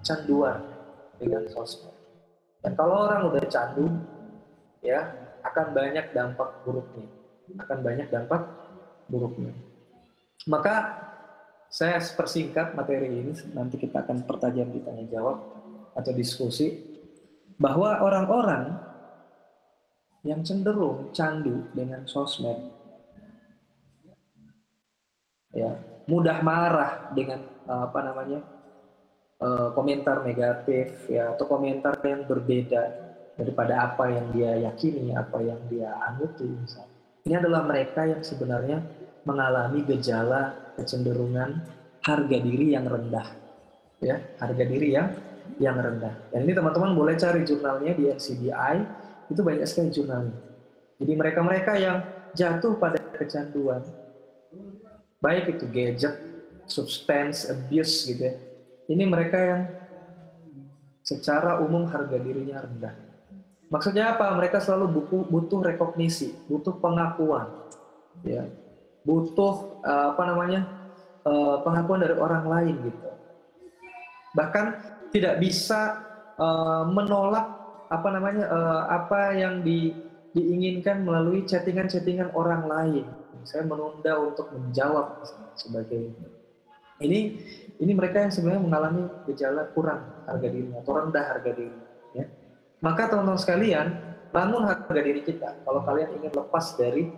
canduan 0.00 0.64
dengan 1.20 1.44
sosmed. 1.52 1.92
Dan 2.64 2.72
kalau 2.72 3.04
orang 3.04 3.28
udah 3.28 3.44
candu, 3.52 3.92
ya 4.80 5.12
akan 5.44 5.76
banyak 5.76 6.16
dampak 6.16 6.64
buruknya, 6.64 7.04
akan 7.60 7.78
banyak 7.84 8.08
dampak 8.08 8.48
buruknya. 9.12 9.52
Maka 10.48 11.04
saya 11.68 12.00
persingkat 12.00 12.72
materi 12.72 13.12
ini, 13.12 13.36
nanti 13.52 13.76
kita 13.76 14.08
akan 14.08 14.24
pertajam 14.24 14.72
di 14.72 14.80
tanya 14.80 15.04
jawab 15.12 15.36
atau 15.92 16.12
diskusi, 16.16 16.93
bahwa 17.60 18.02
orang-orang 18.02 18.74
yang 20.24 20.40
cenderung 20.40 21.12
candu 21.12 21.68
dengan 21.76 22.08
sosmed, 22.08 22.56
ya 25.52 25.76
mudah 26.08 26.40
marah 26.40 27.12
dengan 27.12 27.44
eh, 27.44 27.82
apa 27.84 28.00
namanya 28.00 28.40
eh, 29.38 29.68
komentar 29.76 30.24
negatif 30.24 31.06
ya 31.06 31.36
atau 31.36 31.44
komentar 31.46 32.00
yang 32.02 32.24
berbeda 32.24 32.82
daripada 33.34 33.90
apa 33.90 34.10
yang 34.10 34.26
dia 34.30 34.52
yakini, 34.70 35.10
apa 35.14 35.38
yang 35.42 35.60
dia 35.66 35.90
anuti 36.10 36.46
misalnya. 36.46 36.94
Ini 37.24 37.34
adalah 37.40 37.62
mereka 37.64 38.04
yang 38.04 38.22
sebenarnya 38.22 38.78
mengalami 39.24 39.80
gejala 39.88 40.72
kecenderungan 40.76 41.64
harga 42.04 42.38
diri 42.38 42.76
yang 42.76 42.86
rendah. 42.86 43.26
Ya, 44.04 44.20
harga 44.36 44.64
diri 44.68 44.92
yang 44.92 45.08
yang 45.62 45.78
rendah. 45.78 46.14
Dan 46.34 46.46
ini 46.48 46.52
teman-teman 46.52 46.92
boleh 46.96 47.14
cari 47.14 47.46
jurnalnya 47.46 47.92
di 47.94 48.10
NCBI, 48.10 48.76
itu 49.30 49.40
banyak 49.40 49.66
sekali 49.68 49.88
jurnalnya. 49.94 50.36
Jadi 50.98 51.12
mereka-mereka 51.14 51.72
yang 51.78 51.98
jatuh 52.34 52.78
pada 52.78 52.98
kecanduan, 53.14 53.82
baik 55.22 55.58
itu 55.58 55.64
gadget, 55.70 56.14
substance 56.66 57.48
abuse 57.48 58.08
gitu 58.08 58.22
ya. 58.30 58.34
Ini 58.84 59.04
mereka 59.08 59.38
yang 59.40 59.62
secara 61.00 61.60
umum 61.60 61.88
harga 61.88 62.16
dirinya 62.20 62.64
rendah. 62.64 62.94
Maksudnya 63.72 64.14
apa? 64.16 64.28
Mereka 64.36 64.60
selalu 64.60 65.04
butuh, 65.28 65.60
rekognisi, 65.64 66.36
butuh 66.46 66.78
pengakuan, 66.78 67.48
ya, 68.22 68.44
butuh 69.02 69.82
uh, 69.82 70.14
apa 70.14 70.22
namanya 70.28 70.60
uh, 71.24 71.64
pengakuan 71.64 72.04
dari 72.04 72.14
orang 72.14 72.44
lain 72.44 72.74
gitu. 72.86 73.08
Bahkan 74.36 74.64
tidak 75.14 75.38
bisa 75.38 76.02
uh, 76.34 76.82
menolak 76.90 77.46
apa 77.86 78.08
namanya 78.10 78.50
uh, 78.50 78.82
apa 78.90 79.38
yang 79.38 79.62
di, 79.62 79.94
diinginkan 80.34 81.06
melalui 81.06 81.46
chattingan-chattingan 81.46 82.34
orang 82.34 82.66
lain. 82.66 83.06
Saya 83.46 83.62
menunda 83.62 84.18
untuk 84.18 84.50
menjawab 84.50 85.22
sebagai 85.54 86.10
ini 86.98 87.38
ini 87.78 87.92
mereka 87.94 88.26
yang 88.26 88.32
sebenarnya 88.34 88.62
mengalami 88.66 89.02
gejala 89.30 89.70
kurang 89.70 90.26
harga 90.26 90.48
diri 90.50 90.74
atau 90.74 90.92
rendah 90.98 91.24
harga 91.30 91.50
diri. 91.54 91.78
Ya 92.16 92.26
maka 92.84 93.08
teman-teman 93.08 93.40
sekalian, 93.40 93.86
bangun 94.28 94.68
harga 94.68 95.00
diri 95.00 95.24
kita. 95.24 95.64
Kalau 95.64 95.80
kalian 95.88 96.20
ingin 96.20 96.36
lepas 96.36 96.76
dari 96.76 97.08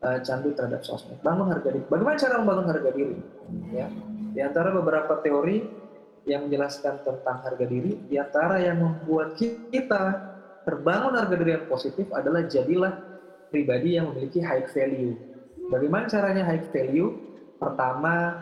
uh, 0.00 0.18
candu 0.24 0.56
terhadap 0.56 0.80
sosmed, 0.88 1.20
bangun 1.20 1.52
harga 1.52 1.68
diri. 1.68 1.84
Bagaimana 1.84 2.16
cara 2.16 2.40
membangun 2.40 2.66
harga 2.72 2.90
diri? 2.96 3.16
Ya, 3.76 3.92
di 4.32 4.40
antara 4.40 4.72
beberapa 4.72 5.20
teori 5.20 5.68
yang 6.28 6.46
menjelaskan 6.46 7.02
tentang 7.02 7.42
harga 7.42 7.64
diri, 7.66 7.98
di 8.06 8.16
antara 8.18 8.62
yang 8.62 8.78
membuat 8.78 9.34
kita 9.38 10.02
terbangun 10.62 11.18
harga 11.18 11.34
diri 11.34 11.52
yang 11.58 11.66
positif 11.66 12.06
adalah 12.14 12.46
jadilah 12.46 12.94
pribadi 13.50 13.98
yang 13.98 14.10
memiliki 14.14 14.38
high 14.38 14.64
value. 14.70 15.18
Bagaimana 15.68 16.06
caranya 16.06 16.46
high 16.46 16.62
value? 16.70 17.10
Pertama, 17.58 18.38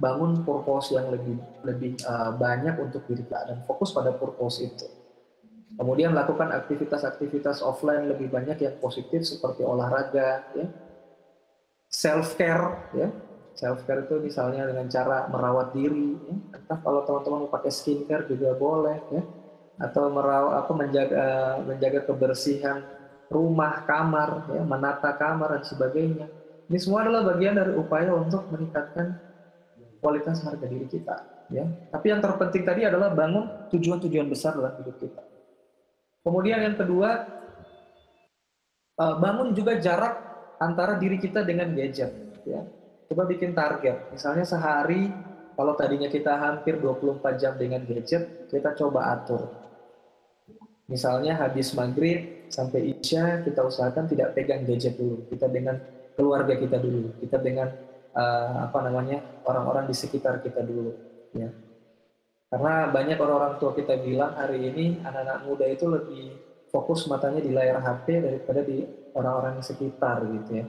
bangun 0.00 0.40
purpose 0.42 0.96
yang 0.96 1.12
lebih 1.12 1.36
lebih 1.62 1.92
uh, 2.08 2.32
banyak 2.34 2.74
untuk 2.80 3.04
diri 3.04 3.20
kita 3.20 3.52
dan 3.52 3.58
fokus 3.68 3.92
pada 3.92 4.16
purpose 4.16 4.64
itu. 4.64 4.88
Kemudian 5.76 6.12
lakukan 6.12 6.50
aktivitas-aktivitas 6.50 7.62
offline 7.62 8.10
lebih 8.10 8.28
banyak 8.28 8.58
yang 8.58 8.76
positif 8.82 9.24
seperti 9.24 9.64
olahraga, 9.64 10.44
ya. 10.52 10.66
self 11.88 12.34
care, 12.36 12.90
ya. 12.96 13.08
Self 13.60 13.84
care 13.84 14.08
itu 14.08 14.16
misalnya 14.24 14.64
dengan 14.64 14.88
cara 14.88 15.28
merawat 15.28 15.76
diri, 15.76 16.16
ya. 16.16 16.34
entah 16.56 16.80
kalau 16.80 17.04
teman-teman 17.04 17.44
mau 17.44 17.52
pakai 17.52 17.68
skincare 17.68 18.24
juga 18.24 18.56
boleh, 18.56 18.96
ya. 19.12 19.20
Atau 19.76 20.08
merawat 20.08 20.64
apa 20.64 20.72
menjaga 20.72 21.24
menjaga 21.68 22.00
kebersihan 22.08 22.80
rumah, 23.28 23.84
kamar, 23.84 24.48
ya, 24.56 24.64
menata 24.64 25.12
kamar 25.12 25.60
dan 25.60 25.64
sebagainya. 25.68 26.26
Ini 26.72 26.78
semua 26.80 27.04
adalah 27.04 27.36
bagian 27.36 27.52
dari 27.52 27.76
upaya 27.76 28.16
untuk 28.16 28.48
meningkatkan 28.48 29.20
kualitas 30.00 30.40
harga 30.40 30.64
diri 30.64 30.88
kita, 30.88 31.16
ya. 31.52 31.68
Tapi 31.92 32.06
yang 32.08 32.24
terpenting 32.24 32.64
tadi 32.64 32.88
adalah 32.88 33.12
bangun 33.12 33.68
tujuan-tujuan 33.68 34.24
besar 34.24 34.56
dalam 34.56 34.72
hidup 34.80 34.96
kita. 34.96 35.20
Kemudian 36.24 36.64
yang 36.64 36.80
kedua, 36.80 37.28
eh, 38.96 39.14
bangun 39.20 39.52
juga 39.52 39.76
jarak 39.76 40.16
antara 40.56 40.96
diri 40.96 41.20
kita 41.20 41.44
dengan 41.44 41.76
gadget. 41.76 42.08
Ya. 42.48 42.79
Coba 43.10 43.26
bikin 43.26 43.50
target. 43.52 44.14
Misalnya 44.14 44.46
sehari, 44.46 45.10
kalau 45.58 45.74
tadinya 45.74 46.06
kita 46.06 46.38
hampir 46.38 46.78
24 46.78 47.42
jam 47.42 47.58
dengan 47.58 47.82
gadget, 47.82 48.46
kita 48.46 48.70
coba 48.78 49.18
atur. 49.18 49.50
Misalnya 50.86 51.34
habis 51.38 51.74
maghrib 51.74 52.46
sampai 52.46 52.94
isya, 52.94 53.42
kita 53.42 53.66
usahakan 53.66 54.06
tidak 54.06 54.38
pegang 54.38 54.62
gadget 54.62 54.94
dulu. 54.94 55.26
Kita 55.26 55.50
dengan 55.50 55.74
keluarga 56.14 56.54
kita 56.54 56.78
dulu. 56.78 57.18
Kita 57.18 57.42
dengan 57.42 57.66
uh, 58.14 58.70
apa 58.70 58.78
namanya 58.86 59.42
orang-orang 59.42 59.90
di 59.90 59.94
sekitar 59.98 60.38
kita 60.38 60.62
dulu. 60.62 60.94
Ya 61.34 61.50
karena 62.50 62.90
banyak 62.90 63.14
orang-orang 63.14 63.62
tua 63.62 63.70
kita 63.78 63.94
bilang 64.02 64.34
hari 64.34 64.58
ini 64.58 64.98
anak-anak 65.06 65.46
muda 65.46 65.70
itu 65.70 65.86
lebih 65.86 66.34
fokus 66.74 67.06
matanya 67.06 67.38
di 67.38 67.54
layar 67.54 67.78
HP 67.78 68.06
daripada 68.18 68.60
di 68.66 68.82
orang-orang 69.14 69.62
sekitar 69.62 70.26
gitu 70.26 70.58
ya. 70.58 70.66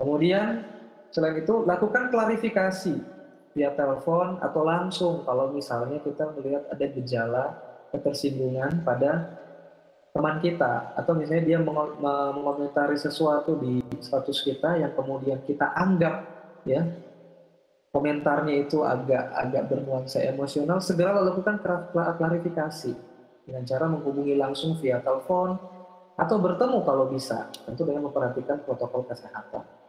Kemudian 0.00 0.64
selain 1.12 1.38
itu 1.44 1.62
lakukan 1.68 2.08
klarifikasi 2.08 2.96
via 3.52 3.70
telepon 3.76 4.40
atau 4.40 4.64
langsung 4.64 5.14
kalau 5.28 5.52
misalnya 5.52 6.00
kita 6.00 6.32
melihat 6.32 6.64
ada 6.72 6.86
gejala 6.88 7.44
ketersinggungan 7.92 8.80
pada 8.80 9.38
teman 10.12 10.40
kita 10.40 10.92
atau 10.96 11.12
misalnya 11.12 11.44
dia 11.44 11.58
mengomentari 11.60 12.96
sesuatu 12.96 13.56
di 13.60 13.80
status 14.00 14.40
kita 14.44 14.80
yang 14.80 14.92
kemudian 14.96 15.40
kita 15.44 15.72
anggap 15.72 16.24
ya 16.64 16.84
komentarnya 17.92 18.64
itu 18.64 18.80
agak 18.84 19.36
agak 19.36 19.68
bernuansa 19.68 20.24
emosional 20.24 20.80
segera 20.80 21.16
lakukan 21.20 21.60
klarifikasi 21.92 22.92
dengan 23.44 23.62
cara 23.68 23.84
menghubungi 23.88 24.36
langsung 24.36 24.80
via 24.80 25.00
telepon 25.04 25.60
atau 26.16 26.36
bertemu 26.40 26.78
kalau 26.84 27.08
bisa 27.08 27.48
tentu 27.64 27.84
dengan 27.84 28.08
memperhatikan 28.08 28.60
protokol 28.64 29.04
kesehatan. 29.08 29.81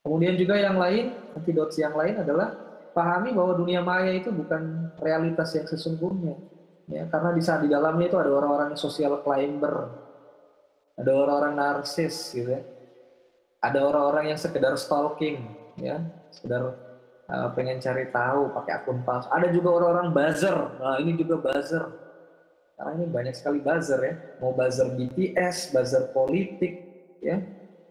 Kemudian 0.00 0.34
juga 0.40 0.56
yang 0.56 0.80
lain 0.80 1.12
antidot 1.36 1.68
yang 1.76 1.92
lain 1.92 2.24
adalah 2.24 2.56
pahami 2.96 3.36
bahwa 3.36 3.52
dunia 3.52 3.84
maya 3.84 4.16
itu 4.16 4.32
bukan 4.32 4.92
realitas 4.96 5.52
yang 5.52 5.68
sesungguhnya. 5.68 6.40
Ya 6.90 7.06
karena 7.06 7.30
di 7.36 7.42
saat 7.44 7.62
di 7.62 7.70
dalamnya 7.70 8.10
itu 8.10 8.18
ada 8.18 8.32
orang-orang 8.34 8.74
social 8.74 9.22
climber 9.22 9.92
ada 11.00 11.10
orang-orang 11.16 11.54
narsis 11.56 12.32
gitu 12.36 12.52
ya. 12.52 12.62
Ada 13.60 13.80
orang-orang 13.84 14.32
yang 14.32 14.40
sekedar 14.40 14.72
stalking 14.76 15.48
ya 15.80 16.00
sekedar 16.32 16.76
uh, 17.28 17.48
pengen 17.56 17.80
cari 17.80 18.08
tahu 18.08 18.52
pakai 18.56 18.72
akun 18.80 19.00
palsu. 19.04 19.28
Ada 19.32 19.48
juga 19.52 19.80
orang-orang 19.80 20.16
buzzer. 20.16 20.56
Nah 20.80 20.96
ini 21.00 21.12
juga 21.16 21.40
buzzer. 21.40 21.84
Karena 22.76 22.90
ini 22.96 23.04
banyak 23.08 23.34
sekali 23.36 23.60
buzzer 23.60 24.00
ya. 24.00 24.14
Mau 24.40 24.56
buzzer 24.56 24.88
BTS 24.96 25.76
buzzer 25.76 26.08
politik 26.12 26.72
ya. 27.20 27.40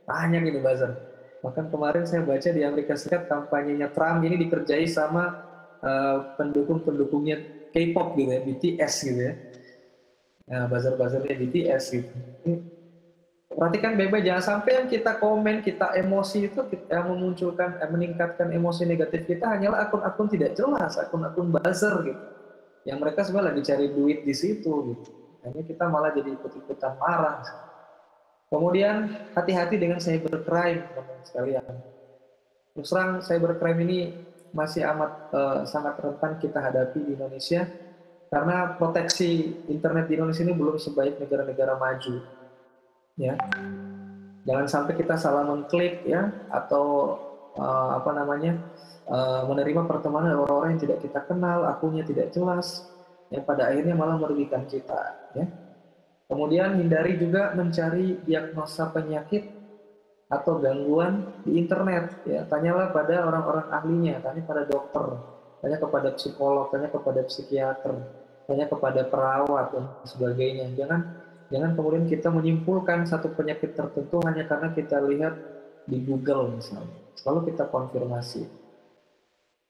Banyak 0.10 0.41
ini 0.50 0.58
buzzer 0.62 1.09
bahkan 1.39 1.71
kemarin 1.71 2.04
saya 2.04 2.23
baca 2.28 2.49
di 2.52 2.62
Amerika 2.63 2.99
Serikat 2.99 3.32
kampanyenya 3.32 3.89
Trump 3.95 4.23
ini 4.28 4.36
dikerjai 4.36 4.86
sama 4.88 5.39
uh, 5.80 6.36
pendukung-pendukungnya 6.36 7.69
K-pop 7.71 8.17
gitu 8.17 8.32
ya, 8.34 8.41
BTS 8.43 8.93
gitu 9.06 9.21
ya. 9.21 9.34
Nah, 10.49 10.65
buzzer-buzzernya 10.65 11.36
BTS 11.38 11.84
gitu. 11.93 12.12
Perhatikan 13.49 13.97
baik-baik, 13.97 14.30
jangan 14.30 14.45
sampai 14.45 14.71
yang 14.78 14.88
kita 14.89 15.17
komen, 15.17 15.65
kita 15.65 15.97
emosi 15.97 16.54
itu 16.54 16.62
yang 16.86 17.10
memunculkan, 17.10 17.82
eh, 17.82 17.89
meningkatkan 17.89 18.54
emosi 18.54 18.86
negatif 18.86 19.25
kita 19.25 19.45
hanyalah 19.45 19.89
akun-akun 19.89 20.30
tidak 20.30 20.54
jelas, 20.54 20.97
akun-akun 21.02 21.49
buzzer 21.49 21.93
gitu. 22.06 22.23
Yang 22.86 22.97
mereka 23.02 23.19
sebenarnya 23.25 23.49
lagi 23.54 23.62
cari 23.65 23.86
duit 23.93 24.19
di 24.25 24.34
situ 24.38 24.73
gitu. 24.93 25.10
Hanya 25.45 25.62
kita 25.65 25.86
malah 25.89 26.13
jadi 26.13 26.30
ikut-ikutan 26.34 26.93
marah. 26.97 27.41
Kemudian 28.49 29.13
hati-hati 29.38 29.77
dengan 29.77 30.01
cybercrime, 30.01 30.81
teman-teman 30.89 31.21
sekalian. 31.21 31.73
Terus 32.73 32.89
terang 32.89 33.12
cybercrime 33.21 33.79
ini 33.85 33.99
masih 34.49 34.81
amat 34.89 35.12
uh, 35.29 35.62
sangat 35.69 36.01
rentan 36.01 36.41
kita 36.41 36.57
hadapi 36.57 37.05
di 37.05 37.13
Indonesia 37.13 37.69
karena 38.33 38.73
proteksi 38.77 39.62
internet 39.69 40.09
di 40.09 40.17
Indonesia 40.17 40.41
ini 40.41 40.53
belum 40.57 40.81
sebaik 40.81 41.21
negara-negara 41.21 41.77
maju. 41.77 42.15
Ya. 43.21 43.38
Jangan 44.49 44.65
sampai 44.65 44.93
kita 44.97 45.13
salah 45.13 45.45
mengklik 45.45 46.01
ya 46.09 46.33
atau 46.49 47.17
uh, 47.53 48.01
apa 48.01 48.09
namanya? 48.17 48.57
Uh, 49.09 49.41
menerima 49.49 49.89
pertemanan 49.89 50.38
orang-orang 50.38 50.77
yang 50.77 50.81
tidak 50.85 51.01
kita 51.01 51.25
kenal, 51.25 51.65
akunnya 51.65 52.05
tidak 52.05 52.29
jelas, 52.29 52.85
yang 53.33 53.41
pada 53.41 53.65
akhirnya 53.65 53.97
malah 53.97 54.21
merugikan 54.21 54.69
kita, 54.69 55.33
ya. 55.33 55.49
Kemudian 56.30 56.78
hindari 56.78 57.18
juga 57.18 57.58
mencari 57.58 58.22
diagnosa 58.22 58.94
penyakit 58.94 59.50
atau 60.30 60.62
gangguan 60.62 61.42
di 61.42 61.58
internet 61.58 62.22
ya. 62.22 62.46
Tanyalah 62.46 62.94
pada 62.94 63.26
orang-orang 63.26 63.68
ahlinya 63.74 64.22
tanya 64.22 64.46
pada 64.46 64.63
dokter 64.70 65.18
tanya 65.60 65.82
kepada 65.82 66.13
psikolog 66.13 66.70
tanya 66.70 66.94
kepada 66.94 67.26
psikiater 67.26 67.98
tanya 68.46 68.70
kepada 68.70 69.10
perawat 69.10 69.74
dan 69.74 69.86
sebagainya. 70.06 70.70
Jangan 70.78 71.02
jangan 71.50 71.74
kemudian 71.74 72.06
kita 72.06 72.30
menyimpulkan 72.30 73.10
satu 73.10 73.34
penyakit 73.34 73.74
tertentu 73.74 74.22
hanya 74.22 74.46
karena 74.46 74.70
kita 74.70 75.02
lihat 75.02 75.34
di 75.89 75.98
Google 76.06 76.62
misalnya. 76.62 76.94
Selalu 77.18 77.50
kita 77.50 77.65
konfirmasi 77.74 78.59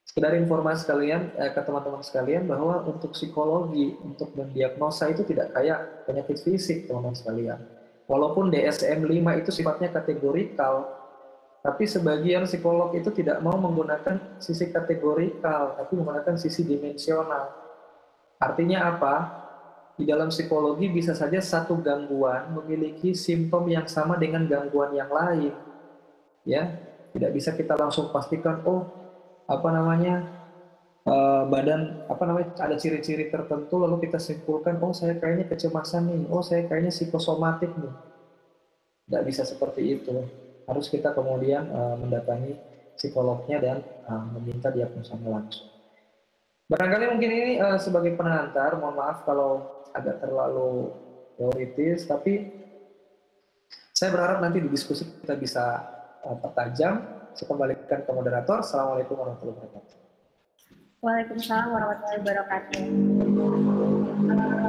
sekedar 0.10 0.34
informasi 0.34 0.90
kalian 0.90 1.30
eh, 1.38 1.54
ke 1.54 1.62
teman-teman 1.62 2.02
sekalian 2.02 2.50
bahwa 2.50 2.82
untuk 2.90 3.14
psikologi 3.14 3.94
untuk 4.02 4.34
mendiagnosa 4.34 5.06
itu 5.14 5.22
tidak 5.22 5.54
kayak 5.54 6.10
penyakit 6.10 6.42
fisik 6.42 6.90
teman-teman 6.90 7.14
sekalian 7.14 7.62
Walaupun 8.10 8.50
DSM-5 8.50 9.22
itu 9.46 9.52
sifatnya 9.54 9.94
kategorikal, 9.94 10.90
tapi 11.62 11.86
sebagian 11.86 12.50
psikolog 12.50 12.90
itu 12.98 13.14
tidak 13.14 13.38
mau 13.46 13.54
menggunakan 13.54 14.42
sisi 14.42 14.74
kategorikal, 14.74 15.78
tapi 15.78 15.94
menggunakan 15.94 16.34
sisi 16.34 16.66
dimensional. 16.66 17.54
Artinya 18.42 18.90
apa? 18.90 19.16
Di 19.94 20.10
dalam 20.10 20.34
psikologi 20.34 20.90
bisa 20.90 21.14
saja 21.14 21.38
satu 21.38 21.78
gangguan 21.86 22.50
memiliki 22.58 23.14
simptom 23.14 23.70
yang 23.70 23.86
sama 23.86 24.18
dengan 24.18 24.50
gangguan 24.50 24.90
yang 24.98 25.14
lain. 25.14 25.54
Ya, 26.50 26.66
tidak 27.14 27.30
bisa 27.38 27.54
kita 27.54 27.78
langsung 27.78 28.10
pastikan 28.10 28.66
oh 28.66 28.90
apa 29.50 29.70
namanya 29.74 30.30
uh, 31.10 31.44
badan 31.50 32.06
apa 32.06 32.24
namanya 32.30 32.54
ada 32.62 32.78
ciri-ciri 32.78 33.34
tertentu 33.34 33.82
lalu 33.82 34.06
kita 34.06 34.22
simpulkan 34.22 34.78
oh 34.78 34.94
saya 34.94 35.18
kayaknya 35.18 35.50
kecemasan 35.50 36.06
nih. 36.06 36.22
Oh 36.30 36.46
saya 36.46 36.70
kayaknya 36.70 36.94
psikosomatik 36.94 37.74
nih. 37.74 37.94
Tidak 39.10 39.24
bisa 39.26 39.42
seperti 39.42 39.98
itu. 39.98 40.14
Harus 40.70 40.86
kita 40.86 41.18
kemudian 41.18 41.66
uh, 41.74 41.98
mendatangi 41.98 42.54
psikolognya 42.94 43.58
dan 43.58 43.78
uh, 44.06 44.22
meminta 44.38 44.70
diagnosa 44.70 45.18
langsung. 45.18 45.66
Barangkali 46.70 47.10
mungkin 47.10 47.32
ini 47.34 47.54
sebagai 47.82 48.14
pengantar 48.14 48.78
mohon 48.78 48.94
maaf 48.94 49.26
kalau 49.26 49.82
agak 49.90 50.22
terlalu 50.22 50.94
teoritis 51.34 52.06
tapi 52.06 52.46
saya 53.90 54.14
berharap 54.14 54.38
nanti 54.46 54.62
di 54.62 54.70
diskusi 54.70 55.02
kita 55.26 55.34
bisa 55.34 55.82
uh, 56.22 56.38
pertajam 56.38 57.19
saya 57.34 57.48
kembalikan 57.48 58.00
ke 58.06 58.12
moderator 58.12 58.62
Assalamualaikum 58.62 59.16
warahmatullahi 59.18 59.58
wabarakatuh 59.58 60.10
Waalaikumsalam 61.00 61.72
warahmatullahi 61.72 62.20
wabarakatuh. 62.20 62.84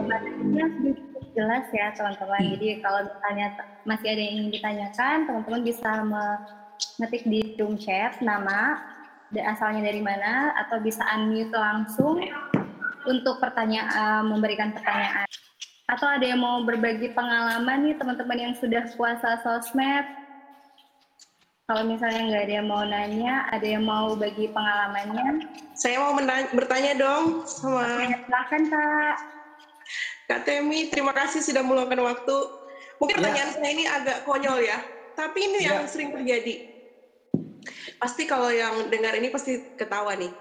Materinya 0.07 0.63
uh, 0.63 0.71
sudah 0.79 0.95
cukup 0.95 1.25
jelas 1.35 1.67
ya 1.75 1.91
teman-teman. 1.91 2.39
Hmm. 2.39 2.51
Jadi 2.55 2.67
kalau 2.79 3.01
misalnya 3.03 3.47
masih 3.83 4.07
ada 4.15 4.23
yang 4.23 4.35
ingin 4.39 4.51
ditanyakan, 4.55 5.17
teman-teman 5.27 5.63
bisa 5.67 5.91
mengetik 6.07 7.27
di 7.27 7.59
room 7.59 7.75
chat 7.75 8.23
nama, 8.23 8.79
asalnya 9.43 9.91
dari 9.91 9.99
mana, 10.07 10.55
atau 10.55 10.79
bisa 10.79 11.03
unmute 11.19 11.51
langsung 11.51 12.23
untuk 13.11 13.43
pertanyaan, 13.43 14.31
memberikan 14.31 14.71
pertanyaan. 14.71 15.27
Atau 15.91 16.07
ada 16.07 16.23
yang 16.23 16.39
mau 16.39 16.63
berbagi 16.63 17.11
pengalaman 17.11 17.91
nih 17.91 17.99
teman-teman 17.99 18.39
yang 18.39 18.55
sudah 18.55 18.87
puasa 18.95 19.43
sosmed, 19.43 20.07
kalau 21.71 21.87
misalnya 21.87 22.27
nggak 22.27 22.43
ada 22.51 22.55
yang 22.59 22.67
mau 22.67 22.83
nanya, 22.83 23.47
ada 23.55 23.63
yang 23.63 23.87
mau 23.87 24.19
bagi 24.19 24.51
pengalamannya. 24.51 25.47
Saya 25.79 26.03
mau 26.03 26.19
bertanya 26.51 26.99
dong 26.99 27.47
sama. 27.47 28.11
Silakan 28.11 28.63
kak. 28.67 29.17
Kak 30.27 30.41
Temi, 30.43 30.91
terima 30.91 31.15
kasih 31.15 31.39
sudah 31.47 31.63
meluangkan 31.63 32.03
waktu. 32.03 32.37
Mungkin 32.99 33.15
ya. 33.15 33.19
pertanyaan 33.23 33.51
saya 33.55 33.71
ini 33.71 33.85
agak 33.87 34.27
konyol 34.27 34.59
ya, 34.67 34.83
tapi 35.15 35.47
ini 35.47 35.63
ya. 35.63 35.79
yang 35.79 35.87
sering 35.87 36.11
terjadi. 36.11 36.55
Pasti 38.03 38.27
kalau 38.27 38.51
yang 38.51 38.91
dengar 38.91 39.15
ini 39.15 39.31
pasti 39.31 39.63
ketawa 39.79 40.19
nih. 40.19 40.35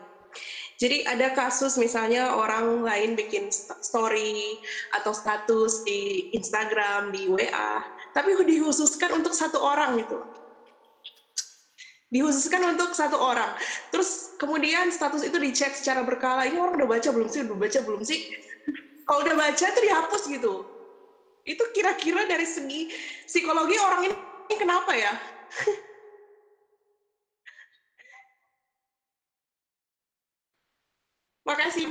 Jadi 0.82 1.06
ada 1.06 1.30
kasus 1.38 1.78
misalnya 1.78 2.34
orang 2.42 2.82
lain 2.82 3.13
bikin 3.13 3.54
story 3.86 4.58
atau 4.98 5.13
status 5.13 5.86
di 5.86 6.34
Instagram, 6.34 7.13
di 7.13 7.30
WA, 7.30 7.86
tapi 8.18 8.34
dikhususkan 8.34 9.13
untuk 9.13 9.38
satu 9.38 9.62
orang 9.62 10.02
gitu 10.02 10.18
dikhususkan 12.10 12.74
untuk 12.74 12.93
satu 12.98 13.17
orang. 13.17 13.54
Terus 13.93 14.34
kemudian 14.41 14.89
status 14.89 15.22
itu 15.26 15.38
dicek 15.38 15.78
secara 15.78 16.02
berkala. 16.02 16.45
Ini 16.50 16.58
orang 16.58 16.78
udah 16.82 16.89
baca 16.89 17.10
belum 17.14 17.30
sih? 17.30 17.45
Udah 17.45 17.57
baca 17.57 17.80
belum 17.86 18.01
sih? 18.05 18.20
Kalau 19.05 19.26
udah 19.26 19.36
baca 19.38 19.66
itu 19.66 19.80
dihapus 19.86 20.24
gitu. 20.30 20.66
Itu 21.45 21.64
kira-kira 21.74 22.30
dari 22.30 22.45
segi 22.45 22.93
psikologi 23.26 23.78
orang 23.82 24.05
ini, 24.10 24.16
ini 24.49 24.55
kenapa 24.57 24.93
ya? 24.93 25.14
Makasih. 31.49 31.89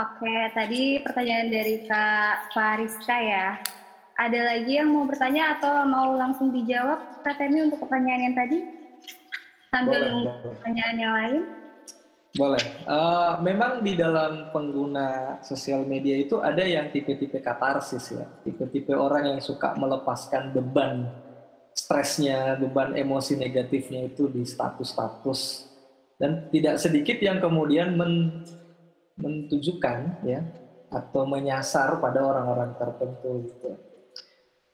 Oke, 0.00 0.34
tadi 0.56 0.98
pertanyaan 1.04 1.52
dari 1.52 1.86
Kak 1.86 2.50
Fariska 2.56 3.16
ya. 3.20 3.60
Ada 4.20 4.40
lagi 4.52 4.76
yang 4.76 4.92
mau 4.92 5.08
bertanya 5.08 5.56
atau 5.56 5.80
mau 5.88 6.12
langsung 6.12 6.52
dijawab 6.52 7.24
Kak 7.24 7.40
Temi 7.40 7.64
untuk 7.64 7.80
pertanyaan 7.88 8.28
yang 8.28 8.36
tadi? 8.36 8.58
Sambil 9.72 9.96
boleh, 10.12 10.34
pertanyaan 10.44 10.96
yang 11.00 11.12
lain? 11.16 11.40
Boleh. 12.36 12.64
Uh, 12.84 13.40
memang 13.40 13.80
di 13.80 13.96
dalam 13.96 14.52
pengguna 14.52 15.40
sosial 15.40 15.88
media 15.88 16.20
itu 16.20 16.36
ada 16.36 16.60
yang 16.60 16.92
tipe-tipe 16.92 17.40
katarsis 17.40 18.12
ya. 18.12 18.28
Tipe-tipe 18.44 18.92
orang 18.92 19.24
yang 19.24 19.40
suka 19.40 19.72
melepaskan 19.80 20.52
beban 20.52 21.08
stresnya, 21.72 22.60
beban 22.60 22.92
emosi 22.92 23.40
negatifnya 23.40 24.04
itu 24.04 24.28
di 24.28 24.44
status-status 24.44 25.64
dan 26.20 26.44
tidak 26.52 26.76
sedikit 26.76 27.16
yang 27.24 27.40
kemudian 27.40 27.96
men, 27.96 28.44
mentujukan 29.16 30.20
ya 30.28 30.44
atau 30.92 31.24
menyasar 31.24 31.96
pada 32.04 32.20
orang-orang 32.20 32.76
tertentu 32.76 33.48
gitu. 33.48 33.89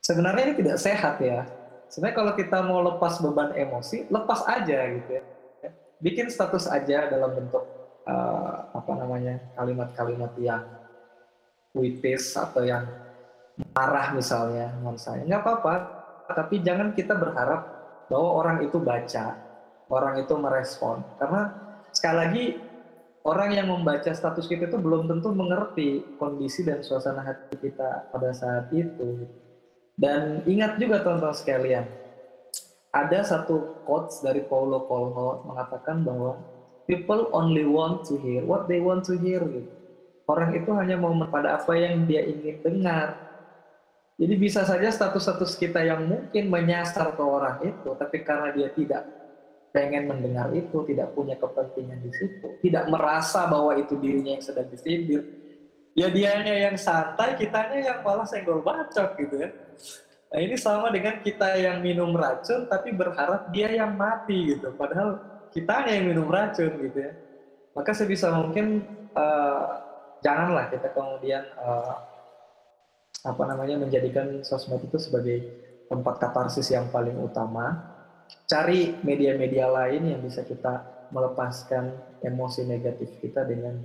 Sebenarnya 0.07 0.43
ini 0.47 0.55
tidak 0.63 0.79
sehat 0.79 1.19
ya. 1.19 1.43
Sebenarnya 1.91 2.17
kalau 2.23 2.33
kita 2.39 2.59
mau 2.63 2.79
lepas 2.79 3.19
beban 3.19 3.51
emosi, 3.59 4.07
lepas 4.07 4.47
aja 4.47 4.79
gitu 4.95 5.11
ya. 5.19 5.23
Bikin 5.99 6.31
status 6.31 6.71
aja 6.71 7.11
dalam 7.11 7.35
bentuk 7.35 7.67
uh, 8.07 8.71
apa 8.71 8.93
namanya 8.95 9.43
kalimat-kalimat 9.59 10.31
yang 10.39 10.63
puitis 11.75 12.39
atau 12.39 12.63
yang 12.63 12.87
marah 13.77 14.13
misalnya 14.13 14.73
menurut 14.81 15.01
saya 15.01 15.25
nggak 15.25 15.43
apa-apa 15.45 15.75
tapi 16.33 16.61
jangan 16.61 16.93
kita 16.93 17.17
berharap 17.17 17.69
bahwa 18.09 18.29
orang 18.45 18.59
itu 18.65 18.77
baca 18.81 19.37
orang 19.89 20.21
itu 20.21 20.35
merespon 20.37 21.01
karena 21.21 21.53
sekali 21.93 22.17
lagi 22.17 22.45
orang 23.25 23.51
yang 23.57 23.69
membaca 23.73 24.13
status 24.13 24.45
kita 24.49 24.69
itu 24.69 24.79
belum 24.81 25.09
tentu 25.09 25.33
mengerti 25.33 26.05
kondisi 26.21 26.65
dan 26.65 26.85
suasana 26.85 27.25
hati 27.25 27.57
kita 27.61 28.13
pada 28.13 28.31
saat 28.37 28.69
itu 28.77 29.25
dan 29.97 30.45
ingat 30.45 30.77
juga 30.77 31.01
teman-teman 31.01 31.37
sekalian 31.37 31.85
ada 32.93 33.21
satu 33.25 33.85
quotes 33.85 34.25
dari 34.25 34.45
Paulo 34.45 34.85
Coelho 34.89 35.45
mengatakan 35.45 36.05
bahwa 36.05 36.41
people 36.89 37.29
only 37.33 37.65
want 37.65 38.05
to 38.09 38.21
hear 38.21 38.45
what 38.45 38.69
they 38.69 38.81
want 38.81 39.05
to 39.05 39.17
hear 39.19 39.43
orang 40.29 40.51
itu 40.57 40.71
hanya 40.77 40.97
mau 41.01 41.13
pada 41.29 41.61
apa 41.61 41.73
yang 41.77 42.05
dia 42.05 42.25
ingin 42.25 42.61
dengar 42.61 43.27
jadi 44.17 44.35
bisa 44.41 44.65
saja 44.65 44.89
status-status 44.89 45.61
kita 45.61 45.85
yang 45.85 46.09
mungkin 46.09 46.49
menyasar 46.49 47.13
ke 47.13 47.21
orang 47.21 47.61
itu, 47.69 47.93
tapi 48.01 48.25
karena 48.25 48.49
dia 48.57 48.73
tidak 48.73 49.05
pengen 49.77 50.09
mendengar 50.09 50.49
itu, 50.57 50.89
tidak 50.89 51.13
punya 51.13 51.37
kepentingan 51.37 52.01
di 52.01 52.09
situ, 52.17 52.49
tidak 52.65 52.89
merasa 52.89 53.45
bahwa 53.45 53.77
itu 53.77 53.93
dirinya 54.01 54.41
yang 54.41 54.45
sedang 54.45 54.73
disindir, 54.73 55.21
ya 55.93 56.09
dianya 56.09 56.65
yang 56.65 56.81
santai, 56.81 57.37
kitanya 57.37 57.77
yang 57.77 57.99
malah 58.01 58.25
senggol 58.25 58.65
bacok 58.65 59.21
gitu 59.21 59.37
ya. 59.37 59.53
Nah 60.27 60.41
ini 60.43 60.57
sama 60.59 60.91
dengan 60.91 61.23
kita 61.23 61.55
yang 61.57 61.81
minum 61.81 62.13
racun 62.13 62.67
tapi 62.67 62.91
berharap 62.91 63.49
dia 63.55 63.71
yang 63.71 63.95
mati 63.95 64.57
gitu, 64.57 64.75
padahal 64.75 65.23
kitanya 65.55 65.97
yang 65.97 66.07
minum 66.11 66.27
racun 66.27 66.75
gitu 66.83 66.99
ya. 66.99 67.13
Maka 67.77 67.93
sebisa 67.93 68.33
mungkin 68.35 68.83
uh, 69.15 69.65
janganlah 70.25 70.73
kita 70.73 70.91
kemudian 70.93 71.45
uh, 71.61 71.95
apa 73.27 73.43
namanya 73.47 73.81
menjadikan 73.81 74.43
sosmed 74.47 74.83
itu 74.87 74.99
sebagai 74.99 75.39
tempat 75.87 76.19
katarsis 76.19 76.71
yang 76.75 76.91
paling 76.91 77.15
utama 77.19 77.95
cari 78.47 78.99
media-media 79.07 79.71
lain 79.71 80.03
yang 80.11 80.21
bisa 80.23 80.43
kita 80.43 81.07
melepaskan 81.15 81.95
emosi 82.23 82.67
negatif 82.67 83.15
kita 83.23 83.47
dengan 83.47 83.79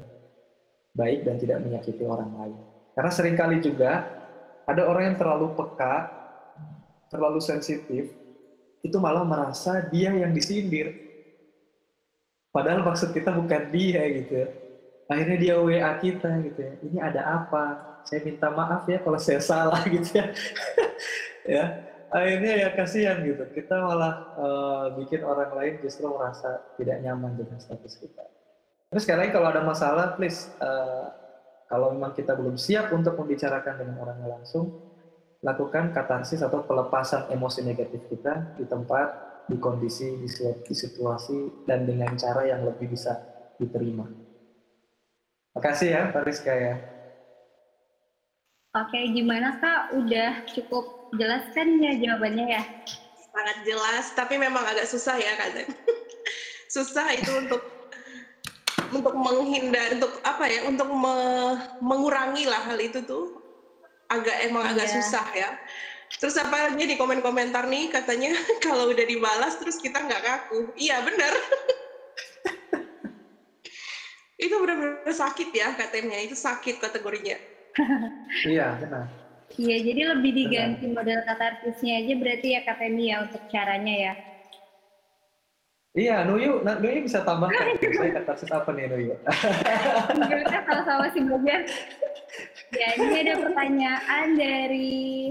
baik 0.98 1.24
dan 1.26 1.38
tidak 1.38 1.62
menyakiti 1.62 2.04
orang 2.06 2.32
lain. 2.38 2.58
Karena 2.98 3.12
sering 3.14 3.38
kali 3.38 3.62
juga 3.62 4.21
ada 4.68 4.82
orang 4.88 5.14
yang 5.14 5.18
terlalu 5.18 5.54
peka, 5.54 6.10
terlalu 7.10 7.40
sensitif, 7.42 8.12
itu 8.82 8.98
malah 8.98 9.26
merasa 9.26 9.86
dia 9.90 10.14
yang 10.14 10.34
disindir. 10.34 10.94
Padahal 12.52 12.84
maksud 12.84 13.16
kita 13.16 13.32
bukan 13.32 13.72
dia 13.72 14.04
gitu 14.12 14.34
ya. 14.44 14.48
Akhirnya 15.08 15.38
dia 15.40 15.56
WA 15.60 15.92
kita 16.00 16.30
gitu 16.44 16.60
ya. 16.60 16.74
Ini 16.84 16.98
ada 17.00 17.22
apa? 17.44 17.64
Saya 18.08 18.24
minta 18.24 18.52
maaf 18.52 18.88
ya 18.88 19.00
kalau 19.00 19.20
saya 19.20 19.40
salah 19.40 19.84
gitu 19.94 20.20
ya. 20.20 20.26
ya 21.48 21.66
akhirnya 22.12 22.54
ya 22.68 22.70
kasihan 22.76 23.24
gitu 23.24 23.48
kita 23.56 23.80
malah 23.80 24.36
uh, 24.36 24.86
bikin 25.00 25.24
orang 25.24 25.48
lain 25.56 25.80
justru 25.80 26.12
merasa 26.12 26.60
tidak 26.76 27.00
nyaman 27.00 27.40
dengan 27.40 27.56
status 27.56 27.96
kita 27.96 28.28
terus 28.92 29.08
sekarang 29.08 29.32
kalau 29.32 29.48
ada 29.48 29.64
masalah 29.64 30.20
please 30.20 30.52
uh, 30.60 31.08
kalau 31.72 31.96
memang 31.96 32.12
kita 32.12 32.36
belum 32.36 32.60
siap 32.60 32.92
untuk 32.92 33.16
membicarakan 33.16 33.80
dengan 33.80 33.96
orangnya 34.04 34.28
langsung 34.28 34.76
lakukan 35.40 35.96
katarsis 35.96 36.44
atau 36.44 36.68
pelepasan 36.68 37.32
emosi 37.32 37.64
negatif 37.64 38.04
kita 38.12 38.60
di 38.60 38.68
tempat 38.68 39.08
di 39.48 39.56
kondisi 39.58 40.20
di, 40.20 40.30
situasi 40.76 41.66
dan 41.66 41.88
dengan 41.88 42.14
cara 42.20 42.44
yang 42.46 42.68
lebih 42.68 42.92
bisa 42.92 43.16
diterima 43.56 44.06
makasih 45.56 45.90
ya 45.96 46.02
Pak 46.12 46.24
Rizka 46.28 46.54
ya 46.54 46.76
Oke, 48.72 49.04
gimana 49.12 49.60
Kak? 49.60 50.00
Udah 50.00 50.48
cukup 50.56 51.12
jelas 51.20 51.44
kan 51.52 51.68
ya 51.84 51.92
jawabannya 51.92 52.56
ya? 52.56 52.64
Sangat 53.36 53.68
jelas, 53.68 54.16
tapi 54.16 54.40
memang 54.40 54.64
agak 54.64 54.88
susah 54.88 55.20
ya 55.20 55.36
Kak 55.36 55.68
susah 56.72 57.12
itu 57.12 57.32
untuk 57.36 57.81
untuk 58.92 59.16
menghindar, 59.16 59.96
untuk 59.96 60.20
apa 60.24 60.46
ya, 60.48 60.68
untuk 60.68 60.88
me, 60.92 61.16
mengurangi 61.80 62.46
lah 62.46 62.62
hal 62.68 62.80
itu 62.80 63.04
tuh 63.08 63.40
agak 64.12 64.36
emang 64.48 64.68
agak 64.68 64.92
yeah. 64.92 64.96
susah 65.00 65.26
ya. 65.32 65.50
Terus 66.20 66.36
apa 66.36 66.70
lagi 66.70 66.84
di 66.84 67.00
komen-komentar 67.00 67.72
nih 67.72 67.88
katanya 67.88 68.36
kalau 68.66 68.92
udah 68.92 69.06
dibalas 69.08 69.56
terus 69.58 69.80
kita 69.80 70.04
nggak 70.04 70.22
kaku. 70.22 70.76
Iya 70.76 71.02
benar. 71.08 71.32
itu 74.46 74.56
benar-benar 74.58 75.14
sakit 75.14 75.50
ya 75.56 75.72
katanya, 75.78 76.18
itu 76.20 76.36
sakit 76.36 76.84
kategorinya. 76.84 77.38
iya 78.52 78.76
benar. 78.76 79.08
Iya, 79.60 79.78
jadi 79.84 80.02
lebih 80.16 80.32
diganti 80.32 80.86
Benar. 80.88 81.04
model 81.04 81.20
katarsisnya 81.28 82.00
aja 82.00 82.14
berarti 82.16 82.48
ya 82.56 82.62
Katemi 82.64 83.12
ya 83.12 83.28
untuk 83.28 83.44
caranya 83.52 83.96
ya. 83.96 84.14
Iya, 85.92 86.24
Nuyu, 86.24 86.64
nah, 86.64 86.80
Nuyu 86.80 87.04
bisa 87.04 87.20
tambahkan 87.28 87.76
saya 88.00 88.24
katarsis 88.24 88.48
apa 88.48 88.72
nih 88.72 88.88
Nuyu? 88.88 89.12
Kita 90.32 90.60
sama-sama 90.64 91.12
sih 91.12 91.20
bagian. 91.28 91.68
Ya, 92.72 92.90
ini 92.96 93.28
ada 93.28 93.36
pertanyaan 93.44 94.28
dari 94.40 95.28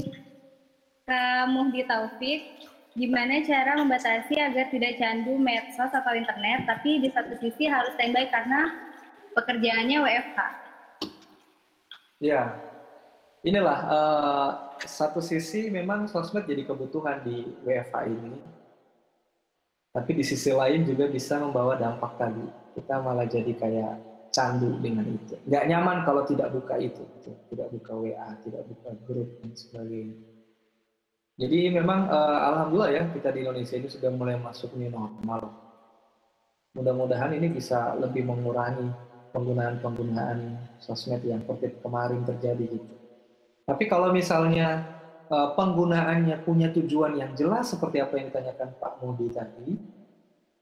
Kak 1.09 1.49
Muhdi 1.49 1.81
Taufik. 1.89 2.69
Gimana 2.93 3.41
cara 3.49 3.81
membatasi 3.81 4.37
agar 4.37 4.69
tidak 4.69 5.01
candu 5.01 5.41
medsos 5.41 5.89
atau 5.89 6.13
internet, 6.13 6.69
tapi 6.69 7.01
di 7.01 7.09
satu 7.09 7.41
sisi 7.41 7.65
harus 7.65 7.97
standby 7.97 8.29
karena 8.29 8.69
pekerjaannya 9.33 9.97
WFH? 9.97 10.39
Iya, 12.21 12.43
inilah 13.49 13.79
uh, 13.89 14.51
satu 14.85 15.25
sisi 15.25 15.73
memang 15.73 16.05
sosmed 16.05 16.45
jadi 16.45 16.69
kebutuhan 16.69 17.25
di 17.25 17.49
WFH 17.65 17.97
ini 18.13 18.60
tapi 19.91 20.11
di 20.15 20.23
sisi 20.23 20.55
lain 20.55 20.87
juga 20.87 21.11
bisa 21.11 21.43
membawa 21.43 21.75
dampak 21.75 22.15
tadi. 22.15 22.47
Kita 22.79 23.03
malah 23.03 23.27
jadi 23.27 23.51
kayak 23.59 23.95
candu 24.31 24.79
dengan 24.79 25.07
itu. 25.11 25.35
Nggak 25.51 25.65
nyaman 25.67 25.99
kalau 26.07 26.23
tidak 26.23 26.55
buka 26.55 26.79
itu 26.79 27.03
gitu. 27.19 27.35
tidak 27.51 27.75
buka 27.75 27.93
WA 27.99 28.29
tidak 28.47 28.63
buka 28.71 28.91
grup 29.03 29.29
dan 29.43 29.51
sebagainya. 29.59 30.17
Jadi 31.41 31.59
memang 31.73 32.07
uh, 32.07 32.39
alhamdulillah 32.53 32.93
ya 32.95 33.05
kita 33.11 33.35
di 33.35 33.43
Indonesia 33.43 33.75
ini 33.75 33.89
sudah 33.91 34.11
mulai 34.15 34.39
masuk 34.39 34.77
new 34.79 34.93
normal. 34.93 35.51
Mudah-mudahan 36.79 37.35
ini 37.35 37.51
bisa 37.51 37.99
lebih 37.99 38.23
mengurangi 38.23 38.87
penggunaan-penggunaan 39.35 40.59
sosmed 40.79 41.23
yang 41.27 41.43
seperti 41.43 41.83
kemarin 41.83 42.23
terjadi 42.23 42.79
gitu. 42.79 42.95
Tapi 43.67 43.85
kalau 43.91 44.15
misalnya 44.15 45.00
uh, 45.31 45.55
penggunaannya 45.55 46.43
punya 46.43 46.75
tujuan 46.75 47.17
yang 47.17 47.33
jelas 47.39 47.71
seperti 47.71 48.03
apa 48.03 48.19
yang 48.19 48.35
ditanyakan 48.35 48.77
Pak 48.77 48.93
Mudi 49.01 49.31
tadi, 49.31 49.79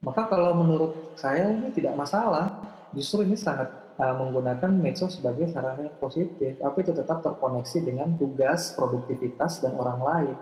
maka 0.05 0.31
kalau 0.31 0.55
menurut 0.55 1.17
saya 1.19 1.51
ini 1.51 1.73
tidak 1.75 1.97
masalah. 1.99 2.77
Justru 2.89 3.21
ini 3.21 3.37
sangat 3.37 3.69
uh, 4.01 4.15
menggunakan 4.17 4.73
medsos 4.73 5.21
sebagai 5.21 5.51
sarana 5.53 5.85
yang 5.85 5.99
positif, 6.01 6.57
tapi 6.57 6.79
itu 6.81 6.93
tetap 6.97 7.21
terkoneksi 7.21 7.79
dengan 7.85 8.17
tugas, 8.17 8.73
produktivitas, 8.73 9.61
dan 9.61 9.77
orang 9.77 10.01
lain. 10.01 10.37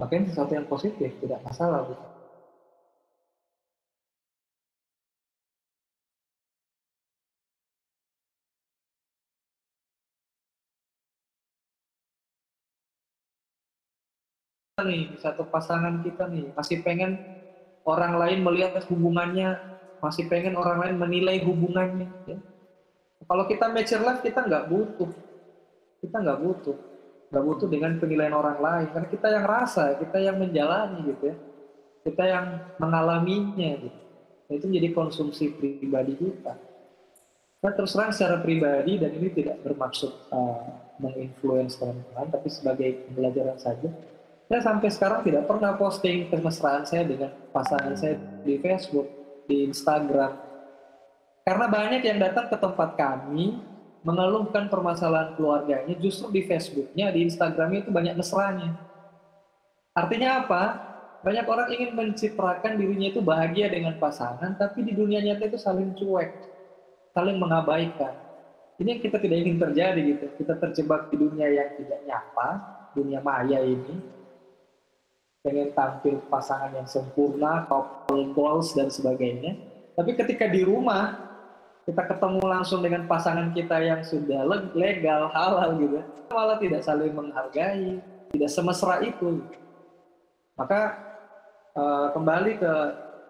Makanya 0.00 0.32
sesuatu 0.32 0.52
yang 0.56 0.64
positif, 0.64 1.12
tidak 1.20 1.44
masalah. 1.44 1.84
Nih 14.84 15.16
satu 15.18 15.48
pasangan 15.48 16.04
kita 16.04 16.28
nih 16.28 16.52
masih 16.52 16.84
pengen 16.84 17.18
orang 17.84 18.16
lain 18.16 18.44
melihat 18.44 18.80
hubungannya 18.88 19.56
masih 20.00 20.28
pengen 20.28 20.56
orang 20.56 20.84
lain 20.84 20.96
menilai 21.00 21.40
hubungannya 21.40 22.08
ya. 22.28 22.36
kalau 23.24 23.48
kita 23.48 23.72
mature 23.72 24.04
life 24.04 24.20
kita 24.20 24.44
nggak 24.44 24.68
butuh. 24.68 25.10
Kita 26.04 26.16
nggak 26.20 26.40
butuh. 26.44 26.76
Nggak 27.32 27.44
butuh 27.48 27.68
dengan 27.72 27.92
penilaian 27.96 28.36
orang 28.36 28.58
lain 28.60 28.88
karena 28.92 29.08
kita 29.08 29.26
yang 29.32 29.44
rasa 29.48 29.96
kita 29.96 30.16
yang 30.20 30.36
menjalani 30.36 30.98
gitu 31.08 31.32
ya. 31.32 31.36
Kita 32.04 32.22
yang 32.28 32.46
mengalaminya 32.76 33.70
gitu. 33.80 33.98
Itu 34.52 34.68
menjadi 34.68 34.92
konsumsi 34.92 35.56
pribadi 35.56 36.20
kita. 36.20 36.52
Nah, 37.64 37.72
terus 37.72 37.96
terang 37.96 38.12
secara 38.12 38.44
pribadi 38.44 39.00
dan 39.00 39.08
ini 39.16 39.32
tidak 39.32 39.56
bermaksud 39.64 40.12
uh, 40.28 40.84
menginfluence 41.00 41.80
teman-teman, 41.80 42.28
tapi 42.28 42.52
sebagai 42.52 43.08
pembelajaran 43.08 43.56
saja 43.56 43.88
saya 44.54 44.70
sampai 44.70 44.86
sekarang 44.86 45.26
tidak 45.26 45.50
pernah 45.50 45.74
posting 45.74 46.30
kemesraan 46.30 46.86
saya 46.86 47.02
dengan 47.02 47.34
pasangan 47.50 47.98
saya 47.98 48.14
di 48.46 48.54
Facebook. 48.62 49.26
di 49.44 49.68
Instagram. 49.68 50.40
Karena 51.44 51.66
banyak 51.68 52.00
yang 52.00 52.16
datang 52.16 52.48
ke 52.48 52.56
tempat 52.56 52.96
kami 52.96 53.60
mengeluhkan 54.00 54.72
permasalahan 54.72 55.36
keluarganya, 55.36 55.92
justru 56.00 56.32
di 56.32 56.48
Facebooknya, 56.48 57.12
di 57.12 57.28
Instagramnya 57.28 57.84
itu 57.84 57.92
banyak 57.92 58.16
mesranya. 58.16 58.72
Artinya 59.92 60.40
apa? 60.40 60.62
Banyak 61.20 61.44
orang 61.44 61.68
ingin 61.76 61.92
mencitrakan 61.92 62.80
dirinya 62.80 63.12
itu 63.12 63.20
bahagia 63.20 63.68
dengan 63.68 64.00
pasangan, 64.00 64.56
tapi 64.56 64.80
di 64.80 64.96
dunia 64.96 65.20
nyata 65.20 65.44
itu 65.44 65.60
saling 65.60 65.92
cuek, 65.92 66.30
saling 67.12 67.36
mengabaikan. 67.36 68.16
Ini 68.80 68.96
yang 68.96 69.02
kita 69.04 69.20
tidak 69.20 69.44
ingin 69.44 69.60
terjadi 69.60 70.00
gitu. 70.00 70.26
Kita 70.40 70.56
terjebak 70.56 71.12
di 71.12 71.20
dunia 71.20 71.52
yang 71.52 71.68
tidak 71.76 72.00
nyata, 72.08 72.50
dunia 72.96 73.20
maya 73.20 73.60
ini. 73.60 74.23
Pengen 75.44 75.76
tampil 75.76 76.24
pasangan 76.32 76.72
yang 76.72 76.88
sempurna, 76.88 77.68
couple 77.68 78.32
goals 78.32 78.72
dan 78.72 78.88
sebagainya. 78.88 79.60
Tapi 79.92 80.16
ketika 80.16 80.48
di 80.48 80.64
rumah, 80.64 81.20
kita 81.84 82.00
ketemu 82.00 82.40
langsung 82.40 82.80
dengan 82.80 83.04
pasangan 83.04 83.52
kita 83.52 83.76
yang 83.84 84.00
sudah 84.00 84.40
legal, 84.72 85.28
halal 85.28 85.76
gitu, 85.76 86.00
malah 86.32 86.56
tidak 86.56 86.80
saling 86.80 87.12
menghargai, 87.12 88.00
tidak 88.32 88.50
semesra 88.50 89.04
itu. 89.04 89.44
Maka 90.56 90.96
uh, 91.76 92.08
kembali 92.16 92.56
ke 92.56 92.74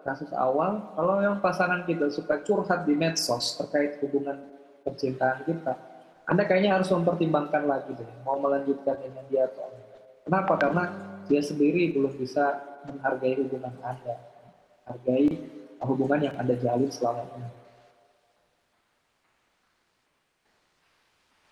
kasus 0.07 0.31
awal, 0.31 0.95
kalau 0.95 1.19
yang 1.19 1.43
pasangan 1.43 1.83
kita 1.83 2.07
suka 2.07 2.39
curhat 2.47 2.87
di 2.87 2.95
medsos 2.95 3.59
terkait 3.59 3.99
hubungan 3.99 4.39
percintaan 4.87 5.43
kita, 5.43 5.75
Anda 6.31 6.47
kayaknya 6.47 6.79
harus 6.79 6.87
mempertimbangkan 6.95 7.67
lagi 7.67 7.91
deh, 7.91 8.07
mau 8.23 8.39
melanjutkan 8.39 9.03
dengan 9.03 9.27
dia 9.27 9.51
atau 9.51 9.67
enggak. 9.67 9.99
Kenapa? 10.25 10.53
Karena 10.57 10.83
dia 11.25 11.41
sendiri 11.41 11.93
belum 11.93 12.13
bisa 12.17 12.61
menghargai 12.85 13.35
hubungan 13.41 13.73
Anda, 13.81 14.15
hargai 14.85 15.27
hubungan 15.81 16.19
yang 16.29 16.35
Anda 16.37 16.55
jalin 16.61 16.89
selama 16.89 17.25
ini. 17.37 17.49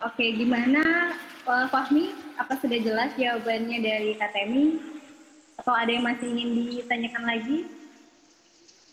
Oke, 0.03 0.35
gimana 0.35 1.15
Pak 1.47 1.71
Fahmi? 1.71 2.11
Apa 2.35 2.59
sudah 2.59 2.75
jelas 2.83 3.15
jawabannya 3.15 3.77
dari 3.79 4.11
KTMI? 4.19 4.65
Atau 5.63 5.71
ada 5.71 5.87
yang 5.87 6.03
masih 6.03 6.27
ingin 6.27 6.49
ditanyakan 6.59 7.23
lagi? 7.23 7.57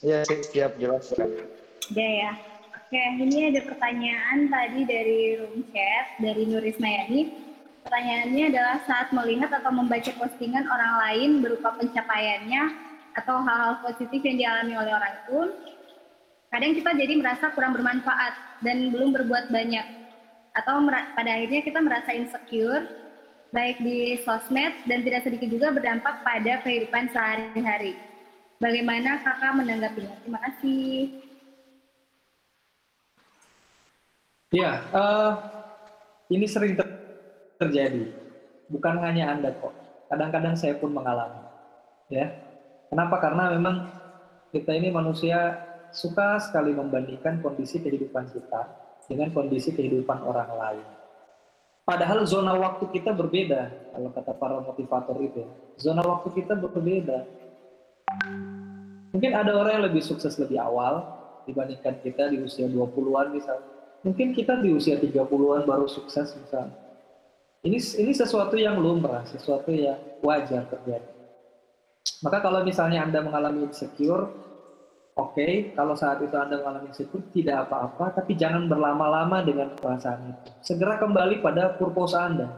Iya, 0.06 0.22
siap 0.22 0.78
jelas. 0.78 1.10
Ya 1.90 2.08
ya. 2.08 2.32
Oke, 2.70 2.98
ini 3.26 3.50
ada 3.50 3.60
pertanyaan 3.66 4.50
tadi 4.50 4.80
dari 4.86 5.38
room 5.42 5.66
chat 5.74 6.06
dari 6.22 6.42
Nurismayani. 6.46 7.49
Pertanyaannya 7.80 8.44
adalah 8.52 8.76
saat 8.84 9.08
melihat 9.10 9.50
atau 9.50 9.72
membaca 9.72 10.12
postingan 10.20 10.68
orang 10.68 10.92
lain 11.06 11.30
berupa 11.40 11.72
pencapaiannya 11.80 12.62
atau 13.16 13.40
hal-hal 13.42 13.80
positif 13.82 14.20
yang 14.22 14.36
dialami 14.36 14.74
oleh 14.76 14.92
orang 14.94 15.14
itu, 15.24 15.40
kadang 16.52 16.72
kita 16.76 16.90
jadi 16.94 17.14
merasa 17.18 17.50
kurang 17.56 17.72
bermanfaat 17.74 18.62
dan 18.62 18.92
belum 18.92 19.16
berbuat 19.16 19.48
banyak 19.50 19.86
atau 20.54 20.82
pada 21.16 21.30
akhirnya 21.30 21.62
kita 21.62 21.78
merasa 21.78 22.10
insecure 22.12 22.84
baik 23.50 23.82
di 23.82 24.18
sosmed 24.22 24.74
dan 24.86 25.02
tidak 25.02 25.26
sedikit 25.26 25.48
juga 25.50 25.74
berdampak 25.74 26.22
pada 26.22 26.62
kehidupan 26.62 27.10
sehari-hari. 27.10 27.98
Bagaimana 28.60 29.24
kakak 29.24 29.56
menanggapinya? 29.56 30.14
Terima 30.22 30.38
kasih. 30.44 31.24
Ya, 34.50 34.82
uh, 34.90 35.38
ini 36.28 36.44
sering 36.44 36.74
ter 36.74 36.99
terjadi. 37.60 38.08
Bukan 38.72 38.96
hanya 39.04 39.36
Anda 39.36 39.52
kok. 39.52 39.76
Kadang-kadang 40.08 40.56
saya 40.56 40.80
pun 40.80 40.96
mengalami. 40.96 41.44
Ya, 42.10 42.32
kenapa? 42.88 43.20
Karena 43.20 43.52
memang 43.54 43.86
kita 44.50 44.74
ini 44.74 44.90
manusia 44.90 45.60
suka 45.94 46.40
sekali 46.42 46.74
membandingkan 46.74 47.38
kondisi 47.44 47.78
kehidupan 47.78 48.32
kita 48.34 48.66
dengan 49.06 49.30
kondisi 49.30 49.70
kehidupan 49.70 50.24
orang 50.24 50.50
lain. 50.58 50.86
Padahal 51.86 52.22
zona 52.22 52.54
waktu 52.54 52.86
kita 52.94 53.10
berbeda, 53.14 53.90
kalau 53.94 54.10
kata 54.14 54.32
para 54.38 54.62
motivator 54.62 55.18
itu. 55.22 55.42
Zona 55.78 56.02
waktu 56.06 56.30
kita 56.34 56.54
berbeda. 56.54 57.26
Mungkin 59.10 59.32
ada 59.34 59.58
orang 59.58 59.72
yang 59.78 59.84
lebih 59.90 60.02
sukses 60.02 60.38
lebih 60.38 60.62
awal 60.62 61.02
dibandingkan 61.50 61.98
kita 61.98 62.30
di 62.30 62.38
usia 62.42 62.70
20-an 62.70 63.34
misalnya. 63.34 63.66
Mungkin 64.06 64.32
kita 64.38 64.62
di 64.62 64.70
usia 64.70 65.02
30-an 65.02 65.66
baru 65.66 65.90
sukses 65.90 66.30
misalnya. 66.38 66.89
Ini 67.60 67.76
ini 67.76 68.12
sesuatu 68.16 68.56
yang 68.56 68.80
lumrah, 68.80 69.20
sesuatu 69.28 69.68
yang 69.68 70.00
wajar 70.24 70.64
terjadi. 70.64 71.12
Maka 72.24 72.40
kalau 72.40 72.64
misalnya 72.64 73.04
Anda 73.04 73.20
mengalami 73.20 73.68
insecure, 73.68 74.28
Oke, 75.18 75.42
okay, 75.42 75.52
kalau 75.76 75.92
saat 75.92 76.22
itu 76.24 76.32
Anda 76.32 76.62
mengalami 76.62 76.88
insecure, 76.88 77.20
tidak 77.34 77.68
apa-apa, 77.68 78.22
tapi 78.22 78.38
jangan 78.40 78.70
berlama-lama 78.70 79.44
dengan 79.44 79.68
perasaan 79.76 80.32
itu. 80.32 80.48
Segera 80.64 80.96
kembali 80.96 81.44
pada 81.44 81.76
purpose 81.76 82.16
Anda, 82.16 82.48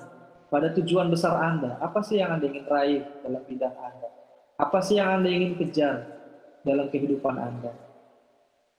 pada 0.47 0.71
tujuan 0.71 1.11
besar 1.11 1.43
Anda. 1.43 1.81
Apa 1.83 2.05
sih 2.07 2.23
yang 2.23 2.39
Anda 2.39 2.47
ingin 2.47 2.69
raih 2.69 3.03
dalam 3.25 3.43
bidang 3.49 3.75
Anda? 3.75 4.09
Apa 4.61 4.79
sih 4.79 5.01
yang 5.01 5.11
Anda 5.19 5.29
ingin 5.33 5.59
kejar 5.59 6.07
dalam 6.63 6.87
kehidupan 6.87 7.35
Anda? 7.35 7.73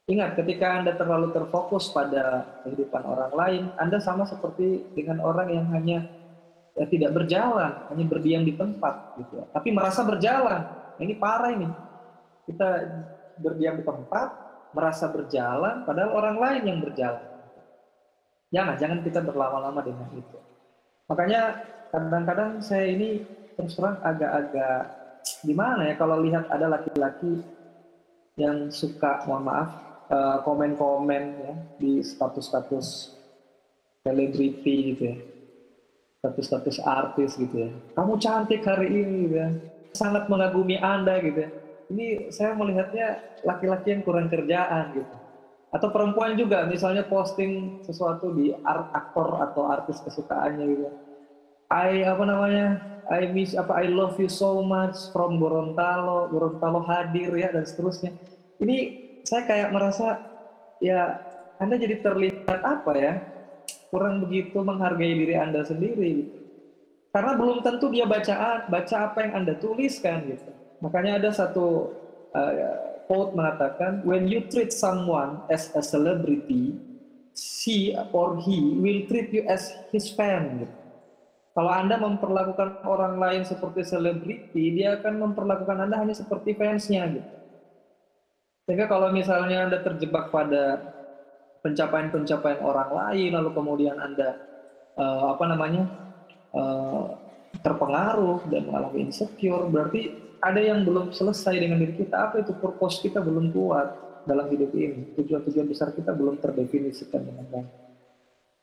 Ingat, 0.03 0.35
ketika 0.35 0.83
Anda 0.83 0.99
terlalu 0.99 1.31
terfokus 1.31 1.87
pada 1.95 2.43
kehidupan 2.67 3.07
orang 3.07 3.31
lain, 3.31 3.63
Anda 3.79 4.03
sama 4.03 4.27
seperti 4.27 4.91
dengan 4.91 5.23
orang 5.23 5.47
yang 5.47 5.65
hanya 5.71 6.03
ya, 6.75 6.83
tidak 6.91 7.15
berjalan, 7.15 7.87
hanya 7.87 8.05
berdiam 8.11 8.43
di 8.43 8.51
tempat, 8.51 9.15
gitu. 9.15 9.39
Ya. 9.39 9.45
Tapi 9.55 9.71
merasa 9.71 10.03
berjalan. 10.03 10.59
Ini 10.99 11.15
parah 11.15 11.55
ini. 11.55 11.71
Kita 12.43 12.67
berdiam 13.39 13.79
di 13.79 13.83
tempat, 13.87 14.27
merasa 14.75 15.07
berjalan, 15.07 15.87
padahal 15.87 16.11
orang 16.11 16.35
lain 16.35 16.63
yang 16.67 16.79
berjalan. 16.83 17.23
Jangan, 18.51 18.75
jangan 18.75 18.99
kita 19.07 19.23
berlama-lama 19.23 19.79
dengan 19.87 20.11
itu. 20.19 20.37
Makanya 21.07 21.63
kadang-kadang 21.95 22.59
saya 22.59 22.91
ini 22.91 23.23
terus 23.55 23.77
terang 23.77 24.01
agak-agak 24.01 24.99
gimana 25.45 25.87
ya 25.87 25.95
kalau 25.95 26.19
lihat 26.25 26.49
ada 26.49 26.67
laki-laki 26.67 27.45
yang 28.33 28.73
suka, 28.73 29.21
mohon 29.29 29.45
maaf, 29.45 29.92
eh, 30.13 30.37
komen-komen 30.45 31.23
ya 31.41 31.53
di 31.81 32.05
status-status 32.05 33.17
selebriti 34.05 34.75
gitu 34.93 35.03
ya, 35.09 35.17
status-status 36.21 36.77
artis 36.85 37.33
gitu 37.41 37.55
ya. 37.65 37.69
Kamu 37.97 38.21
cantik 38.21 38.61
hari 38.61 38.93
ini 38.93 39.15
gitu 39.25 39.35
ya, 39.41 39.49
sangat 39.97 40.29
mengagumi 40.29 40.77
Anda 40.77 41.17
gitu 41.17 41.41
ya 41.41 41.51
ini 41.93 42.33
saya 42.33 42.57
melihatnya 42.57 43.21
laki-laki 43.45 43.93
yang 43.93 44.01
kurang 44.01 44.27
kerjaan 44.31 44.97
gitu. 44.97 45.15
Atau 45.73 45.89
perempuan 45.89 46.37
juga, 46.37 46.69
misalnya 46.69 47.05
posting 47.05 47.81
sesuatu 47.81 48.29
di 48.33 48.53
art 48.61 48.93
aktor 48.93 49.41
atau 49.41 49.69
artis 49.69 50.01
kesukaannya 50.05 50.65
gitu. 50.69 50.87
I 51.73 52.05
apa 52.05 52.23
namanya? 52.25 52.67
I 53.09 53.27
miss 53.33 53.57
apa 53.57 53.81
I 53.81 53.89
love 53.89 54.15
you 54.21 54.29
so 54.29 54.61
much 54.61 55.09
from 55.09 55.41
Gorontalo, 55.41 56.29
Gorontalo 56.29 56.85
hadir 56.85 57.33
ya 57.33 57.49
dan 57.49 57.65
seterusnya. 57.65 58.13
Ini 58.61 59.02
saya 59.23 59.43
kayak 59.47 59.69
merasa 59.71 60.19
ya 60.83 61.19
Anda 61.59 61.79
jadi 61.79 62.03
terlihat 62.03 62.59
apa 62.61 62.91
ya? 62.95 63.13
Kurang 63.89 64.23
begitu 64.25 64.59
menghargai 64.59 65.13
diri 65.15 65.35
Anda 65.39 65.63
sendiri 65.63 66.07
gitu. 66.23 66.37
Karena 67.13 67.37
belum 67.37 67.61
tentu 67.61 67.93
dia 67.93 68.09
baca 68.09 68.65
baca 68.67 68.95
apa 69.05 69.17
yang 69.21 69.33
Anda 69.43 69.53
tuliskan 69.61 70.33
gitu 70.33 70.51
Makanya 70.83 71.23
ada 71.23 71.31
satu 71.31 71.95
uh, 72.35 72.53
quote 73.07 73.31
mengatakan, 73.31 74.03
when 74.03 74.27
you 74.27 74.43
treat 74.51 74.75
someone 74.75 75.39
as 75.47 75.71
a 75.71 75.79
celebrity, 75.79 76.75
she 77.31 77.95
or 78.11 78.35
he 78.43 78.75
will 78.83 79.07
treat 79.07 79.31
you 79.31 79.47
as 79.47 79.71
his 79.95 80.11
fan. 80.11 80.67
Gitu. 80.67 80.75
Kalau 81.55 81.71
Anda 81.71 81.95
memperlakukan 82.01 82.83
orang 82.83 83.15
lain 83.15 83.41
seperti 83.47 83.87
selebriti, 83.87 84.75
dia 84.75 84.99
akan 84.99 85.31
memperlakukan 85.31 85.87
Anda 85.87 86.03
hanya 86.03 86.15
seperti 86.17 86.51
fansnya. 86.51 87.07
Gitu. 87.15 87.29
Sehingga 88.63 88.87
kalau 88.87 89.11
misalnya 89.11 89.67
Anda 89.67 89.83
terjebak 89.83 90.31
pada 90.31 90.79
pencapaian-pencapaian 91.63 92.63
orang 92.63 92.91
lain, 92.95 93.31
lalu 93.35 93.49
kemudian 93.51 93.99
Anda 93.99 94.39
uh, 94.95 95.35
apa 95.35 95.43
namanya 95.51 95.83
uh, 96.55 97.11
terpengaruh 97.59 98.47
dan 98.47 98.71
mengalami 98.71 99.11
insecure, 99.11 99.67
berarti 99.67 100.15
ada 100.39 100.59
yang 100.59 100.87
belum 100.87 101.11
selesai 101.11 101.59
dengan 101.59 101.79
diri 101.79 101.95
kita. 101.99 102.31
Apa 102.31 102.43
itu 102.43 102.55
purpose 102.55 103.03
kita 103.03 103.19
belum 103.19 103.51
kuat 103.51 103.87
dalam 104.23 104.47
hidup 104.47 104.71
ini. 104.75 105.11
Tujuan-tujuan 105.19 105.67
besar 105.67 105.91
kita 105.91 106.15
belum 106.15 106.39
terdefinisikan 106.39 107.19
dengan 107.19 107.45
baik. 107.51 107.69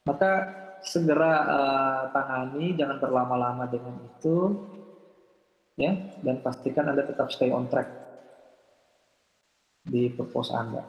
Maka 0.09 0.33
segera 0.81 1.45
uh, 1.45 2.03
tangani, 2.09 2.73
jangan 2.73 2.97
berlama-lama 3.05 3.69
dengan 3.69 4.01
itu, 4.01 4.65
ya, 5.77 5.93
dan 6.25 6.41
pastikan 6.41 6.89
anda 6.89 7.05
tetap 7.05 7.29
stay 7.29 7.53
on 7.53 7.69
track 7.69 8.00
di 9.85 10.13
purpose 10.13 10.53
anda. 10.53 10.83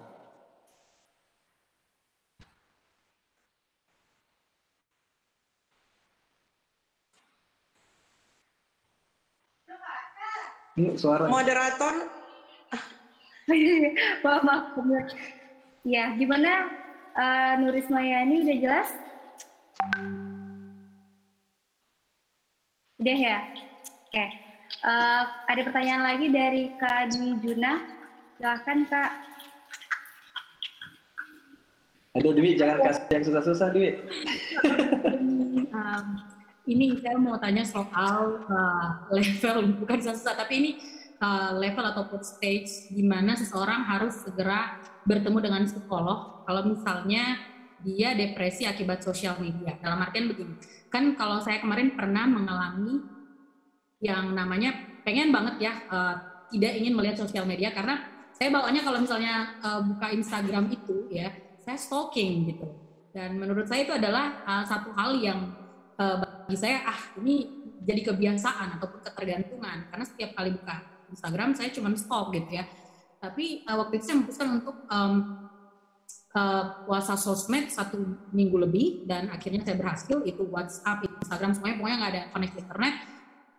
Ini 10.79 10.95
suara. 10.95 11.27
Moderator, 11.27 12.21
maaf, 14.23 14.45
maaf. 14.47 15.07
Ya, 15.83 16.15
gimana 16.15 16.71
uh, 17.17 17.53
Nuris 17.59 17.91
Mayani 17.91 18.47
udah 18.47 18.57
jelas? 18.61 18.89
Udah 23.01 23.17
ya? 23.17 23.37
Oke. 23.51 24.13
Okay. 24.13 24.29
Uh, 24.81 25.23
ada 25.45 25.61
pertanyaan 25.67 26.03
lagi 26.05 26.27
dari 26.31 26.73
Kak 26.79 27.13
Dwi 27.13 27.37
Juna. 27.43 28.00
Silahkan 28.41 28.89
Kak. 28.89 29.11
Aduh 32.17 32.33
Dwi, 32.33 32.57
jangan 32.57 32.81
kasih 32.89 33.05
yang 33.13 33.23
susah-susah 33.29 33.67
Dwi. 33.69 34.01
um, 35.69 36.05
ini 36.65 36.97
saya 37.05 37.21
mau 37.21 37.37
tanya 37.37 37.61
soal 37.61 38.41
uh, 38.49 39.05
level, 39.13 39.85
bukan 39.85 40.01
susah-susah, 40.01 40.41
tapi 40.41 40.53
ini 40.57 40.71
uh, 41.21 41.53
level 41.53 41.85
ataupun 41.85 42.25
stage 42.25 42.89
di 42.89 43.05
mana 43.05 43.37
seseorang 43.37 43.85
harus 43.85 44.25
segera 44.25 44.81
bertemu 45.05 45.37
dengan 45.37 45.61
psikolog 45.69 46.41
kalau 46.49 46.65
misalnya 46.65 47.37
dia 47.85 48.17
depresi 48.17 48.65
akibat 48.65 49.05
sosial 49.05 49.37
media. 49.37 49.77
Dalam 49.85 50.01
artian 50.01 50.25
begini, 50.25 50.57
kan 50.89 51.13
kalau 51.13 51.45
saya 51.45 51.61
kemarin 51.61 51.93
pernah 51.93 52.25
mengalami 52.25 53.05
yang 54.01 54.33
namanya 54.33 54.97
pengen 55.05 55.29
banget 55.29 55.69
ya 55.69 55.73
uh, 55.93 56.15
tidak 56.49 56.73
ingin 56.73 56.97
melihat 56.97 57.21
sosial 57.21 57.45
media 57.45 57.69
karena 57.69 58.10
saya 58.41 58.57
bawanya 58.57 58.81
kalau 58.81 58.97
misalnya 59.05 59.53
uh, 59.61 59.85
buka 59.85 60.09
Instagram 60.17 60.73
itu 60.73 61.05
ya 61.13 61.29
saya 61.61 61.77
stalking 61.77 62.49
gitu. 62.49 62.65
Dan 63.13 63.37
menurut 63.37 63.69
saya 63.69 63.85
itu 63.85 63.93
adalah 63.93 64.41
uh, 64.49 64.65
satu 64.65 64.89
hal 64.97 65.13
yang 65.21 65.53
uh, 66.01 66.25
bagi 66.25 66.57
saya 66.57 66.81
ah 66.89 66.97
ini 67.21 67.45
jadi 67.85 68.01
kebiasaan 68.01 68.81
ataupun 68.81 69.05
ketergantungan. 69.05 69.93
Karena 69.93 70.05
setiap 70.09 70.33
kali 70.33 70.57
buka 70.57 70.73
Instagram 71.13 71.53
saya 71.53 71.69
cuma 71.69 71.93
stalk 71.93 72.33
gitu 72.33 72.49
ya. 72.49 72.65
Tapi 73.21 73.61
uh, 73.69 73.77
waktu 73.77 74.01
itu 74.01 74.09
saya 74.09 74.17
memutuskan 74.17 74.49
untuk 74.57 74.89
um, 74.89 75.13
uh, 76.33 76.63
puasa 76.89 77.13
sosmed 77.21 77.69
satu 77.69 78.01
minggu 78.33 78.57
lebih 78.57 79.05
dan 79.05 79.29
akhirnya 79.29 79.61
saya 79.61 79.77
berhasil 79.77 80.17
itu 80.25 80.49
WhatsApp, 80.49 81.05
Instagram 81.05 81.53
semuanya. 81.53 81.77
Pokoknya 81.77 81.97
nggak 82.01 82.13
ada 82.17 82.23
connect 82.33 82.57
internet 82.57 82.93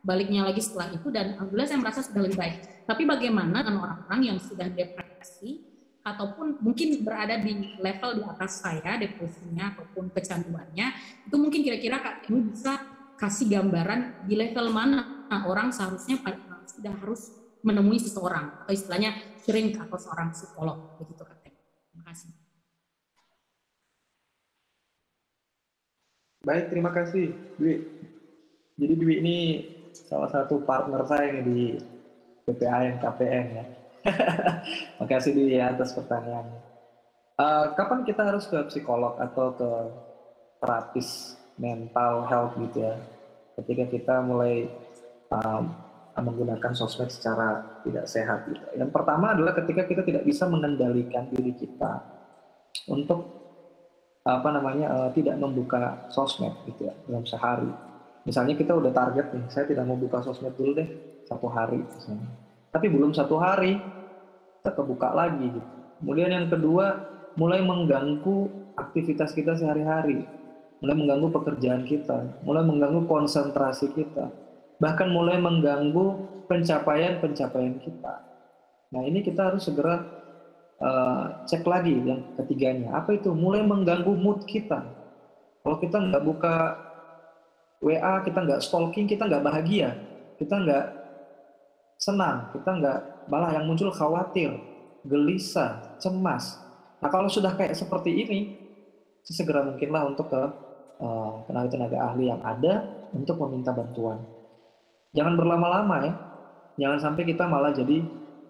baliknya 0.03 0.43
lagi 0.43 0.59
setelah 0.59 0.91
itu 0.91 1.09
dan 1.15 1.39
alhamdulillah 1.39 1.69
saya 1.71 1.79
merasa 1.79 2.01
sudah 2.03 2.21
lebih 2.27 2.39
baik. 2.39 2.57
Tapi 2.85 3.03
bagaimana 3.07 3.63
dengan 3.63 3.87
orang-orang 3.87 4.21
yang 4.35 4.39
sudah 4.43 4.67
depresi 4.67 5.63
ataupun 6.03 6.59
mungkin 6.59 7.07
berada 7.07 7.39
di 7.39 7.79
level 7.79 8.19
di 8.19 8.23
atas 8.27 8.59
saya 8.59 8.99
depresinya 8.99 9.71
ataupun 9.71 10.11
kecanduannya 10.11 10.87
itu 11.31 11.37
mungkin 11.39 11.63
kira-kira 11.63 12.03
kak 12.03 12.27
ini 12.27 12.51
bisa 12.51 12.75
kasih 13.15 13.47
gambaran 13.47 14.27
di 14.27 14.35
level 14.35 14.75
mana 14.75 15.31
orang 15.47 15.71
seharusnya 15.71 16.19
sudah 16.67 16.93
harus 16.99 17.31
menemui 17.63 18.03
seseorang 18.03 18.67
atau 18.67 18.75
istilahnya 18.75 19.15
sering 19.47 19.79
atau 19.79 19.95
seorang 19.95 20.35
psikolog 20.35 20.99
begitu 20.99 21.23
kak. 21.23 21.39
Terima 21.47 22.05
kasih. 22.11 22.31
Baik, 26.43 26.65
terima 26.75 26.91
kasih 26.91 27.27
Dwi. 27.55 27.75
Jadi 28.75 28.95
Dwi 28.99 29.15
ini 29.23 29.39
salah 29.93 30.31
satu 30.33 30.65
partner 30.65 31.05
saya 31.05 31.45
di 31.45 31.77
PPAN 32.49 32.99
KPN 32.99 33.47
ya. 33.55 33.65
Makasih 34.99 35.35
ya 35.47 35.71
atas 35.71 35.95
pertanyaannya. 35.95 36.61
Uh, 37.39 37.73
kapan 37.79 38.05
kita 38.05 38.23
harus 38.29 38.45
ke 38.51 38.59
psikolog 38.69 39.17
atau 39.17 39.55
ke 39.57 39.71
terapis 40.59 41.39
mental 41.57 42.27
health 42.27 42.59
gitu 42.59 42.83
ya? 42.83 42.95
Ketika 43.61 43.85
kita 43.89 44.15
mulai 44.25 44.67
um, 45.31 45.71
menggunakan 46.21 46.77
sosmed 46.77 47.09
secara 47.09 47.81
tidak 47.87 48.05
sehat 48.05 48.45
gitu. 48.51 48.61
Yang 48.77 48.91
pertama 48.93 49.33
adalah 49.33 49.57
ketika 49.57 49.89
kita 49.89 50.03
tidak 50.05 50.29
bisa 50.29 50.45
mengendalikan 50.45 51.25
diri 51.33 51.57
kita 51.57 52.05
untuk 52.93 53.41
apa 54.23 54.49
namanya 54.55 54.87
uh, 54.93 55.11
tidak 55.11 55.35
membuka 55.41 56.07
sosmed 56.13 56.53
gitu 56.69 56.87
ya 56.87 56.95
dalam 57.09 57.27
sehari 57.27 57.71
misalnya 58.23 58.55
kita 58.55 58.73
udah 58.75 58.93
target 58.95 59.35
nih 59.35 59.45
saya 59.51 59.65
tidak 59.67 59.85
mau 59.87 59.99
buka 59.99 60.23
sosmed 60.23 60.55
dulu 60.55 60.79
deh 60.79 60.89
satu 61.27 61.47
hari 61.49 61.83
misalnya. 61.83 62.29
Tapi 62.73 62.87
belum 62.89 63.13
satu 63.13 63.37
hari 63.37 63.77
kita 64.63 64.73
kebuka 64.79 65.13
lagi 65.13 65.51
gitu. 65.51 65.71
Kemudian 66.03 66.31
yang 66.31 66.47
kedua 66.49 67.03
mulai 67.37 67.61
mengganggu 67.61 68.49
aktivitas 68.79 69.37
kita 69.37 69.59
sehari-hari. 69.59 70.25
Mulai 70.83 70.97
mengganggu 70.99 71.29
pekerjaan 71.31 71.87
kita. 71.87 72.43
Mulai 72.43 72.67
mengganggu 72.67 73.07
konsentrasi 73.07 73.95
kita. 73.95 74.31
Bahkan 74.83 75.09
mulai 75.15 75.39
mengganggu 75.39 76.07
pencapaian-pencapaian 76.51 77.79
kita. 77.79 78.15
Nah 78.93 79.03
ini 79.07 79.23
kita 79.23 79.53
harus 79.53 79.63
segera 79.67 80.03
uh, 80.83 81.47
cek 81.47 81.63
lagi 81.63 81.95
yang 82.03 82.35
ketiganya. 82.35 82.99
Apa 82.99 83.15
itu? 83.15 83.31
Mulai 83.31 83.63
mengganggu 83.63 84.11
mood 84.15 84.43
kita. 84.47 84.83
Kalau 85.63 85.79
kita 85.79 86.03
nggak 86.03 86.25
buka 86.27 86.55
WA 87.83 88.23
kita 88.23 88.39
nggak 88.47 88.63
stalking, 88.63 89.11
kita 89.11 89.27
nggak 89.27 89.43
bahagia, 89.43 89.99
kita 90.39 90.55
nggak 90.55 90.87
senang, 91.99 92.55
kita 92.55 92.71
nggak 92.79 92.99
malah 93.27 93.51
yang 93.59 93.67
muncul 93.67 93.91
khawatir, 93.91 94.55
gelisah, 95.03 95.99
cemas. 95.99 96.63
Nah 97.03 97.11
kalau 97.11 97.27
sudah 97.27 97.59
kayak 97.59 97.75
seperti 97.75 98.23
ini, 98.23 98.39
sesegera 99.27 99.67
mungkinlah 99.67 100.15
untuk 100.15 100.31
ke 100.31 100.43
uh, 101.03 101.43
tenaga-tenaga 101.51 101.99
ahli 102.07 102.31
yang 102.31 102.39
ada 102.47 102.87
untuk 103.11 103.43
meminta 103.43 103.75
bantuan. 103.75 104.23
Jangan 105.13 105.35
berlama-lama 105.35 105.97
ya, 106.07 106.13
jangan 106.87 106.99
sampai 107.03 107.27
kita 107.27 107.51
malah 107.51 107.75
jadi 107.75 107.99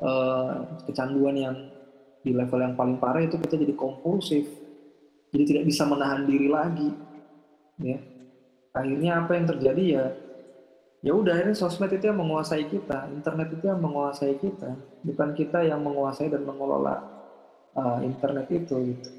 uh, 0.05 0.85
kecanduan 0.85 1.41
yang 1.41 1.57
di 2.21 2.37
level 2.37 2.61
yang 2.61 2.77
paling 2.77 3.01
parah 3.01 3.25
itu 3.25 3.41
kita 3.41 3.57
jadi 3.57 3.73
kompulsif, 3.73 4.45
jadi 5.33 5.45
tidak 5.49 5.65
bisa 5.73 5.89
menahan 5.89 6.29
diri 6.29 6.47
lagi, 6.53 6.93
ya 7.81 8.12
akhirnya 8.73 9.21
apa 9.21 9.33
yang 9.37 9.47
terjadi 9.49 9.85
ya 9.85 10.07
ya 11.03 11.13
udah 11.13 11.35
ini 11.35 11.53
sosmed 11.53 11.93
itu 11.93 12.09
yang 12.09 12.17
menguasai 12.17 12.65
kita 12.71 13.11
internet 13.13 13.53
itu 13.53 13.65
yang 13.69 13.83
menguasai 13.83 14.39
kita 14.39 14.71
bukan 15.03 15.35
kita 15.35 15.59
yang 15.67 15.83
menguasai 15.83 16.31
dan 16.31 16.47
mengelola 16.47 17.03
uh, 17.75 17.99
internet 18.01 18.47
itu 18.49 18.97
gitu. 18.97 19.11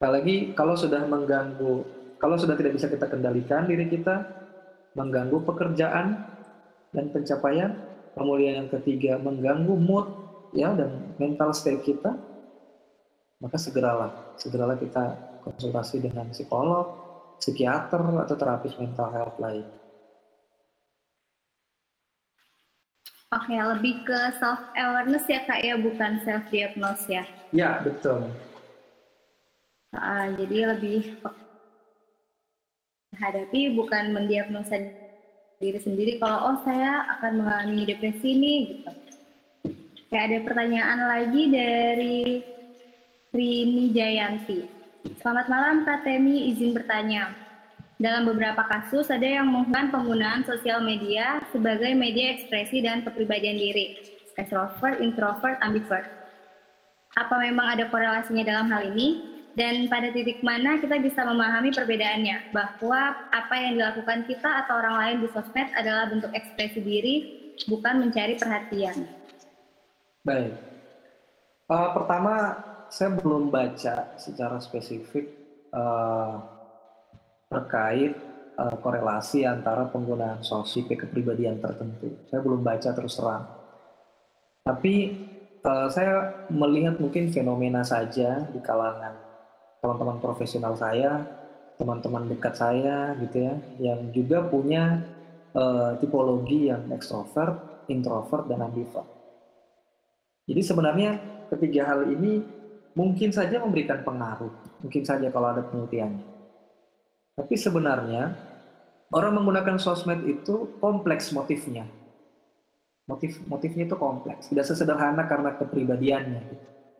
apalagi 0.00 0.56
kalau 0.56 0.78
sudah 0.78 1.02
mengganggu 1.04 1.84
kalau 2.16 2.40
sudah 2.40 2.56
tidak 2.56 2.78
bisa 2.78 2.88
kita 2.88 3.04
kendalikan 3.10 3.68
diri 3.68 3.90
kita 3.90 4.24
mengganggu 4.96 5.36
pekerjaan 5.44 6.24
dan 6.94 7.04
pencapaian 7.12 7.76
kemudian 8.16 8.64
yang 8.64 8.70
ketiga 8.72 9.20
mengganggu 9.20 9.76
mood 9.76 10.08
ya 10.56 10.72
dan 10.72 11.12
mental 11.20 11.52
state 11.52 11.84
kita 11.84 12.16
maka 13.42 13.60
segeralah 13.60 14.32
segeralah 14.40 14.80
kita 14.80 15.12
konsultasi 15.44 16.00
dengan 16.00 16.32
psikolog 16.32 17.05
psikiater 17.38 18.00
atau 18.00 18.36
terapis 18.36 18.74
mental 18.80 19.08
health 19.12 19.36
lain. 19.38 19.66
Oke, 23.34 23.52
lebih 23.58 24.06
ke 24.06 24.18
self 24.38 24.70
awareness 24.78 25.26
ya 25.26 25.42
kak 25.44 25.60
ya, 25.60 25.74
bukan 25.74 26.22
self 26.22 26.46
diagnose 26.48 27.04
ya? 27.10 27.24
Ya 27.50 27.82
betul. 27.82 28.30
Uh, 29.90 30.26
jadi 30.38 30.76
lebih 30.76 31.18
menghadapi 33.10 33.74
bukan 33.74 34.14
mendiagnosa 34.14 34.78
diri 35.56 35.80
sendiri 35.80 36.20
kalau 36.20 36.52
oh 36.52 36.56
saya 36.62 37.02
akan 37.18 37.42
mengalami 37.42 37.82
depresi 37.88 38.28
ini 38.36 38.54
gitu. 38.70 38.90
Kayak 40.06 40.24
ada 40.30 40.38
pertanyaan 40.46 41.00
lagi 41.02 41.42
dari 41.50 42.18
Rini 43.34 43.90
Jayanti. 43.90 44.75
Selamat 45.14 45.46
malam 45.46 45.86
Kak 45.86 46.02
Temi, 46.02 46.50
izin 46.50 46.74
bertanya. 46.74 47.30
Dalam 48.02 48.26
beberapa 48.26 48.66
kasus 48.66 49.06
ada 49.06 49.22
yang 49.22 49.46
menggunakan 49.46 49.94
penggunaan 49.94 50.42
sosial 50.42 50.82
media 50.82 51.46
sebagai 51.54 51.94
media 51.94 52.34
ekspresi 52.34 52.82
dan 52.82 53.06
kepribadian 53.06 53.54
diri, 53.54 53.94
extrovert, 54.34 54.98
introvert, 54.98 55.56
ambivert. 55.62 56.10
Apa 57.14 57.38
memang 57.38 57.78
ada 57.78 57.86
korelasinya 57.86 58.42
dalam 58.42 58.66
hal 58.68 58.90
ini? 58.92 59.38
Dan 59.56 59.88
pada 59.88 60.12
titik 60.12 60.44
mana 60.44 60.76
kita 60.76 61.00
bisa 61.00 61.24
memahami 61.24 61.72
perbedaannya, 61.72 62.52
bahwa 62.52 63.16
apa 63.32 63.54
yang 63.56 63.80
dilakukan 63.80 64.28
kita 64.28 64.66
atau 64.66 64.76
orang 64.76 64.96
lain 65.00 65.16
di 65.24 65.28
sosmed 65.32 65.72
adalah 65.72 66.12
bentuk 66.12 66.28
ekspresi 66.36 66.84
diri, 66.84 67.14
bukan 67.64 68.04
mencari 68.04 68.36
perhatian. 68.36 69.08
Baik. 70.28 70.52
Uh, 71.72 71.88
pertama, 71.96 72.34
saya 72.88 73.10
belum 73.14 73.50
baca 73.50 74.16
secara 74.18 74.56
spesifik 74.62 75.30
uh, 75.74 76.40
terkait 77.50 78.16
uh, 78.58 78.76
korelasi 78.80 79.46
antara 79.46 79.86
penggunaan 79.90 80.42
sosial 80.42 80.88
kepribadian 80.88 81.60
tertentu. 81.62 82.26
Saya 82.26 82.40
belum 82.42 82.62
baca 82.62 82.90
terus 82.90 83.16
terang. 83.18 83.44
Tapi 84.66 84.94
uh, 85.62 85.88
saya 85.90 86.46
melihat 86.50 86.98
mungkin 86.98 87.30
fenomena 87.30 87.86
saja 87.86 88.42
di 88.50 88.58
kalangan 88.58 89.14
teman-teman 89.78 90.18
profesional 90.18 90.74
saya, 90.74 91.22
teman-teman 91.78 92.26
dekat 92.26 92.58
saya 92.58 93.14
gitu 93.22 93.46
ya, 93.46 93.54
yang 93.78 94.10
juga 94.10 94.42
punya 94.48 95.04
uh, 95.54 95.94
tipologi 96.02 96.66
yang 96.72 96.90
ekstrovert, 96.90 97.86
introvert 97.86 98.50
dan 98.50 98.66
ambivert. 98.66 99.06
Jadi 100.46 100.62
sebenarnya 100.62 101.10
ketiga 101.54 101.94
hal 101.94 102.10
ini 102.10 102.42
mungkin 102.96 103.28
saja 103.30 103.60
memberikan 103.60 104.00
pengaruh, 104.00 104.80
mungkin 104.80 105.04
saja 105.04 105.28
kalau 105.28 105.52
ada 105.52 105.62
penelitiannya. 105.68 106.24
Tapi 107.36 107.54
sebenarnya 107.60 108.32
orang 109.12 109.36
menggunakan 109.36 109.76
sosmed 109.76 110.24
itu 110.24 110.80
kompleks 110.80 111.28
motifnya. 111.36 111.84
Motif 113.06 113.38
motifnya 113.46 113.86
itu 113.86 113.94
kompleks, 113.94 114.50
tidak 114.50 114.66
sesederhana 114.66 115.28
karena 115.28 115.54
kepribadiannya. 115.54 116.42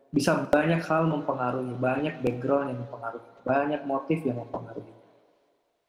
Bisa 0.07 0.39
banyak 0.47 0.79
hal 0.87 1.03
mempengaruhi, 1.09 1.75
banyak 1.75 2.23
background 2.23 2.71
yang 2.71 2.79
mempengaruhi, 2.85 3.27
banyak 3.43 3.81
motif 3.83 4.23
yang 4.23 4.39
mempengaruhi. 4.39 4.93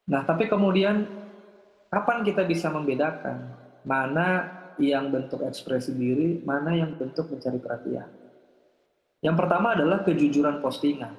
Nah, 0.08 0.26
tapi 0.26 0.50
kemudian 0.50 1.06
kapan 1.92 2.26
kita 2.26 2.42
bisa 2.48 2.72
membedakan 2.72 3.54
mana 3.86 4.58
yang 4.80 5.12
bentuk 5.12 5.44
ekspresi 5.44 5.94
diri, 5.94 6.42
mana 6.42 6.74
yang 6.74 6.98
bentuk 6.98 7.30
mencari 7.30 7.62
perhatian? 7.62 8.17
Yang 9.18 9.36
pertama 9.44 9.74
adalah 9.74 10.06
kejujuran 10.06 10.62
postingan. 10.62 11.14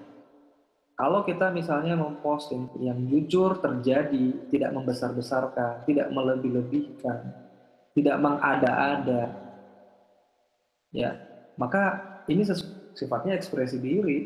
Kalau 0.99 1.23
kita 1.23 1.51
misalnya 1.51 1.95
memposting 1.95 2.67
yang 2.83 2.99
jujur 3.07 3.59
terjadi, 3.63 4.51
tidak 4.51 4.71
membesar-besarkan, 4.75 5.87
tidak 5.87 6.11
melebih-lebihkan, 6.11 7.31
tidak 7.95 8.17
mengada-ada, 8.19 9.31
ya 10.91 11.15
maka 11.55 12.03
ini 12.27 12.43
sifatnya 12.95 13.37
ekspresi 13.37 13.79
diri 13.79 14.17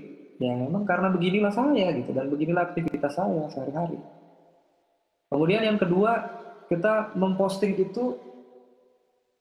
yang 0.42 0.66
memang 0.66 0.84
karena 0.84 1.14
beginilah 1.14 1.54
saya 1.54 1.94
gitu 1.94 2.10
dan 2.10 2.28
beginilah 2.30 2.74
aktivitas 2.74 3.14
saya 3.14 3.46
sehari-hari. 3.54 4.02
Kemudian 5.30 5.62
yang 5.66 5.78
kedua 5.78 6.30
kita 6.70 7.14
memposting 7.14 7.78
itu 7.78 8.18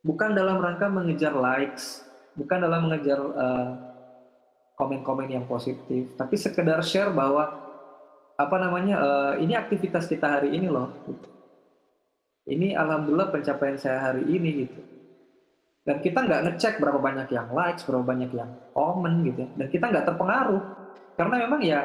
bukan 0.04 0.36
dalam 0.36 0.60
rangka 0.60 0.88
mengejar 0.88 1.32
likes, 1.32 2.04
bukan 2.36 2.60
dalam 2.60 2.88
mengejar 2.88 3.18
uh, 3.20 3.91
komen-komen 4.82 5.30
yang 5.30 5.46
positif, 5.46 6.18
tapi 6.18 6.34
sekedar 6.34 6.82
share 6.82 7.14
bahwa 7.14 7.62
apa 8.34 8.56
namanya 8.58 8.96
uh, 8.98 9.32
ini 9.38 9.54
aktivitas 9.54 10.10
kita 10.10 10.26
hari 10.26 10.58
ini 10.58 10.66
loh. 10.66 10.90
Gitu. 11.06 11.28
Ini 12.42 12.74
alhamdulillah 12.74 13.30
pencapaian 13.30 13.78
saya 13.78 14.10
hari 14.10 14.26
ini 14.26 14.66
gitu. 14.66 14.80
Dan 15.86 16.02
kita 16.02 16.26
nggak 16.26 16.42
ngecek 16.50 16.74
berapa 16.82 16.98
banyak 16.98 17.30
yang 17.30 17.54
likes, 17.54 17.86
berapa 17.86 18.02
banyak 18.02 18.34
yang 18.34 18.50
komen 18.74 19.22
gitu. 19.30 19.46
Ya. 19.46 19.48
Dan 19.62 19.66
kita 19.70 19.84
nggak 19.94 20.06
terpengaruh 20.10 20.62
karena 21.14 21.34
memang 21.46 21.60
ya 21.62 21.80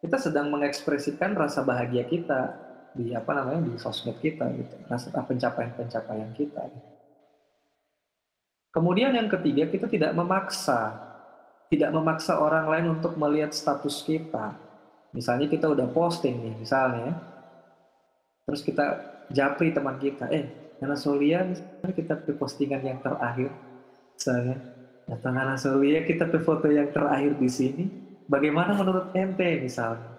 kita 0.00 0.16
sedang 0.16 0.48
mengekspresikan 0.48 1.36
rasa 1.36 1.60
bahagia 1.60 2.08
kita 2.08 2.56
di 2.96 3.12
apa 3.12 3.36
namanya 3.36 3.68
di 3.68 3.76
sosmed 3.76 4.16
kita 4.24 4.48
gitu, 4.56 4.76
rasa 4.88 5.12
pencapaian-pencapaian 5.12 6.32
kita. 6.32 6.62
Gitu. 6.64 6.88
Kemudian 8.72 9.12
yang 9.12 9.28
ketiga 9.28 9.68
kita 9.68 9.86
tidak 9.86 10.12
memaksa 10.16 11.03
tidak 11.74 11.90
memaksa 11.90 12.38
orang 12.38 12.70
lain 12.70 12.86
untuk 12.94 13.18
melihat 13.18 13.50
status 13.50 14.06
kita. 14.06 14.54
Misalnya 15.10 15.50
kita 15.50 15.66
udah 15.66 15.90
posting 15.90 16.38
nih, 16.38 16.54
misalnya, 16.54 17.18
terus 18.46 18.62
kita 18.62 19.02
japri 19.30 19.74
teman 19.74 19.98
kita, 19.98 20.30
eh, 20.30 20.74
Nana 20.78 20.94
Solia, 20.94 21.42
kita 21.82 22.22
ke 22.22 22.34
postingan 22.34 22.82
yang 22.82 22.98
terakhir, 23.02 23.50
misalnya, 24.14 24.56
datang 25.06 25.34
Nana 25.34 25.54
Solia, 25.58 26.02
kita 26.02 26.30
ke 26.30 26.38
foto 26.42 26.66
yang 26.70 26.90
terakhir 26.90 27.38
di 27.38 27.50
sini, 27.50 27.84
bagaimana 28.26 28.74
menurut 28.74 29.14
ente 29.14 29.58
misalnya? 29.58 30.14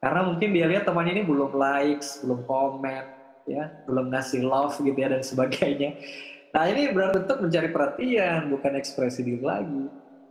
Karena 0.00 0.24
mungkin 0.24 0.56
dia 0.56 0.64
lihat 0.64 0.88
temannya 0.88 1.20
ini 1.20 1.24
belum 1.28 1.52
likes, 1.52 2.24
belum 2.24 2.48
komen, 2.48 3.04
ya, 3.44 3.84
belum 3.84 4.08
ngasih 4.08 4.40
love 4.40 4.80
gitu 4.80 4.96
ya 4.96 5.12
dan 5.12 5.20
sebagainya. 5.20 6.00
Nah 6.50 6.64
ini 6.66 6.90
berarti 6.90 7.20
bentuk 7.20 7.38
mencari 7.44 7.68
perhatian, 7.68 8.48
bukan 8.48 8.72
ekspresi 8.80 9.20
diri 9.20 9.44
lagi. 9.44 9.84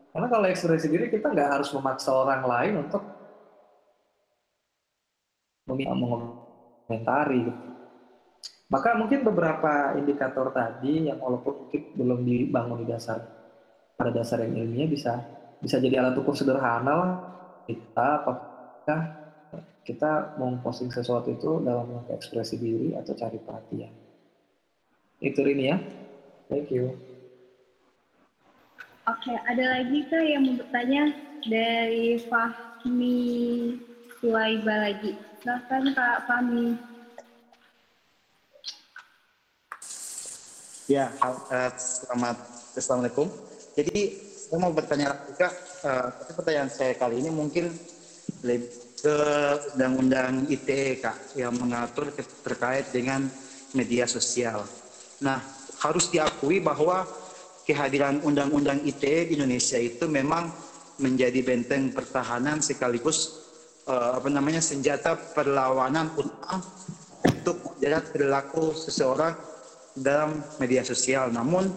Karena 0.09 0.27
kalau 0.27 0.45
ekspresi 0.49 0.87
diri 0.89 1.07
kita 1.07 1.29
nggak 1.29 1.49
harus 1.59 1.69
memaksa 1.73 2.09
orang 2.11 2.41
lain 2.45 2.73
untuk 2.81 3.03
mengomentari. 5.69 7.39
Gitu. 7.45 7.61
Maka 8.69 8.93
mungkin 8.97 9.25
beberapa 9.25 9.97
indikator 9.97 10.53
tadi 10.53 11.09
yang 11.09 11.17
walaupun 11.17 11.65
mungkin 11.65 11.81
belum 11.97 12.19
dibangun 12.21 12.85
di 12.85 12.87
dasar 12.89 13.17
pada 13.97 14.13
dasar 14.13 14.45
yang 14.45 14.61
ilmiah 14.61 14.85
bisa 14.85 15.13
bisa 15.59 15.81
jadi 15.81 15.99
alat 15.99 16.15
ukur 16.21 16.37
sederhana 16.37 16.93
lah 16.93 17.11
kita 17.65 18.07
apakah 18.23 19.01
kita 19.81 20.37
mau 20.37 20.53
posting 20.61 20.93
sesuatu 20.93 21.33
itu 21.33 21.65
dalam 21.65 22.05
ekspresi 22.13 22.61
diri 22.61 22.93
atau 22.93 23.17
cari 23.17 23.41
perhatian. 23.41 23.93
Itu 25.17 25.41
ini 25.49 25.63
ya. 25.65 25.77
Thank 26.45 26.69
you. 26.69 27.08
Oke, 29.09 29.33
ada 29.33 29.65
lagi 29.73 30.05
kah 30.05 30.21
yang 30.21 30.45
mau 30.45 30.53
bertanya 30.61 31.09
dari 31.49 32.21
Fahmi 32.29 33.17
Suwaiba 34.21 34.85
lagi? 34.85 35.17
Silahkan 35.41 35.83
Kak 35.97 36.29
Fahmi. 36.29 36.77
Ya, 40.85 41.09
uh, 41.25 41.73
selamat 41.73 42.37
Assalamualaikum. 42.77 43.33
Jadi 43.73 44.13
saya 44.45 44.61
mau 44.61 44.69
bertanya 44.77 45.17
juga, 45.25 45.57
uh, 45.89 46.13
tapi 46.13 46.31
pertanyaan 46.37 46.69
saya 46.69 46.93
kali 46.93 47.25
ini 47.25 47.33
mungkin 47.33 47.73
lebih 48.45 48.69
ke 48.93 49.17
undang-undang 49.73 50.45
ITE 50.53 51.01
Kak 51.01 51.33
yang 51.33 51.57
mengatur 51.57 52.13
terkait 52.45 52.93
dengan 52.93 53.25
media 53.73 54.05
sosial. 54.05 54.69
Nah, 55.17 55.41
harus 55.81 56.13
diakui 56.13 56.61
bahwa 56.61 57.09
kehadiran 57.69 58.25
Undang-Undang 58.25 58.81
ITE 58.81 59.29
di 59.29 59.37
Indonesia 59.37 59.77
itu 59.77 60.09
memang 60.09 60.49
menjadi 60.97 61.45
benteng 61.45 61.93
pertahanan 61.93 62.57
sekaligus 62.65 63.45
uh, 63.85 64.17
apa 64.17 64.25
namanya 64.33 64.57
senjata 64.57 65.13
perlawanan 65.13 66.09
untuk 66.17 67.77
jerat 67.77 68.09
perilaku 68.09 68.73
seseorang 68.73 69.37
dalam 69.93 70.41
media 70.57 70.81
sosial. 70.81 71.29
Namun 71.29 71.69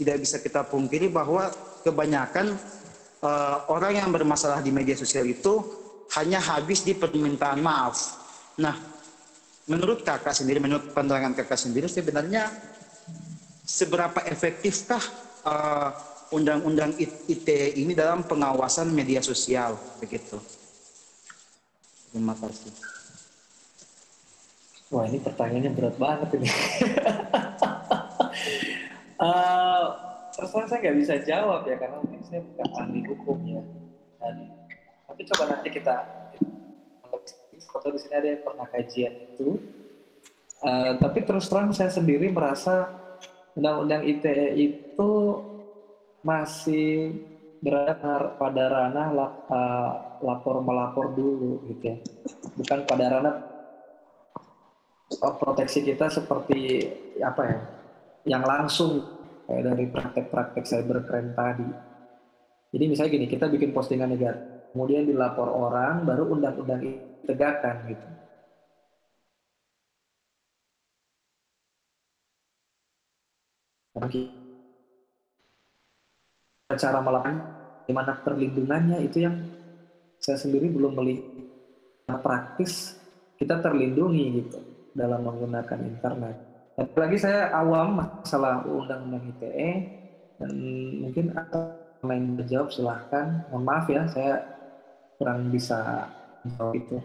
tidak 0.00 0.16
bisa 0.24 0.40
kita 0.40 0.64
pungkiri 0.64 1.12
bahwa 1.12 1.52
kebanyakan 1.84 2.56
uh, 3.20 3.68
orang 3.68 4.00
yang 4.00 4.08
bermasalah 4.08 4.64
di 4.64 4.72
media 4.72 4.96
sosial 4.96 5.28
itu 5.28 5.60
hanya 6.16 6.40
habis 6.40 6.80
di 6.88 6.96
permintaan 6.96 7.60
maaf. 7.60 8.16
Nah, 8.56 8.72
menurut 9.68 10.06
kakak 10.06 10.32
sendiri, 10.32 10.62
menurut 10.62 10.94
pandangan 10.96 11.36
kakak 11.36 11.58
sendiri, 11.58 11.90
sebenarnya 11.90 12.48
seberapa 13.66 14.22
efektifkah 14.30 15.02
uh, 15.42 15.90
undang-undang 16.30 16.94
ITE 16.96 17.74
ini 17.74 17.98
dalam 17.98 18.22
pengawasan 18.22 18.94
media 18.94 19.18
sosial 19.18 19.74
begitu. 19.98 20.38
Terima 22.14 22.32
kasih. 22.38 22.70
Wah 24.94 25.02
ini 25.10 25.18
pertanyaannya 25.18 25.70
berat 25.74 25.96
banget 25.98 26.28
ini. 26.38 26.46
uh, 29.18 29.84
terus 30.30 30.50
terang 30.54 30.68
saya 30.70 30.78
nggak 30.86 30.98
bisa 31.02 31.14
jawab 31.26 31.66
ya 31.66 31.74
karena 31.74 31.98
mungkin 31.98 32.22
saya 32.22 32.40
bukan 32.46 32.68
ahli 32.78 33.00
hukum 33.10 33.38
ya. 33.50 33.62
Dan, 34.22 34.34
tapi 35.10 35.22
coba 35.26 35.44
nanti 35.58 35.68
kita 35.74 35.94
foto 37.66 37.92
di 37.92 37.98
sini 37.98 38.14
ada 38.14 38.28
yang 38.30 38.42
pernah 38.46 38.66
kajian 38.70 39.14
itu. 39.34 39.58
Uh, 40.62 40.96
tapi 41.02 41.20
terus 41.26 41.50
terang 41.50 41.74
saya 41.74 41.92
sendiri 41.92 42.32
merasa 42.32 43.05
undang-undang 43.56 44.04
ITE 44.04 44.52
itu 44.54 45.10
masih 46.20 47.16
berada 47.64 48.36
pada 48.36 48.64
ranah 48.68 49.08
uh, 49.48 49.90
lapor 50.20 50.60
melapor 50.60 51.16
dulu 51.16 51.64
gitu 51.72 51.90
ya. 51.90 51.96
Bukan 52.60 52.84
pada 52.84 53.04
ranah 53.16 53.36
proteksi 55.40 55.80
kita 55.82 56.12
seperti 56.12 56.84
apa 57.24 57.42
ya 57.46 57.58
yang 58.26 58.44
langsung 58.44 59.00
kayak 59.48 59.62
dari 59.72 59.84
praktek-praktek 59.88 60.64
cybercrime 60.68 61.32
tadi. 61.32 61.68
Jadi 62.76 62.84
misalnya 62.90 63.14
gini 63.16 63.26
kita 63.30 63.46
bikin 63.48 63.72
postingan 63.72 64.12
negatif 64.12 64.56
kemudian 64.76 65.08
dilapor 65.08 65.48
orang 65.48 66.04
baru 66.04 66.36
undang-undang 66.36 66.84
tegakkan 67.24 67.88
gitu 67.88 68.06
cara 76.76 76.98
melakukan 77.00 77.36
gimana 77.88 78.12
perlindungannya 78.20 78.98
itu 79.06 79.24
yang 79.24 79.36
saya 80.20 80.36
sendiri 80.36 80.68
belum 80.68 80.98
melihat 80.98 82.20
praktis 82.20 82.98
kita 83.40 83.62
terlindungi 83.62 84.42
gitu 84.42 84.58
dalam 84.96 85.24
menggunakan 85.24 85.80
internet. 85.86 86.36
Apalagi 86.76 87.16
saya 87.16 87.52
awam 87.56 88.04
masalah 88.04 88.64
undang-undang 88.68 89.32
ITE 89.32 89.72
dan 90.36 90.52
mungkin 91.00 91.32
atau 91.32 91.72
main 92.04 92.36
menjawab 92.36 92.68
silahkan. 92.68 93.48
Mohon 93.48 93.64
maaf 93.64 93.86
ya 93.88 94.02
saya 94.12 94.34
kurang 95.16 95.48
bisa 95.48 96.08
menjawab 96.44 96.74
itu. 96.76 96.96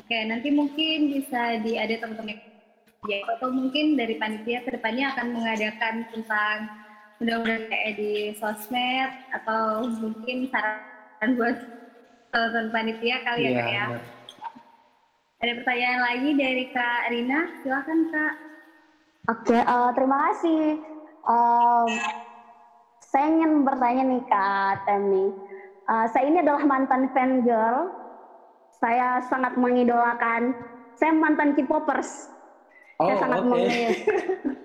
Oke, 0.00 0.18
nanti 0.28 0.48
mungkin 0.48 1.12
bisa 1.12 1.60
di 1.60 1.76
ada 1.76 1.94
teman-teman 2.00 2.49
ya 3.08 3.24
atau 3.36 3.48
mungkin 3.48 3.96
dari 3.96 4.20
panitia 4.20 4.60
ke 4.60 4.76
depannya 4.76 5.16
akan 5.16 5.26
mengadakan 5.32 6.04
tentang 6.12 6.56
mudah-mudahan 7.16 7.64
kayak 7.72 7.90
di 7.96 8.12
sosmed 8.36 9.10
atau 9.32 9.88
mungkin 9.88 10.48
saran 10.52 11.30
buat 11.36 11.56
teman 12.30 12.68
panitia 12.68 13.16
kali 13.24 13.40
ya, 13.40 13.50
Iya, 13.50 13.56
Kak 13.56 13.70
ya. 13.72 13.86
benar. 13.88 14.04
Ada 15.40 15.52
pertanyaan 15.64 16.00
lagi 16.04 16.30
dari 16.36 16.64
Kak 16.68 17.02
Rina, 17.08 17.40
silakan 17.64 18.00
Kak. 18.12 18.34
Oke, 19.32 19.56
eh, 19.56 19.90
terima 19.96 20.16
kasih. 20.28 20.64
Em, 21.20 21.88
saya 23.00 23.24
ingin 23.32 23.64
bertanya 23.64 24.02
nih 24.04 24.22
Kak 24.28 24.84
Temi. 24.84 25.26
Eh, 25.88 26.06
saya 26.12 26.24
ini 26.28 26.44
adalah 26.44 26.62
mantan 26.68 27.08
fan 27.16 27.40
girl. 27.40 27.88
Saya 28.76 29.24
sangat 29.32 29.56
mengidolakan. 29.56 30.52
Saya 31.00 31.16
mantan 31.16 31.56
K-popers. 31.56 32.28
Oh, 33.00 33.08
saya 33.08 33.16
sangat 33.24 33.38
oke. 33.40 33.48
mengidolakan. 33.48 33.94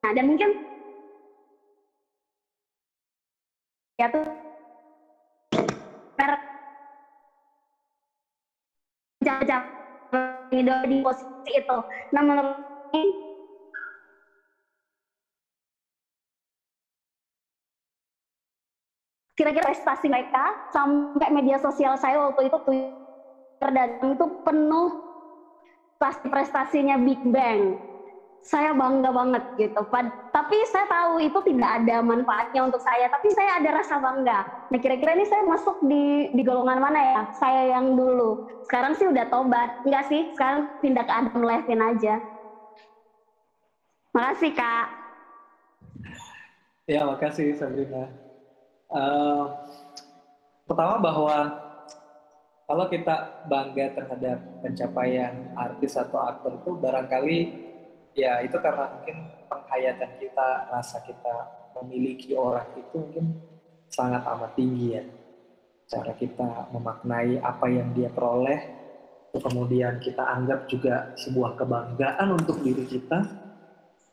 Nah, 0.00 0.10
dan 0.16 0.24
mungkin 0.26 0.48
ya 4.00 4.08
tuh 4.08 4.24
di 10.62 10.96
posisi 11.02 11.50
itu. 11.56 11.78
Nah, 12.12 12.22
menurut 12.22 12.56
kira-kira 19.40 19.72
prestasi 19.72 20.06
mereka 20.12 20.52
sampai 20.68 21.32
media 21.32 21.56
sosial 21.56 21.96
saya 21.96 22.20
waktu 22.20 22.52
itu 22.52 22.58
Twitter 22.60 23.70
dan 23.72 23.88
itu 24.12 24.26
penuh 24.44 24.92
pasti 25.96 26.28
prestasinya 26.28 27.00
Big 27.00 27.24
Bang. 27.24 27.80
Saya 28.40 28.72
bangga 28.72 29.12
banget 29.12 29.44
gitu. 29.56 29.80
Pad- 29.92 30.16
tapi 30.32 30.56
saya 30.72 30.88
tahu 30.88 31.20
itu 31.20 31.38
tidak 31.44 31.70
ada 31.82 32.00
manfaatnya 32.00 32.60
untuk 32.64 32.80
saya, 32.80 33.06
tapi 33.12 33.28
saya 33.36 33.60
ada 33.60 33.70
rasa 33.82 34.00
bangga. 34.00 34.48
Nah, 34.70 34.78
kira-kira 34.80 35.12
ini 35.12 35.28
saya 35.28 35.44
masuk 35.44 35.76
di 35.84 36.32
di 36.32 36.42
golongan 36.46 36.80
mana 36.80 37.00
ya? 37.00 37.20
Saya 37.36 37.76
yang 37.76 37.92
dulu. 37.92 38.40
Sekarang 38.64 38.96
sih 38.96 39.04
udah 39.04 39.26
tobat. 39.28 39.68
Enggak 39.84 40.08
sih, 40.08 40.22
sekarang 40.32 40.70
pindah 40.80 41.04
ke 41.04 41.12
Adam 41.12 41.42
Levine 41.42 41.84
aja. 41.84 42.14
Makasih, 44.10 44.52
Kak. 44.56 44.86
Ya, 46.88 47.06
makasih 47.06 47.54
Sabrina. 47.54 48.10
Eh, 48.90 49.44
pertama 50.66 50.98
bahwa 50.98 51.54
kalau 52.66 52.86
kita 52.86 53.42
bangga 53.46 53.90
terhadap 53.94 54.38
pencapaian 54.62 55.34
artis 55.54 55.94
atau 55.98 56.18
aktor 56.22 56.58
itu 56.58 56.74
barangkali 56.78 57.38
ya 58.14 58.42
itu 58.42 58.56
karena 58.58 58.90
mungkin 58.90 59.16
penghayatan 59.46 60.10
kita, 60.18 60.48
rasa 60.70 61.02
kita 61.06 61.34
memiliki 61.80 62.34
orang 62.34 62.66
itu 62.76 62.96
mungkin 62.96 63.26
sangat 63.90 64.22
amat 64.26 64.52
tinggi 64.54 64.86
ya. 64.98 65.04
Cara 65.90 66.14
kita 66.14 66.70
memaknai 66.70 67.42
apa 67.42 67.66
yang 67.66 67.90
dia 67.94 68.10
peroleh, 68.10 68.60
kemudian 69.34 69.98
kita 69.98 70.22
anggap 70.22 70.70
juga 70.70 71.10
sebuah 71.18 71.58
kebanggaan 71.58 72.38
untuk 72.38 72.62
diri 72.62 72.86
kita, 72.86 73.26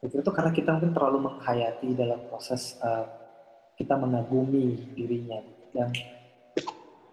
itu 0.05 0.29
karena 0.29 0.51
kita 0.53 0.77
mungkin 0.77 0.93
terlalu 0.93 1.19
menghayati 1.25 1.89
dalam 1.97 2.21
proses 2.29 2.77
eh, 2.81 3.05
kita 3.77 3.97
mengagumi 3.97 4.93
dirinya 4.93 5.41
dan 5.73 5.89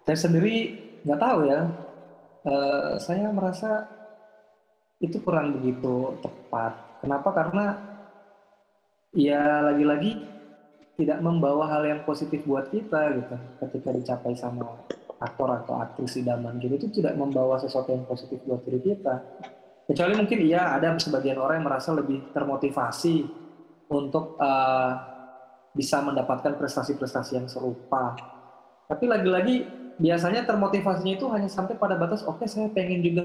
saya 0.04 0.18
sendiri 0.20 0.56
nggak 1.04 1.20
tahu 1.20 1.38
ya 1.48 1.60
eh, 2.44 2.92
saya 3.00 3.32
merasa 3.32 3.88
itu 5.04 5.20
kurang 5.20 5.60
begitu 5.60 6.16
tepat. 6.24 6.72
Kenapa? 7.04 7.28
Karena 7.36 7.64
ya 9.12 9.68
lagi-lagi 9.68 10.24
tidak 10.96 11.20
membawa 11.20 11.68
hal 11.68 11.84
yang 11.84 12.00
positif 12.08 12.40
buat 12.48 12.72
kita 12.72 13.20
gitu. 13.20 13.36
Ketika 13.60 13.88
dicapai 13.92 14.32
sama 14.32 14.64
aktor 15.20 15.48
atau 15.52 15.78
aktris 15.78 16.18
idaman 16.18 16.58
gitu 16.58 16.74
itu 16.76 16.88
tidak 17.00 17.14
membawa 17.16 17.60
sesuatu 17.60 17.92
yang 17.92 18.08
positif 18.08 18.40
buat 18.48 18.64
diri 18.64 18.80
kita. 18.80 19.20
Kecuali 19.84 20.16
mungkin 20.16 20.38
iya 20.40 20.72
ada 20.72 20.96
sebagian 20.96 21.36
orang 21.36 21.60
yang 21.60 21.68
merasa 21.68 21.92
lebih 21.92 22.32
termotivasi 22.32 23.28
untuk 23.92 24.40
eh, 24.40 24.92
bisa 25.76 26.00
mendapatkan 26.00 26.56
prestasi-prestasi 26.56 27.36
yang 27.36 27.48
serupa. 27.50 28.16
Tapi 28.88 29.04
lagi-lagi 29.04 29.66
biasanya 29.98 30.46
termotivasinya 30.48 31.14
itu 31.14 31.26
hanya 31.30 31.46
sampai 31.46 31.78
pada 31.78 31.94
batas 31.94 32.26
oke 32.26 32.42
saya 32.50 32.66
pengen 32.70 33.02
juga 33.02 33.22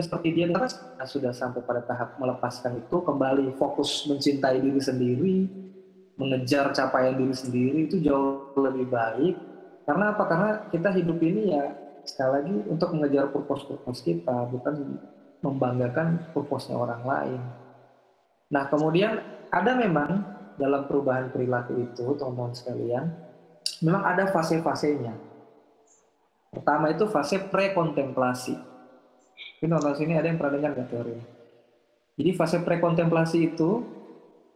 seperti 0.00 0.32
dia 0.32 0.48
karena 0.48 0.72
sudah 1.04 1.36
sampai 1.36 1.60
pada 1.68 1.84
tahap 1.84 2.16
melepaskan 2.16 2.80
itu 2.80 3.04
kembali 3.04 3.52
fokus 3.60 4.08
mencintai 4.08 4.56
diri 4.64 4.80
sendiri 4.80 5.36
mengejar 6.16 6.72
capaian 6.72 7.12
diri 7.12 7.36
sendiri 7.36 7.78
itu 7.88 8.00
jauh 8.00 8.56
lebih 8.56 8.88
baik. 8.88 9.36
Karena 9.84 10.16
apa? 10.16 10.24
Karena 10.24 10.50
kita 10.72 10.88
hidup 10.96 11.18
ini 11.20 11.52
ya 11.52 11.76
sekali 12.08 12.30
lagi 12.40 12.54
untuk 12.72 12.88
mengejar 12.96 13.28
purpose-purpose 13.34 14.00
kita 14.00 14.48
bukan 14.48 14.96
membanggakan 15.44 16.24
purpose-nya 16.32 16.80
orang 16.80 17.02
lain. 17.04 17.40
Nah 18.48 18.72
kemudian 18.72 19.20
ada 19.52 19.76
memang 19.76 20.24
dalam 20.56 20.88
perubahan 20.88 21.28
perilaku 21.28 21.84
itu 21.84 22.16
teman-teman 22.16 22.54
sekalian 22.56 23.04
memang 23.84 24.02
ada 24.08 24.24
fase-fasenya. 24.30 25.12
Pertama 26.52 26.92
itu 26.92 27.08
fase 27.08 27.40
pre-kontemplasi 27.48 28.71
ini 29.62 29.70
nonton 29.70 29.94
sini 29.94 30.18
ada 30.18 30.26
yang 30.26 30.42
pernah 30.42 30.58
dengar 30.58 30.74
nggak 30.74 30.90
teori? 30.90 31.14
Jadi 32.18 32.30
fase 32.34 32.58
prekontemplasi 32.66 33.38
itu 33.54 33.70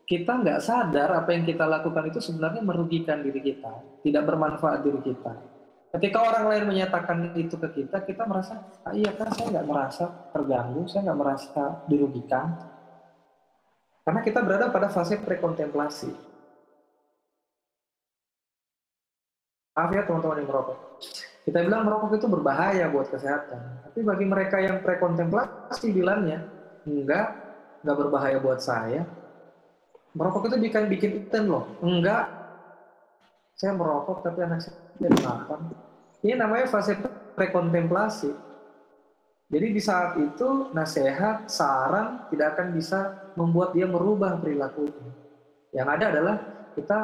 kita 0.02 0.42
nggak 0.42 0.59
sadar 0.59 1.14
apa 1.14 1.30
yang 1.30 1.46
kita 1.46 1.62
lakukan 1.62 2.11
itu 2.11 2.18
sebenarnya 2.18 2.62
merugikan 2.66 3.22
diri 3.22 3.38
kita, 3.38 4.02
tidak 4.02 4.22
bermanfaat 4.26 4.82
diri 4.82 4.98
kita. 5.07 5.34
Ketika 5.94 6.18
orang 6.26 6.50
lain 6.50 6.64
menyatakan 6.74 7.38
itu 7.38 7.54
ke 7.54 7.70
kita, 7.70 8.02
kita 8.02 8.26
merasa, 8.26 8.59
ah, 8.82 8.90
iya 8.90 9.14
kan 9.14 9.30
saya 9.30 9.54
nggak 9.54 9.68
merasa 9.70 10.04
terganggu, 10.34 10.82
saya 10.90 11.07
nggak 11.07 11.20
merasa 11.22 11.62
dirugikan. 11.86 12.46
Karena 14.02 14.20
kita 14.26 14.42
berada 14.42 14.74
pada 14.74 14.90
fase 14.90 15.22
prekontemplasi. 15.22 16.11
Maaf 19.78 19.90
ya 19.94 20.02
teman-teman 20.02 20.42
yang 20.42 20.48
merokok. 20.50 20.78
Kita 21.47 21.62
bilang 21.62 21.86
merokok 21.86 22.18
itu 22.18 22.26
berbahaya 22.26 22.90
buat 22.90 23.07
kesehatan. 23.07 23.86
Tapi 23.86 24.03
bagi 24.03 24.26
mereka 24.26 24.59
yang 24.59 24.82
prekontemplasi 24.82 25.94
bilangnya, 25.94 26.42
enggak, 26.82 27.38
enggak 27.86 27.97
berbahaya 28.03 28.42
buat 28.42 28.59
saya. 28.59 29.07
Merokok 30.11 30.51
itu 30.51 30.57
bikin 30.59 30.90
bikin 30.90 31.11
iten 31.22 31.47
loh. 31.47 31.70
Enggak. 31.78 32.26
Saya 33.55 33.78
merokok 33.78 34.26
tapi 34.26 34.42
anak 34.42 34.66
saya 34.66 34.74
kenapa? 34.99 35.55
Ini 36.26 36.34
namanya 36.34 36.66
fase 36.66 36.99
prekontemplasi. 37.38 38.34
Jadi 39.47 39.66
di 39.70 39.78
saat 39.78 40.18
itu 40.18 40.74
nasihat, 40.74 41.47
saran 41.47 42.26
tidak 42.34 42.59
akan 42.59 42.74
bisa 42.74 43.30
membuat 43.38 43.70
dia 43.70 43.86
merubah 43.86 44.34
perilakunya. 44.34 45.14
Yang 45.70 45.88
ada 45.94 46.05
adalah 46.11 46.36
kita 46.74 46.99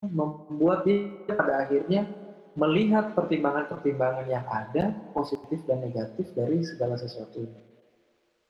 membuat 0.00 0.88
dia 0.88 1.36
pada 1.36 1.68
akhirnya 1.68 2.08
melihat 2.56 3.12
pertimbangan-pertimbangan 3.14 4.26
yang 4.26 4.44
ada, 4.48 4.96
positif 5.12 5.62
dan 5.68 5.84
negatif 5.84 6.32
dari 6.34 6.64
segala 6.64 6.96
sesuatu. 6.96 7.46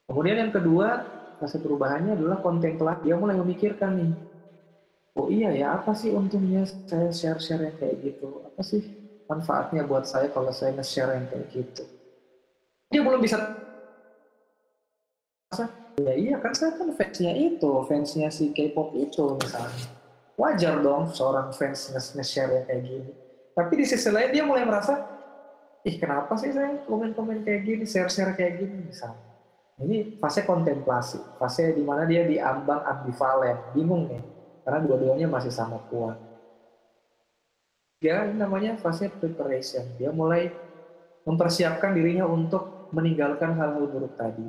Kemudian 0.07 0.47
yang 0.47 0.53
kedua, 0.55 1.05
fase 1.39 1.59
perubahannya 1.61 2.17
adalah 2.19 2.43
kontemplasi. 2.43 3.07
Dia 3.07 3.15
mulai 3.19 3.37
memikirkan 3.39 3.93
nih, 3.99 4.13
oh 5.19 5.29
iya 5.29 5.51
ya, 5.55 5.67
apa 5.79 5.93
sih 5.95 6.11
untungnya 6.15 6.67
saya 6.87 7.11
share-share 7.13 7.67
yang 7.71 7.77
kayak 7.77 7.97
gitu? 8.03 8.43
Apa 8.47 8.63
sih 8.63 8.83
manfaatnya 9.31 9.87
buat 9.87 10.07
saya 10.07 10.31
kalau 10.33 10.51
saya 10.51 10.75
nge-share 10.75 11.15
yang 11.15 11.27
kayak 11.29 11.47
gitu? 11.55 11.83
Dia 12.91 13.03
belum 13.07 13.23
bisa 13.23 13.39
ya 16.01 16.15
iya 16.17 16.41
kan 16.41 16.55
saya 16.57 16.79
kan 16.79 16.95
fansnya 16.97 17.37
itu, 17.37 17.85
fansnya 17.85 18.33
si 18.33 18.55
K-pop 18.57 18.97
itu 18.97 19.37
misalnya 19.37 20.00
wajar 20.41 20.81
dong 20.81 21.13
seorang 21.13 21.53
fans 21.53 21.93
nge-share 21.93 22.49
yang 22.57 22.65
kayak 22.65 22.83
gini. 22.89 23.13
Tapi 23.53 23.73
di 23.77 23.85
sisi 23.85 24.09
lain 24.09 24.33
dia 24.33 24.41
mulai 24.49 24.65
merasa, 24.65 25.05
ih 25.85 26.01
kenapa 26.01 26.33
sih 26.41 26.49
saya 26.49 26.81
komen-komen 26.89 27.45
kayak 27.45 27.61
gini, 27.69 27.85
share-share 27.85 28.33
kayak 28.33 28.65
gini 28.65 28.89
misalnya. 28.89 29.29
Ini 29.81 30.17
fase 30.21 30.45
kontemplasi, 30.45 31.21
fase 31.41 31.73
di 31.73 31.85
mana 31.85 32.05
dia 32.09 32.25
diambang 32.25 32.85
ambivalen, 32.85 33.57
bingung 33.73 34.09
nih, 34.09 34.25
karena 34.65 34.81
dua-duanya 34.85 35.29
masih 35.29 35.53
sama 35.53 35.81
kuat. 35.93 36.17
ya 38.01 38.25
ini 38.25 38.41
namanya 38.41 38.81
fase 38.81 39.13
preparation. 39.13 39.85
Dia 40.01 40.09
mulai 40.09 40.49
mempersiapkan 41.29 41.93
dirinya 41.93 42.25
untuk 42.25 42.89
meninggalkan 42.97 43.53
hal-hal 43.61 43.85
buruk 43.93 44.17
tadi. 44.17 44.49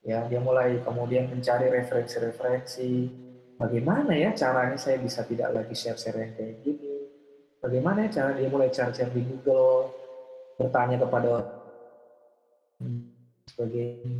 Ya, 0.00 0.24
dia 0.24 0.40
mulai 0.40 0.80
kemudian 0.80 1.28
mencari 1.28 1.68
referensi-referensi. 1.68 3.12
Bagaimana 3.60 4.16
ya 4.16 4.32
caranya 4.32 4.80
saya 4.80 4.96
bisa 4.96 5.20
tidak 5.28 5.52
lagi 5.52 5.76
share-share 5.76 6.16
yang 6.16 6.32
kayak 6.32 6.64
gini? 6.64 6.96
Bagaimana 7.60 8.08
ya 8.08 8.10
cara 8.16 8.30
dia 8.32 8.48
mulai 8.48 8.72
cari-cari 8.72 9.12
di 9.12 9.22
Google, 9.28 9.92
bertanya 10.56 10.96
kepada 10.96 11.44
sebagainya. 13.52 14.16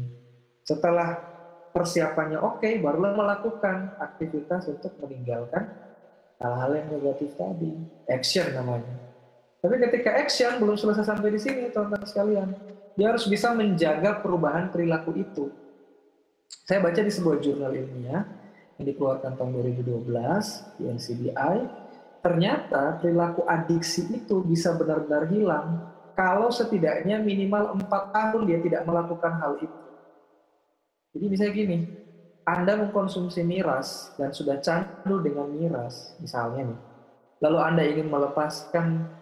Setelah 0.61 1.16
persiapannya 1.72 2.36
oke, 2.36 2.61
okay, 2.61 2.84
barulah 2.84 3.16
melakukan 3.16 3.97
aktivitas 3.97 4.68
untuk 4.68 4.93
meninggalkan 5.01 5.72
hal-hal 6.36 6.76
yang 6.76 6.88
negatif 7.01 7.32
tadi. 7.41 7.72
Action 8.12 8.45
namanya. 8.53 8.93
Tapi 9.64 9.76
ketika 9.88 10.20
action 10.20 10.61
belum 10.61 10.76
selesai 10.76 11.09
sampai 11.09 11.32
di 11.32 11.41
sini, 11.41 11.72
teman-teman 11.72 12.05
sekalian. 12.05 12.49
Dia 12.93 13.16
harus 13.16 13.24
bisa 13.24 13.57
menjaga 13.57 14.20
perubahan 14.20 14.68
perilaku 14.68 15.16
itu. 15.16 15.49
Saya 16.68 16.84
baca 16.84 17.01
di 17.01 17.09
sebuah 17.09 17.41
jurnal 17.41 17.72
ilmiah 17.72 18.39
yang 18.81 18.89
dikeluarkan 18.89 19.37
tahun 19.37 19.61
2012 19.76 20.09
di 20.81 20.83
NCBI, 20.89 21.57
ternyata 22.24 22.97
perilaku 22.97 23.45
adiksi 23.45 24.09
itu 24.09 24.41
bisa 24.41 24.72
benar-benar 24.72 25.28
hilang 25.28 25.85
kalau 26.16 26.49
setidaknya 26.49 27.20
minimal 27.20 27.76
empat 27.76 28.09
tahun 28.09 28.49
dia 28.49 28.59
tidak 28.64 28.89
melakukan 28.89 29.37
hal 29.37 29.53
itu. 29.61 29.81
Jadi 31.12 31.26
misalnya 31.28 31.53
gini, 31.53 31.78
Anda 32.49 32.72
mengkonsumsi 32.81 33.45
miras 33.45 34.16
dan 34.16 34.33
sudah 34.33 34.57
candu 34.64 35.20
dengan 35.20 35.53
miras, 35.53 36.16
misalnya 36.16 36.72
nih, 36.72 36.81
lalu 37.45 37.59
Anda 37.61 37.83
ingin 37.85 38.09
melepaskan 38.09 39.12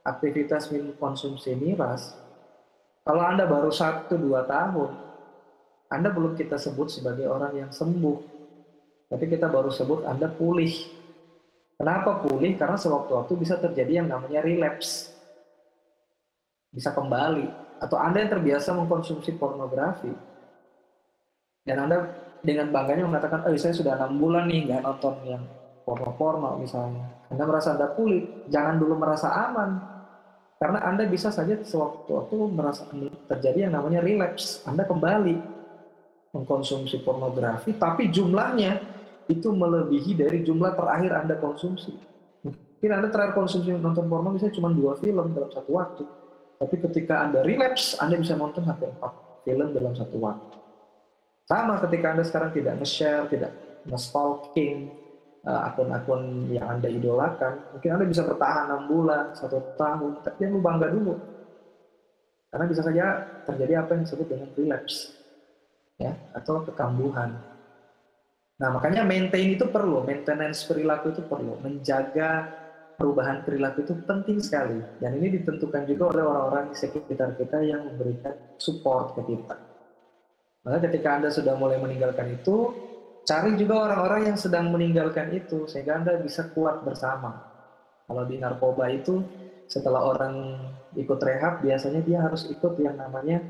aktivitas 0.00 0.72
minum 0.72 0.96
konsumsi 0.96 1.52
miras, 1.52 2.16
kalau 3.04 3.20
Anda 3.20 3.44
baru 3.44 3.68
satu 3.68 4.16
dua 4.16 4.48
tahun, 4.48 4.96
Anda 5.92 6.08
belum 6.08 6.40
kita 6.40 6.56
sebut 6.56 6.88
sebagai 6.88 7.28
orang 7.28 7.52
yang 7.52 7.70
sembuh, 7.72 8.33
tapi 9.14 9.30
kita 9.30 9.46
baru 9.46 9.70
sebut 9.70 10.02
Anda 10.02 10.26
pulih. 10.26 10.74
Kenapa 11.78 12.18
pulih? 12.18 12.58
Karena 12.58 12.74
sewaktu-waktu 12.74 13.32
bisa 13.38 13.54
terjadi 13.62 14.02
yang 14.02 14.10
namanya 14.10 14.42
relapse. 14.42 15.14
Bisa 16.74 16.90
kembali. 16.90 17.78
Atau 17.78 17.94
Anda 17.94 18.26
yang 18.26 18.34
terbiasa 18.34 18.74
mengkonsumsi 18.74 19.38
pornografi, 19.38 20.10
dan 21.62 21.86
Anda 21.86 22.10
dengan 22.42 22.74
bangganya 22.74 23.06
mengatakan, 23.06 23.46
oh 23.46 23.54
saya 23.54 23.72
sudah 23.72 23.96
enam 23.96 24.20
bulan 24.20 24.50
nih 24.50 24.68
nggak 24.68 24.82
nonton 24.82 25.14
yang 25.24 25.42
porno-porno 25.86 26.60
misalnya. 26.60 27.06
Anda 27.30 27.44
merasa 27.46 27.78
Anda 27.78 27.94
pulih, 27.94 28.50
jangan 28.50 28.76
dulu 28.76 28.98
merasa 28.98 29.30
aman. 29.30 29.78
Karena 30.58 30.82
Anda 30.90 31.06
bisa 31.06 31.30
saja 31.30 31.54
sewaktu-waktu 31.54 32.34
merasa 32.50 32.82
terjadi 33.30 33.68
yang 33.68 33.78
namanya 33.78 34.02
relapse. 34.02 34.60
Anda 34.66 34.84
kembali 34.84 35.34
mengkonsumsi 36.34 37.00
pornografi, 37.06 37.78
tapi 37.78 38.12
jumlahnya 38.12 38.93
itu 39.28 39.48
melebihi 39.52 40.16
dari 40.18 40.44
jumlah 40.44 40.76
terakhir 40.76 41.12
Anda 41.16 41.40
konsumsi. 41.40 41.92
Mungkin 42.44 42.90
Anda 42.90 43.08
terakhir 43.08 43.32
konsumsi 43.36 43.72
nonton 43.72 44.04
porno 44.08 44.32
bisa 44.36 44.52
cuma 44.52 44.68
dua 44.68 44.96
film 45.00 45.32
dalam 45.32 45.48
satu 45.48 45.70
waktu. 45.72 46.04
Tapi 46.60 46.76
ketika 46.90 47.24
Anda 47.24 47.40
relapse, 47.40 47.96
Anda 47.98 48.20
bisa 48.20 48.36
nonton 48.36 48.64
sampai 48.64 48.92
empat 48.92 49.12
film 49.44 49.72
dalam 49.72 49.92
satu 49.96 50.16
waktu. 50.20 50.56
Sama 51.44 51.76
ketika 51.84 52.16
Anda 52.16 52.24
sekarang 52.24 52.50
tidak 52.56 52.80
nge-share, 52.80 53.28
tidak 53.28 53.52
nge-stalking 53.84 54.92
uh, 55.44 55.68
akun-akun 55.68 56.48
yang 56.48 56.64
Anda 56.68 56.88
idolakan, 56.88 57.76
mungkin 57.76 57.90
Anda 58.00 58.06
bisa 58.08 58.24
bertahan 58.24 58.88
6 58.88 58.92
bulan, 58.92 59.24
satu 59.36 59.60
tahun, 59.76 60.24
tapi 60.24 60.38
yang 60.48 60.60
bangga 60.64 60.88
dulu. 60.88 61.14
Karena 62.48 62.64
bisa 62.70 62.82
saja 62.86 63.04
terjadi 63.44 63.84
apa 63.84 63.98
yang 63.98 64.02
disebut 64.08 64.26
dengan 64.30 64.48
relapse, 64.56 65.12
ya, 66.00 66.16
atau 66.32 66.64
kekambuhan. 66.64 67.53
Nah, 68.54 68.68
makanya 68.70 69.02
maintain 69.02 69.50
itu 69.50 69.66
perlu, 69.66 70.06
maintenance 70.06 70.62
perilaku 70.62 71.10
itu 71.10 71.22
perlu, 71.26 71.58
menjaga 71.58 72.46
perubahan 72.94 73.42
perilaku 73.42 73.82
itu 73.82 73.94
penting 74.06 74.38
sekali. 74.38 74.78
Dan 75.02 75.18
ini 75.18 75.42
ditentukan 75.42 75.82
juga 75.90 76.14
oleh 76.14 76.22
orang-orang 76.22 76.64
di 76.70 76.76
sekitar 76.78 77.34
kita 77.34 77.58
yang 77.66 77.82
memberikan 77.82 78.54
support 78.58 79.18
ke 79.18 79.26
kita. 79.26 79.56
Maka 80.64 80.78
ketika 80.88 81.18
Anda 81.18 81.28
sudah 81.34 81.58
mulai 81.58 81.76
meninggalkan 81.82 82.30
itu, 82.30 82.72
cari 83.26 83.58
juga 83.58 83.90
orang-orang 83.90 84.32
yang 84.32 84.38
sedang 84.38 84.70
meninggalkan 84.70 85.34
itu, 85.34 85.66
sehingga 85.66 86.00
Anda 86.00 86.22
bisa 86.22 86.48
kuat 86.54 86.86
bersama. 86.86 87.36
Kalau 88.06 88.22
di 88.24 88.38
narkoba 88.38 88.88
itu, 88.88 89.20
setelah 89.68 90.06
orang 90.14 90.34
ikut 90.94 91.20
rehab, 91.20 91.60
biasanya 91.60 92.00
dia 92.06 92.22
harus 92.22 92.46
ikut 92.48 92.78
yang 92.78 92.96
namanya 92.96 93.42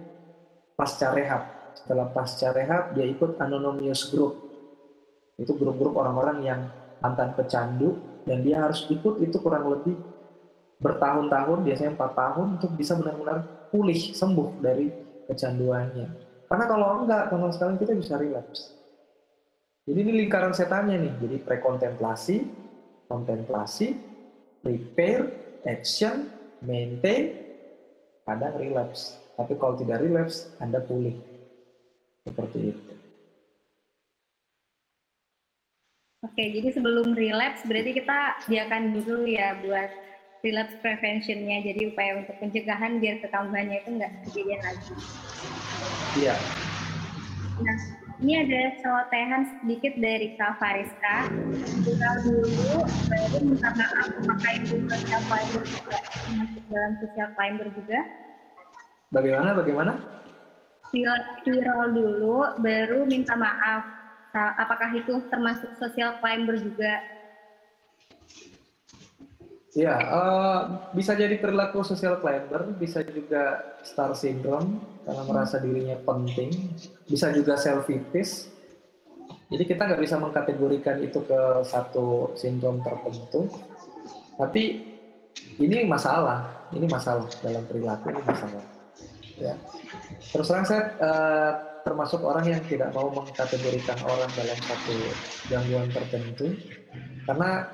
pasca 0.75 1.13
rehab. 1.13 1.75
Setelah 1.75 2.09
pasca 2.11 2.51
rehab, 2.55 2.97
dia 2.97 3.07
ikut 3.07 3.39
anonymous 3.39 4.11
group. 4.11 4.44
Itu 5.41 5.59
grup-grup 5.59 5.99
orang-orang 5.99 6.39
yang 6.47 6.61
mantan 7.03 7.35
pecandu, 7.35 7.99
dan 8.25 8.41
dia 8.41 8.65
harus 8.65 8.89
ikut 8.89 9.21
itu 9.21 9.37
kurang 9.43 9.69
lebih 9.69 9.99
bertahun-tahun, 10.81 11.59
biasanya 11.65 11.91
empat 11.97 12.13
tahun, 12.17 12.47
untuk 12.61 12.71
bisa 12.75 12.97
benar-benar 12.97 13.69
pulih, 13.69 13.97
sembuh 13.97 14.49
dari 14.63 14.89
kecanduannya. 15.29 16.07
Karena 16.49 16.65
kalau 16.69 16.87
enggak, 17.03 17.33
sama 17.33 17.49
sekali 17.51 17.75
kita 17.81 17.93
bisa 17.97 18.15
relapse. 18.21 18.75
Jadi 19.85 19.99
ini 20.01 20.13
lingkaran 20.25 20.57
setannya 20.57 20.97
nih. 20.97 21.15
Jadi 21.21 21.37
prekontemplasi, 21.45 22.37
kontemplasi, 23.05 23.93
prepare, 24.65 25.25
action, 25.69 26.25
maintain, 26.65 27.37
kadang 28.25 28.57
relapse. 28.57 29.21
Tapi 29.37 29.53
kalau 29.61 29.77
tidak 29.77 30.01
relapse, 30.01 30.57
Anda 30.57 30.81
pulih. 30.81 31.21
Seperti 32.25 32.59
itu. 32.73 32.94
Oke, 36.25 36.41
jadi 36.57 36.73
sebelum 36.73 37.13
relapse 37.13 37.69
berarti 37.69 38.01
kita 38.01 38.41
diakan 38.49 38.97
dulu 38.97 39.29
ya 39.29 39.61
buat 39.61 39.93
relapse 40.41 40.77
preventionnya. 40.81 41.61
Jadi 41.69 41.93
upaya 41.93 42.25
untuk 42.25 42.37
pencegahan 42.41 42.97
biar 42.97 43.21
kekambuhannya 43.21 43.85
itu 43.85 43.91
nggak 44.01 44.13
kejadian 44.29 44.61
lagi. 44.65 44.93
Iya. 46.17 46.35
Nah, 47.61 47.77
ini 48.25 48.33
ada 48.41 48.61
celotehan 48.81 49.43
sedikit 49.61 49.93
dari 50.01 50.33
Kak 50.41 50.57
Fariska. 50.57 51.17
Kita 51.85 52.11
dulu 52.25 52.89
baru 53.13 53.39
minta 53.45 53.71
maaf 53.77 54.09
apakah 54.17 54.53
itu 54.57 54.77
social 54.89 55.23
climber 55.29 55.63
juga 55.69 55.99
masuk 56.33 56.65
dalam 56.73 56.93
social 57.05 57.29
climber 57.37 57.69
juga. 57.77 58.01
Bagaimana? 59.13 59.49
Bagaimana? 59.53 59.93
Viral 61.45 61.85
dulu, 61.93 62.39
baru 62.65 63.05
minta 63.05 63.35
maaf. 63.37 64.04
Apakah 64.35 64.91
itu 64.99 65.23
termasuk 65.31 65.71
social 65.79 66.19
climber 66.19 66.59
juga? 66.59 66.99
Ya, 69.75 69.95
uh, 69.99 70.59
bisa 70.95 71.19
jadi 71.19 71.39
perilaku 71.39 71.83
social 71.83 72.19
climber, 72.23 72.75
bisa 72.79 73.03
juga 73.03 73.75
star 73.83 74.15
syndrome 74.15 74.79
karena 75.03 75.23
merasa 75.27 75.59
dirinya 75.59 75.99
penting, 76.03 76.51
bisa 77.11 77.35
juga 77.35 77.59
self 77.59 77.87
selfitis. 77.87 78.51
Jadi 79.51 79.63
kita 79.67 79.87
nggak 79.87 80.03
bisa 80.03 80.19
mengkategorikan 80.19 81.03
itu 81.03 81.23
ke 81.27 81.41
satu 81.67 82.35
sindrom 82.39 82.83
tertentu. 82.87 83.51
Tapi 84.35 84.63
ini 85.59 85.87
masalah, 85.87 86.71
ini 86.75 86.87
masalah 86.91 87.27
dalam 87.43 87.63
perilaku 87.67 88.15
ini 88.15 88.23
masalah. 88.23 88.65
Ya. 89.39 89.55
Terus 90.31 90.47
terang 90.47 90.67
saya 90.67 90.83
uh, 91.03 91.53
termasuk 91.85 92.25
orang 92.25 92.49
yang 92.49 92.63
tidak 92.65 92.97
mau 92.97 93.13
mengkategorikan 93.13 94.01
orang 94.09 94.31
dalam 94.33 94.59
satu 94.65 94.97
gangguan 95.53 95.93
tertentu, 95.93 96.57
karena 97.29 97.69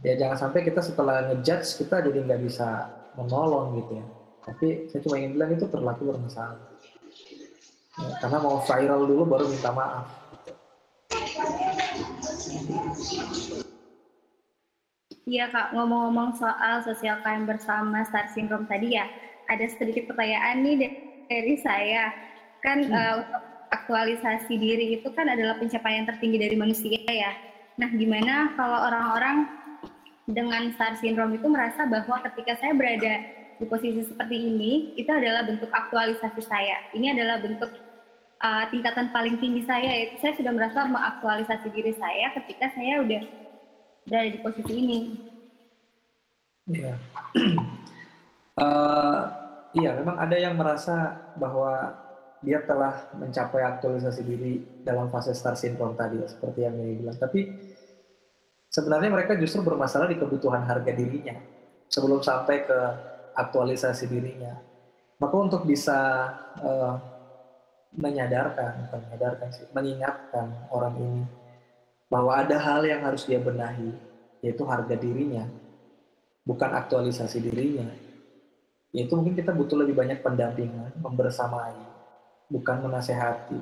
ya 0.00 0.16
jangan 0.16 0.48
sampai 0.48 0.64
kita 0.64 0.80
setelah 0.80 1.28
ngejudge 1.28 1.84
kita 1.84 2.00
jadi 2.00 2.18
nggak 2.24 2.42
bisa 2.48 2.88
menolong 3.20 3.76
gitu 3.84 4.00
ya. 4.00 4.06
Tapi 4.46 4.88
saya 4.88 5.00
cuma 5.04 5.20
ingin 5.20 5.36
bilang 5.36 5.50
itu 5.52 5.68
perilaku 5.68 6.16
bermasalah. 6.16 6.56
Ya, 8.00 8.08
karena 8.24 8.38
mau 8.40 8.56
viral 8.64 9.04
dulu 9.04 9.22
baru 9.28 9.44
minta 9.52 9.70
maaf. 9.74 10.06
Iya 15.26 15.50
kak, 15.50 15.74
ngomong-ngomong 15.74 16.38
soal 16.38 16.86
sosial 16.86 17.18
crime 17.20 17.50
bersama 17.50 18.06
star 18.06 18.30
syndrome 18.30 18.70
tadi 18.70 18.94
ya, 18.94 19.10
ada 19.50 19.66
sedikit 19.66 20.08
pertanyaan 20.08 20.62
nih 20.62 20.76
dari 21.26 21.58
saya. 21.60 22.14
Kan 22.66 22.82
hmm. 22.82 22.90
uh, 22.90 23.14
untuk 23.22 23.42
aktualisasi 23.70 24.58
diri 24.58 24.98
itu 24.98 25.06
kan 25.14 25.30
adalah 25.30 25.54
pencapaian 25.62 26.02
tertinggi 26.02 26.42
dari 26.42 26.56
manusia 26.58 26.98
ya. 27.06 27.32
Nah, 27.78 27.86
gimana 27.94 28.50
kalau 28.58 28.90
orang-orang 28.90 29.46
dengan 30.26 30.74
STAR 30.74 30.98
syndrome 30.98 31.38
itu 31.38 31.46
merasa 31.46 31.86
bahwa 31.86 32.18
ketika 32.26 32.58
saya 32.58 32.74
berada 32.74 33.22
di 33.56 33.64
posisi 33.70 34.02
seperti 34.02 34.36
ini, 34.36 34.72
itu 34.98 35.06
adalah 35.06 35.46
bentuk 35.46 35.70
aktualisasi 35.70 36.42
saya. 36.42 36.90
Ini 36.90 37.14
adalah 37.14 37.38
bentuk 37.38 37.70
uh, 38.42 38.64
tingkatan 38.74 39.14
paling 39.14 39.38
tinggi 39.38 39.62
saya, 39.62 39.86
yaitu 39.86 40.18
saya 40.18 40.34
sudah 40.34 40.52
merasa 40.52 40.90
mengaktualisasi 40.90 41.68
diri 41.70 41.94
saya 41.94 42.34
ketika 42.34 42.74
saya 42.74 43.06
udah 43.06 43.22
berada 44.10 44.28
di 44.34 44.38
posisi 44.42 44.72
ini. 44.74 44.98
Iya. 46.66 46.94
uh, 48.58 49.20
iya, 49.78 49.90
memang 50.02 50.16
ada 50.18 50.36
yang 50.36 50.58
merasa 50.58 51.14
bahwa 51.38 52.05
dia 52.46 52.62
telah 52.62 53.10
mencapai 53.18 53.58
aktualisasi 53.58 54.22
diri 54.22 54.62
dalam 54.86 55.10
fase 55.10 55.34
star 55.34 55.58
syndrome 55.58 55.98
tadi, 55.98 56.22
seperti 56.30 56.62
yang 56.62 56.78
Mei 56.78 56.94
bilang. 56.94 57.18
Tapi 57.18 57.50
sebenarnya 58.70 59.10
mereka 59.10 59.34
justru 59.34 59.66
bermasalah 59.66 60.06
di 60.06 60.14
kebutuhan 60.14 60.62
harga 60.62 60.94
dirinya 60.94 61.34
sebelum 61.90 62.22
sampai 62.22 62.62
ke 62.62 62.78
aktualisasi 63.34 64.06
dirinya. 64.06 64.54
Maka 65.18 65.34
untuk 65.34 65.66
bisa 65.66 66.30
uh, 66.62 66.94
menyadarkan, 67.98 68.94
menyadarkan 68.94 69.48
sih, 69.50 69.66
mengingatkan 69.74 70.70
orang 70.70 70.94
ini 71.02 71.22
bahwa 72.06 72.30
ada 72.30 72.62
hal 72.62 72.86
yang 72.86 73.02
harus 73.02 73.26
dia 73.26 73.42
benahi, 73.42 73.90
yaitu 74.38 74.62
harga 74.62 74.94
dirinya, 74.94 75.50
bukan 76.46 76.70
aktualisasi 76.78 77.42
dirinya. 77.42 77.90
Yaitu 78.94 79.18
mungkin 79.18 79.34
kita 79.34 79.50
butuh 79.50 79.82
lebih 79.82 79.98
banyak 79.98 80.22
pendampingan, 80.22 80.94
membersamai, 81.02 81.95
bukan 82.50 82.86
menasehati. 82.86 83.60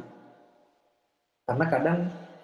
Karena 1.45 1.67
kadang 1.69 1.99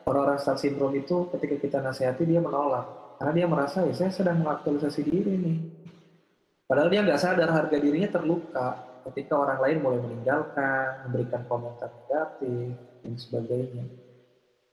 orang-orang 0.04 0.38
star 0.40 0.56
syndrome 0.60 1.00
itu 1.00 1.28
ketika 1.36 1.56
kita 1.56 1.78
nasihati 1.80 2.24
dia 2.28 2.40
menolak. 2.40 3.16
Karena 3.20 3.32
dia 3.36 3.46
merasa, 3.48 3.84
ya 3.84 3.92
saya 3.92 4.12
sedang 4.12 4.40
mengaktualisasi 4.40 5.00
diri 5.04 5.34
nih. 5.36 5.58
Padahal 6.64 6.88
dia 6.88 7.04
nggak 7.04 7.20
sadar 7.20 7.50
harga 7.50 7.76
dirinya 7.76 8.08
terluka 8.08 8.68
ketika 9.10 9.36
orang 9.36 9.58
lain 9.60 9.78
mulai 9.82 10.00
meninggalkan, 10.00 11.08
memberikan 11.08 11.42
komentar 11.48 11.90
negatif, 11.90 12.76
dan 13.04 13.12
sebagainya. 13.16 13.84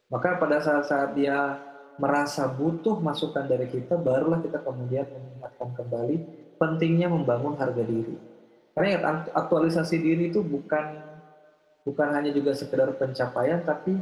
Maka 0.08 0.40
pada 0.40 0.64
saat-saat 0.64 1.16
dia 1.18 1.60
merasa 2.00 2.48
butuh 2.48 3.02
masukan 3.02 3.50
dari 3.50 3.68
kita, 3.68 3.98
barulah 4.00 4.40
kita 4.40 4.62
kemudian 4.62 5.10
mengingatkan 5.10 5.70
kembali 5.74 6.16
pentingnya 6.56 7.08
membangun 7.12 7.58
harga 7.58 7.84
diri. 7.84 8.16
Karena 8.78 8.88
ya, 8.94 9.00
aktualisasi 9.34 9.98
diri 9.98 10.30
itu 10.30 10.46
bukan 10.46 11.02
bukan 11.88 12.12
hanya 12.12 12.36
juga 12.36 12.52
sekedar 12.52 12.92
pencapaian, 13.00 13.64
tapi 13.64 13.96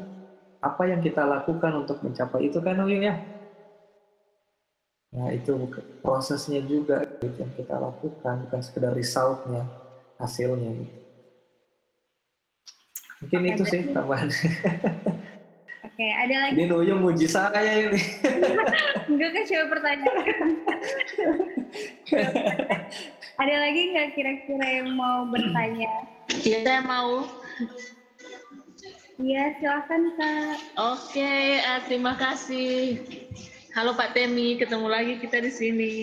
apa 0.57 0.83
yang 0.89 1.05
kita 1.05 1.21
lakukan 1.21 1.85
untuk 1.85 2.01
mencapai 2.01 2.49
itu 2.49 2.57
kan 2.57 2.81
Uyung 2.81 3.05
ya. 3.05 3.15
Nah 5.13 5.29
itu 5.29 5.53
prosesnya 6.01 6.65
juga 6.65 7.05
gitu, 7.21 7.37
yang 7.37 7.53
kita 7.53 7.77
lakukan, 7.77 8.49
bukan 8.49 8.61
sekedar 8.65 8.91
resultnya 8.97 9.69
hasilnya 10.17 10.73
gitu. 10.81 10.97
Mungkin 13.21 13.39
Oke, 13.45 13.49
itu 13.53 13.63
sih 13.69 13.81
tambahan. 13.93 14.27
Oke, 15.85 16.07
ada 16.11 16.35
lagi. 16.43 16.53
Ini 16.59 16.63
Nuyung 16.67 16.99
muji 17.05 17.29
saya 17.29 17.63
ini. 17.63 18.01
Enggak 19.09 19.29
kan 19.31 19.43
coba 19.47 19.65
pertanyaan. 19.77 20.49
ada 23.41 23.55
lagi 23.61 23.81
nggak 23.93 24.09
kira-kira 24.17 24.67
yang 24.81 24.89
mau 24.97 25.23
bertanya? 25.29 25.93
Iya, 26.43 26.57
saya 26.67 26.81
mau. 26.83 27.44
Iya, 29.15 29.55
silakan 29.55 30.11
Kak. 30.19 30.55
Oke, 30.75 31.63
uh, 31.63 31.79
terima 31.87 32.19
kasih. 32.19 32.99
Halo 33.75 33.91
Pak 33.91 34.15
Temi, 34.15 34.55
ketemu 34.55 34.87
lagi 34.87 35.19
kita 35.19 35.43
di 35.43 35.51
sini. 35.51 35.93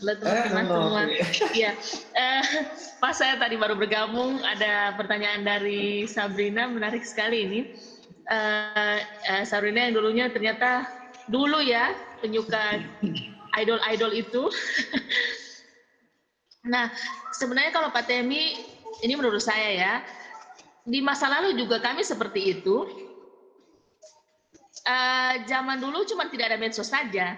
Halo 0.00 0.16
teman-teman 0.16 0.64
eh, 1.12 1.20
semua. 1.20 1.52
Iya, 1.60 1.72
eh, 2.16 2.44
pas 3.00 3.16
saya 3.16 3.36
tadi 3.36 3.56
baru 3.60 3.76
bergabung, 3.76 4.40
ada 4.40 4.96
pertanyaan 4.96 5.44
dari 5.44 6.08
Sabrina, 6.08 6.68
menarik 6.68 7.04
sekali 7.04 7.44
ini. 7.44 7.60
Eh, 8.32 8.98
eh, 9.32 9.44
Sabrina 9.44 9.88
yang 9.88 9.96
dulunya 9.96 10.32
ternyata 10.32 10.88
dulu 11.28 11.60
ya 11.60 11.92
penyuka 12.24 12.80
idol-idol 13.60 14.12
itu. 14.16 14.42
nah, 16.72 16.88
sebenarnya 17.36 17.76
kalau 17.76 17.92
Pak 17.92 18.08
Temi, 18.08 18.56
ini 19.04 19.12
menurut 19.16 19.44
saya 19.44 19.68
ya, 19.72 19.92
di 20.86 21.02
masa 21.02 21.26
lalu 21.26 21.58
juga 21.58 21.82
kami 21.82 22.06
seperti 22.06 22.56
itu 22.56 22.86
uh, 24.86 25.34
zaman 25.44 25.82
dulu 25.82 26.06
cuma 26.06 26.30
tidak 26.30 26.54
ada 26.54 26.58
medsos 26.58 26.88
saja. 26.88 27.34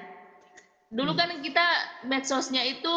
Dulu 0.88 1.16
kan 1.16 1.32
kita 1.44 1.66
medsosnya 2.08 2.64
itu 2.64 2.96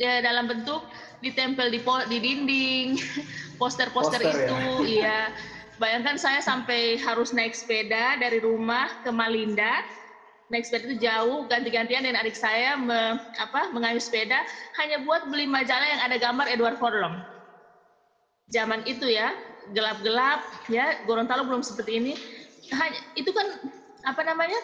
ya, 0.00 0.20
dalam 0.24 0.48
bentuk 0.48 0.80
ditempel 1.20 1.68
di, 1.68 1.80
di 2.08 2.18
dinding, 2.20 2.86
poster-poster 3.60 4.20
itu, 4.20 4.56
ya. 4.84 4.84
iya. 4.96 5.18
Bayangkan 5.80 6.16
saya 6.20 6.38
sampai 6.38 7.00
harus 7.00 7.34
naik 7.34 7.56
sepeda 7.56 8.16
dari 8.20 8.38
rumah 8.38 8.88
ke 9.02 9.10
Malinda, 9.12 9.82
naik 10.48 10.68
sepeda 10.68 10.84
itu 10.88 10.96
jauh, 11.04 11.48
ganti-gantian 11.48 12.06
dan 12.06 12.16
adik 12.16 12.36
saya 12.36 12.76
me, 12.78 13.18
apa, 13.40 13.72
mengayuh 13.72 14.00
sepeda 14.00 14.40
hanya 14.78 15.02
buat 15.02 15.26
beli 15.28 15.48
majalah 15.48 15.84
yang 15.84 16.00
ada 16.06 16.16
gambar 16.16 16.46
Edward 16.48 16.76
Furlong. 16.80 17.31
Zaman 18.50 18.82
itu 18.88 19.06
ya, 19.06 19.36
gelap-gelap 19.70 20.42
ya, 20.66 20.98
Gorontalo 21.06 21.46
belum 21.46 21.62
seperti 21.62 22.02
ini. 22.02 22.12
Hanya 22.74 22.98
itu 23.14 23.30
kan 23.30 23.46
apa 24.02 24.22
namanya 24.26 24.58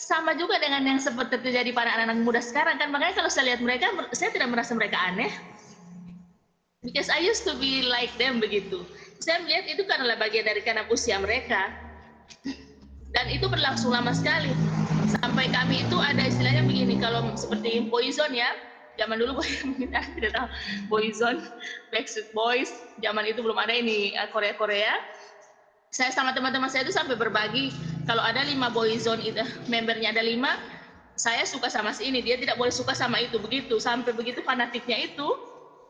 sama 0.00 0.34
juga 0.34 0.58
dengan 0.58 0.82
yang 0.82 0.98
seperti 0.98 1.38
terjadi 1.38 1.70
pada 1.70 1.94
anak-anak 1.94 2.24
muda 2.24 2.40
sekarang 2.42 2.80
kan. 2.80 2.90
Makanya 2.90 3.14
kalau 3.14 3.30
saya 3.30 3.54
lihat 3.54 3.60
mereka 3.62 3.92
saya 4.16 4.32
tidak 4.34 4.50
merasa 4.50 4.72
mereka 4.74 4.98
aneh. 4.98 5.30
Because 6.80 7.12
I 7.12 7.20
used 7.20 7.44
to 7.44 7.54
be 7.60 7.84
like 7.84 8.10
them 8.16 8.40
begitu. 8.40 8.82
Saya 9.20 9.44
melihat 9.44 9.68
itu 9.68 9.84
adalah 9.84 10.16
bagian 10.16 10.48
dari 10.48 10.64
karena 10.64 10.88
usia 10.88 11.20
mereka. 11.20 11.76
Dan 13.12 13.26
itu 13.28 13.44
berlangsung 13.52 13.92
lama 13.92 14.16
sekali. 14.16 14.48
Sampai 15.20 15.52
kami 15.52 15.84
itu 15.84 15.96
ada 16.00 16.24
istilahnya 16.24 16.64
begini 16.64 16.96
kalau 16.96 17.36
seperti 17.36 17.84
poison 17.92 18.32
ya 18.32 18.48
zaman 18.98 19.16
dulu 19.20 19.42
mungkin 19.42 19.92
tidak 20.18 20.32
tahu. 20.34 20.48
Poison 20.90 21.38
Backstreet 21.94 22.30
Boys 22.34 22.70
zaman 22.98 23.26
itu 23.28 23.42
belum 23.44 23.58
ada 23.58 23.74
ini 23.74 24.14
eh, 24.14 24.28
Korea 24.32 24.54
Korea 24.56 24.94
saya 25.90 26.14
sama 26.14 26.30
teman-teman 26.30 26.70
saya 26.70 26.86
itu 26.86 26.94
sampai 26.94 27.18
berbagi 27.18 27.74
kalau 28.06 28.22
ada 28.22 28.46
lima 28.46 28.70
boyzone 28.70 29.26
itu 29.26 29.42
membernya 29.66 30.14
ada 30.14 30.22
lima 30.22 30.54
saya 31.20 31.44
suka 31.44 31.68
sama 31.68 31.92
si 31.92 32.08
ini. 32.08 32.24
Dia 32.24 32.40
tidak 32.40 32.56
boleh 32.56 32.72
suka 32.72 32.96
sama 32.96 33.20
itu. 33.20 33.36
Begitu 33.36 33.76
sampai 33.76 34.16
begitu 34.16 34.40
fanatiknya 34.40 34.96
itu. 35.04 35.28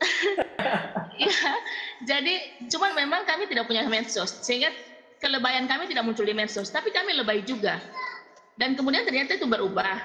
Ya 1.21 1.53
jadi 2.01 2.33
cuman 2.65 2.97
memang 2.97 3.21
kami 3.29 3.45
tidak 3.45 3.69
punya 3.69 3.85
medsos 3.85 4.41
sehingga 4.41 4.73
kelebayan 5.21 5.69
kami 5.69 5.85
tidak 5.85 6.01
muncul 6.01 6.25
di 6.25 6.33
medsos 6.33 6.73
tapi 6.73 6.89
kami 6.89 7.13
lebay 7.13 7.45
juga. 7.45 7.77
Dan 8.57 8.73
kemudian 8.73 9.05
ternyata 9.05 9.37
itu 9.37 9.45
berubah 9.45 10.01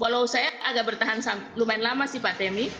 walau 0.00 0.24
saya 0.24 0.52
agak 0.64 0.94
bertahan 0.94 1.20
lumayan 1.58 1.84
lama 1.84 2.04
sih 2.08 2.20
Pak 2.20 2.40
Temi. 2.40 2.72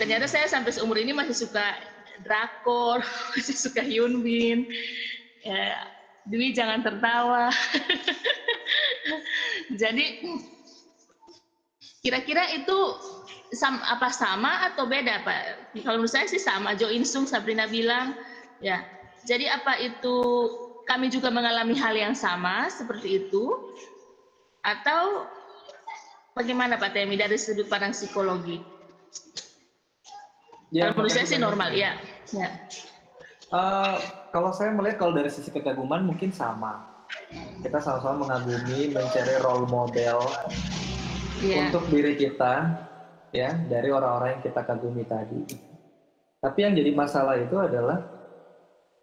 Ternyata 0.00 0.24
saya 0.24 0.48
sampai 0.48 0.72
seumur 0.72 0.96
ini 0.96 1.12
masih 1.12 1.44
suka 1.44 1.76
drakor 2.24 3.00
masih 3.36 3.56
suka 3.56 3.80
Hyun 3.84 4.20
Bin 4.20 4.68
ya 5.44 5.76
Dwi 6.28 6.52
jangan 6.52 6.84
tertawa. 6.84 7.48
Jadi 9.80 10.36
kira-kira 12.04 12.44
itu 12.54 12.78
sam, 13.56 13.80
apa 13.82 14.12
sama 14.12 14.68
atau 14.70 14.86
beda 14.86 15.24
pak? 15.24 15.72
Kalau 15.82 16.00
menurut 16.00 16.12
saya 16.12 16.28
sih 16.28 16.40
sama. 16.40 16.76
Jo 16.76 16.92
Insung 16.92 17.24
Sabrina 17.24 17.64
bilang 17.66 18.14
ya. 18.60 18.84
Jadi 19.24 19.48
apa 19.48 19.76
itu 19.80 20.16
kami 20.88 21.12
juga 21.12 21.28
mengalami 21.28 21.76
hal 21.76 21.92
yang 21.96 22.16
sama 22.16 22.68
seperti 22.72 23.26
itu? 23.26 23.74
Atau 24.60 25.24
bagaimana 26.40 26.80
Pak 26.80 26.96
Temi 26.96 27.20
dari 27.20 27.36
sudut 27.36 27.68
pandang 27.68 27.92
psikologi? 27.92 28.56
Ya, 30.72 30.88
kalau 30.88 31.04
menurut 31.04 31.12
saya 31.12 31.26
sih 31.28 31.36
normal 31.36 31.76
ya. 31.76 32.00
ya. 32.32 32.48
Uh, 33.50 33.98
kalau 34.32 34.54
saya 34.54 34.72
melihat 34.72 35.02
kalau 35.02 35.12
dari 35.12 35.28
sisi 35.28 35.52
kekaguman 35.52 36.08
mungkin 36.08 36.32
sama. 36.32 36.88
Kita 37.60 37.82
sama-sama 37.82 38.22
mengagumi, 38.22 38.94
mencari 38.94 39.34
role 39.42 39.66
model 39.66 40.22
yeah. 41.42 41.66
untuk 41.66 41.90
diri 41.90 42.14
kita, 42.14 42.86
ya 43.34 43.50
dari 43.66 43.90
orang-orang 43.90 44.38
yang 44.38 44.42
kita 44.46 44.62
kagumi 44.62 45.02
tadi. 45.02 45.42
Tapi 46.38 46.58
yang 46.62 46.72
jadi 46.78 46.94
masalah 46.94 47.34
itu 47.42 47.58
adalah 47.58 47.98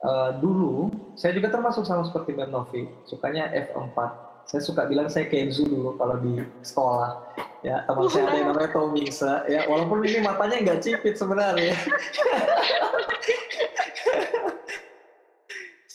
uh, 0.07 0.31
dulu 0.39 0.87
saya 1.19 1.35
juga 1.35 1.51
termasuk 1.51 1.83
sama 1.83 2.07
seperti 2.07 2.31
Mbak 2.31 2.49
Novi, 2.49 2.87
sukanya 3.11 3.51
F4. 3.51 4.26
Saya 4.47 4.61
suka 4.63 4.87
bilang 4.87 5.11
saya 5.11 5.27
Kenzu 5.27 5.67
dulu 5.67 5.99
kalau 5.99 6.23
di 6.23 6.39
sekolah. 6.63 7.35
Ya 7.65 7.83
teman 7.83 8.07
saya 8.07 8.31
ada 8.31 8.37
yang 8.39 8.47
namanya 8.55 8.71
Tomisa. 8.71 9.43
Ya 9.51 9.67
walaupun 9.67 10.07
ini 10.07 10.23
matanya 10.23 10.63
nggak 10.63 10.79
cipit 10.83 11.19
sebenarnya. 11.19 11.75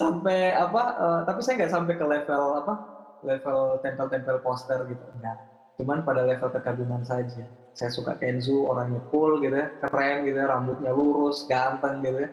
sampai 0.03 0.51
apa 0.57 0.83
uh, 0.99 1.21
tapi 1.23 1.41
saya 1.45 1.63
nggak 1.63 1.73
sampai 1.73 1.95
ke 1.95 2.03
level 2.03 2.45
apa 2.59 2.75
level 3.23 3.79
tempel-tempel 3.87 4.43
poster 4.43 4.83
gitu 4.91 5.05
enggak 5.15 5.39
cuman 5.79 6.03
pada 6.03 6.27
level 6.27 6.51
kekaguman 6.51 7.07
saja 7.07 7.47
saya 7.73 7.91
suka 7.95 8.19
Kenzo 8.19 8.67
orangnya 8.67 9.01
cool 9.15 9.39
gitu 9.41 9.55
ya 9.55 9.71
keren 9.87 10.27
gitu 10.27 10.37
ya 10.37 10.47
rambutnya 10.51 10.91
lurus 10.91 11.47
ganteng 11.47 12.03
gitu 12.03 12.19
ya 12.27 12.31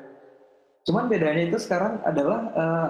cuman 0.89 1.05
bedanya 1.05 1.43
itu 1.45 1.57
sekarang 1.61 2.01
adalah 2.01 2.39
uh, 2.57 2.89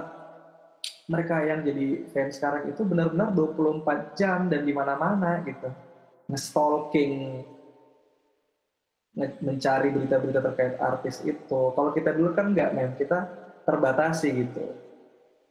mereka 1.09 1.41
yang 1.41 1.65
jadi 1.65 2.05
fans 2.13 2.37
sekarang 2.37 2.69
itu 2.69 2.85
benar-benar 2.85 3.33
24 3.33 4.13
jam 4.13 4.45
dan 4.45 4.61
di 4.61 4.71
mana-mana 4.71 5.41
gitu 5.41 5.67
nge-stalking 6.29 7.41
mencari 9.19 9.89
berita-berita 9.91 10.39
terkait 10.39 10.75
artis 10.79 11.19
itu. 11.25 11.61
Kalau 11.73 11.91
kita 11.91 12.13
dulu 12.15 12.31
kan 12.37 12.53
nggak, 12.53 12.69
mem, 12.71 12.93
kita 12.95 13.25
terbatasi 13.65 14.27
gitu. 14.31 14.63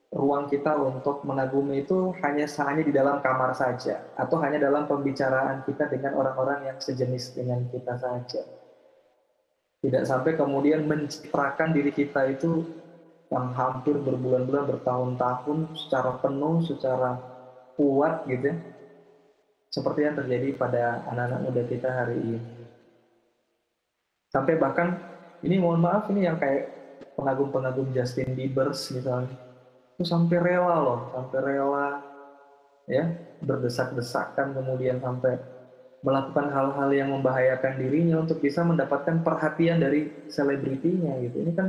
Ruang 0.09 0.49
kita 0.49 0.73
untuk 0.81 1.21
mengagumi 1.29 1.85
itu 1.85 2.17
hanya 2.25 2.49
hanya 2.49 2.81
di 2.81 2.93
dalam 2.95 3.21
kamar 3.21 3.53
saja, 3.53 4.09
atau 4.17 4.41
hanya 4.41 4.57
dalam 4.57 4.89
pembicaraan 4.89 5.69
kita 5.69 5.85
dengan 5.93 6.17
orang-orang 6.17 6.73
yang 6.73 6.79
sejenis 6.81 7.37
dengan 7.37 7.69
kita 7.69 7.93
saja. 8.01 8.41
Tidak 9.85 10.03
sampai 10.09 10.33
kemudian 10.33 10.89
mencitrakan 10.89 11.77
diri 11.77 11.93
kita 11.93 12.25
itu 12.25 12.65
yang 13.29 13.53
hampir 13.53 13.97
berbulan-bulan, 14.01 14.65
bertahun-tahun 14.73 15.77
secara 15.77 16.17
penuh, 16.21 16.65
secara 16.65 17.21
kuat 17.77 18.25
gitu 18.25 18.53
ya. 18.53 18.57
Seperti 19.69 20.01
yang 20.09 20.17
terjadi 20.17 20.49
pada 20.57 21.05
anak-anak 21.13 21.41
muda 21.45 21.63
kita 21.69 21.89
hari 21.93 22.17
ini. 22.17 22.41
Sampai 24.33 24.57
bahkan 24.57 24.97
ini 25.45 25.61
mohon 25.61 25.85
maaf 25.85 26.09
ini 26.09 26.25
yang 26.25 26.41
kayak 26.41 26.73
pengagum-pengagum 27.15 27.93
Justin 27.93 28.33
Bieber 28.33 28.73
misalnya 28.73 29.29
itu 29.99 30.07
sampai 30.07 30.39
rela 30.39 30.79
loh, 30.79 31.01
sampai 31.11 31.39
rela 31.43 31.99
ya 32.87 33.05
berdesak-desakan 33.43 34.55
kemudian 34.55 35.03
sampai 35.03 35.37
melakukan 36.07 36.47
hal-hal 36.55 36.89
yang 36.95 37.11
membahayakan 37.11 37.83
dirinya 37.83 38.23
untuk 38.23 38.39
bisa 38.39 38.63
mendapatkan 38.63 39.19
perhatian 39.27 39.83
dari 39.83 40.31
selebritinya 40.31 41.19
gitu. 41.19 41.43
Ini 41.43 41.53
kan 41.59 41.69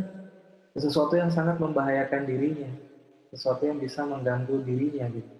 sesuatu 0.77 1.17
yang 1.17 1.33
sangat 1.33 1.57
membahayakan 1.57 2.29
dirinya, 2.29 2.69
sesuatu 3.33 3.65
yang 3.65 3.81
bisa 3.81 4.05
mengganggu 4.05 4.61
dirinya 4.61 5.09
gitu. 5.09 5.33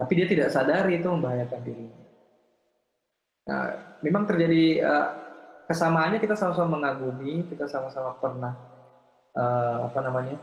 Tapi 0.00 0.12
dia 0.18 0.26
tidak 0.26 0.48
sadari 0.50 0.98
itu 0.98 1.08
membahayakan 1.08 1.60
dirinya. 1.62 2.00
Nah, 3.42 3.64
memang 4.00 4.24
terjadi 4.24 4.64
uh, 4.82 5.08
kesamaannya 5.66 6.18
kita 6.22 6.34
sama-sama 6.38 6.78
mengagumi, 6.78 7.46
kita 7.50 7.66
sama-sama 7.66 8.16
pernah 8.18 8.54
uh, 9.36 9.90
apa 9.90 9.98
namanya 10.00 10.38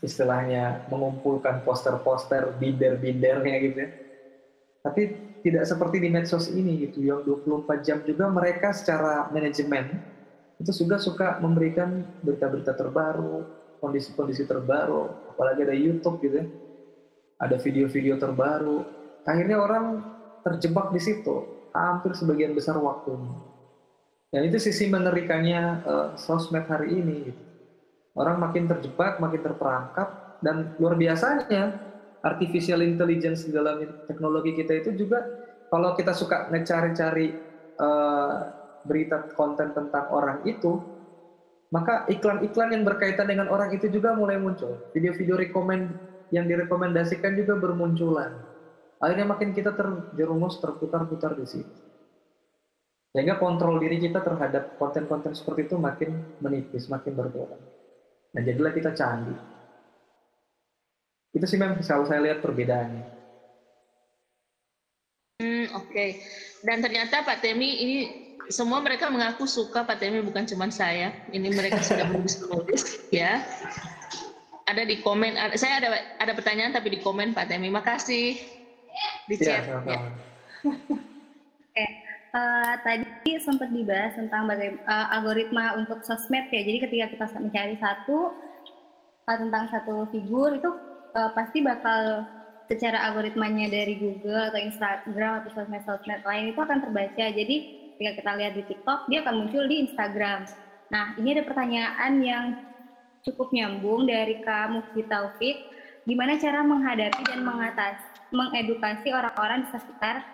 istilahnya 0.00 0.86
mengumpulkan 0.88 1.62
poster-poster 1.66 2.54
binder-bindernya 2.56 3.56
gitu 3.60 3.78
ya. 3.82 3.90
Tapi 4.82 5.02
tidak 5.42 5.64
seperti 5.66 5.98
di 5.98 6.08
medsos 6.10 6.50
ini 6.50 6.86
gitu 6.86 7.02
yang 7.02 7.22
24 7.26 7.86
jam 7.86 7.98
juga 8.06 8.30
mereka 8.30 8.70
secara 8.70 9.30
manajemen 9.30 10.11
itu 10.60 10.84
juga 10.84 11.00
suka 11.00 11.40
memberikan 11.40 12.04
berita-berita 12.20 12.76
terbaru, 12.76 13.46
kondisi-kondisi 13.82 14.46
terbaru, 14.46 15.32
apalagi 15.34 15.60
ada 15.66 15.76
YouTube 15.76 16.22
gitu 16.22 16.42
ya. 16.42 16.46
Ada 17.42 17.58
video-video 17.58 18.14
terbaru. 18.22 18.86
Akhirnya 19.26 19.58
orang 19.58 20.02
terjebak 20.46 20.94
di 20.94 21.00
situ 21.02 21.66
hampir 21.74 22.14
sebagian 22.14 22.54
besar 22.54 22.78
waktunya. 22.78 23.34
Dan 24.32 24.48
itu 24.48 24.62
sisi 24.62 24.88
mengerikannya 24.88 25.62
uh, 25.84 26.08
sosmed 26.14 26.64
hari 26.70 27.02
ini 27.02 27.16
gitu. 27.32 27.42
Orang 28.12 28.40
makin 28.44 28.68
terjebak, 28.68 29.18
makin 29.18 29.40
terperangkap 29.40 30.38
dan 30.44 30.76
luar 30.76 31.00
biasanya 31.00 31.80
artificial 32.22 32.84
intelligence 32.84 33.48
di 33.48 33.52
dalam 33.56 33.82
teknologi 34.06 34.54
kita 34.54 34.78
itu 34.84 34.90
juga 34.94 35.24
kalau 35.72 35.96
kita 35.96 36.12
suka 36.12 36.52
ngecari-cari 36.52 37.32
uh, 37.80 38.61
berita 38.86 39.30
konten 39.34 39.74
tentang 39.74 40.10
orang 40.10 40.42
itu, 40.44 40.78
maka 41.72 42.04
iklan-iklan 42.12 42.76
yang 42.76 42.84
berkaitan 42.84 43.26
dengan 43.26 43.48
orang 43.48 43.72
itu 43.72 43.88
juga 43.88 44.12
mulai 44.12 44.36
muncul. 44.36 44.76
Video-video 44.92 45.40
rekomend 45.40 45.88
yang 46.28 46.44
direkomendasikan 46.44 47.32
juga 47.32 47.56
bermunculan. 47.56 48.32
Akhirnya 49.00 49.26
makin 49.26 49.50
kita 49.56 49.74
terjerumus, 49.74 50.60
terputar-putar 50.60 51.34
di 51.34 51.46
situ. 51.48 51.74
Sehingga 53.12 53.36
kontrol 53.36 53.76
diri 53.76 54.00
kita 54.00 54.24
terhadap 54.24 54.80
konten-konten 54.80 55.36
seperti 55.36 55.68
itu 55.68 55.76
makin 55.76 56.16
menipis, 56.40 56.88
makin 56.88 57.12
berkurang. 57.12 57.60
Nah 58.32 58.40
jadilah 58.40 58.72
kita 58.72 58.96
canggih. 58.96 59.36
Itu 61.32 61.44
sih 61.44 61.60
memang 61.60 61.80
selalu 61.84 62.04
saya 62.08 62.20
lihat 62.24 62.40
perbedaannya. 62.40 63.04
Hmm, 65.40 65.66
Oke. 65.76 65.88
Okay. 65.92 66.10
Dan 66.64 66.80
ternyata 66.80 67.26
Pak 67.26 67.42
Temi 67.42 67.82
ini 67.82 67.96
semua 68.50 68.82
mereka 68.82 69.12
mengaku 69.12 69.46
suka 69.46 69.86
Pak 69.86 70.02
Temi 70.02 70.24
bukan 70.24 70.48
cuma 70.48 70.66
saya. 70.72 71.14
Ini 71.30 71.52
mereka 71.54 71.78
sudah 71.84 72.08
menulis 72.10 72.42
ya. 73.14 73.44
Ada 74.66 74.88
di 74.88 75.04
komen. 75.04 75.36
Ada, 75.36 75.54
saya 75.58 75.78
ada 75.82 75.88
ada 76.18 76.32
pertanyaan 76.32 76.72
tapi 76.72 76.96
di 76.96 76.98
komen 77.04 77.36
Pak 77.36 77.52
Temi. 77.52 77.68
Makasih 77.68 78.40
di 79.28 79.36
iya, 79.38 79.44
chat. 79.44 79.62
Ya, 79.68 79.78
ya. 79.84 79.98
Oke. 80.66 81.86
Uh, 82.32 82.74
tadi 82.80 83.36
sempat 83.44 83.68
dibahas 83.68 84.16
tentang 84.16 84.48
bagaimana 84.48 84.80
uh, 84.88 85.06
algoritma 85.20 85.76
untuk 85.76 86.00
sosmed 86.00 86.48
ya. 86.48 86.64
Jadi 86.64 86.78
ketika 86.88 87.06
kita 87.12 87.26
mencari 87.36 87.76
satu 87.76 88.32
uh, 89.28 89.36
tentang 89.36 89.68
satu 89.68 90.08
figur 90.08 90.56
itu 90.56 90.70
uh, 91.12 91.30
pasti 91.36 91.60
bakal 91.60 92.24
secara 92.72 93.04
algoritmanya 93.12 93.68
dari 93.68 94.00
Google 94.00 94.48
atau 94.48 94.60
Instagram 94.64 95.44
atau 95.44 95.50
sosmed-sosmed 95.52 96.24
lain 96.24 96.56
itu 96.56 96.60
akan 96.60 96.80
terbaca. 96.80 97.26
Jadi 97.28 97.81
ketika 97.94 98.12
kita 98.22 98.30
lihat 98.40 98.52
di 98.56 98.62
TikTok, 98.66 99.00
dia 99.08 99.20
akan 99.24 99.34
muncul 99.46 99.64
di 99.68 99.76
Instagram. 99.88 100.48
Nah, 100.92 101.16
ini 101.16 101.36
ada 101.36 101.44
pertanyaan 101.48 102.12
yang 102.20 102.44
cukup 103.24 103.54
nyambung 103.54 104.04
dari 104.04 104.42
Kak 104.42 104.72
Mufti 104.72 105.02
Taufik. 105.06 105.56
Gimana 106.02 106.34
cara 106.36 106.66
menghadapi 106.66 107.22
dan 107.30 107.46
mengatasi, 107.46 108.34
mengedukasi 108.34 109.08
orang-orang 109.14 109.64
di 109.64 109.68
sekitar 109.70 110.26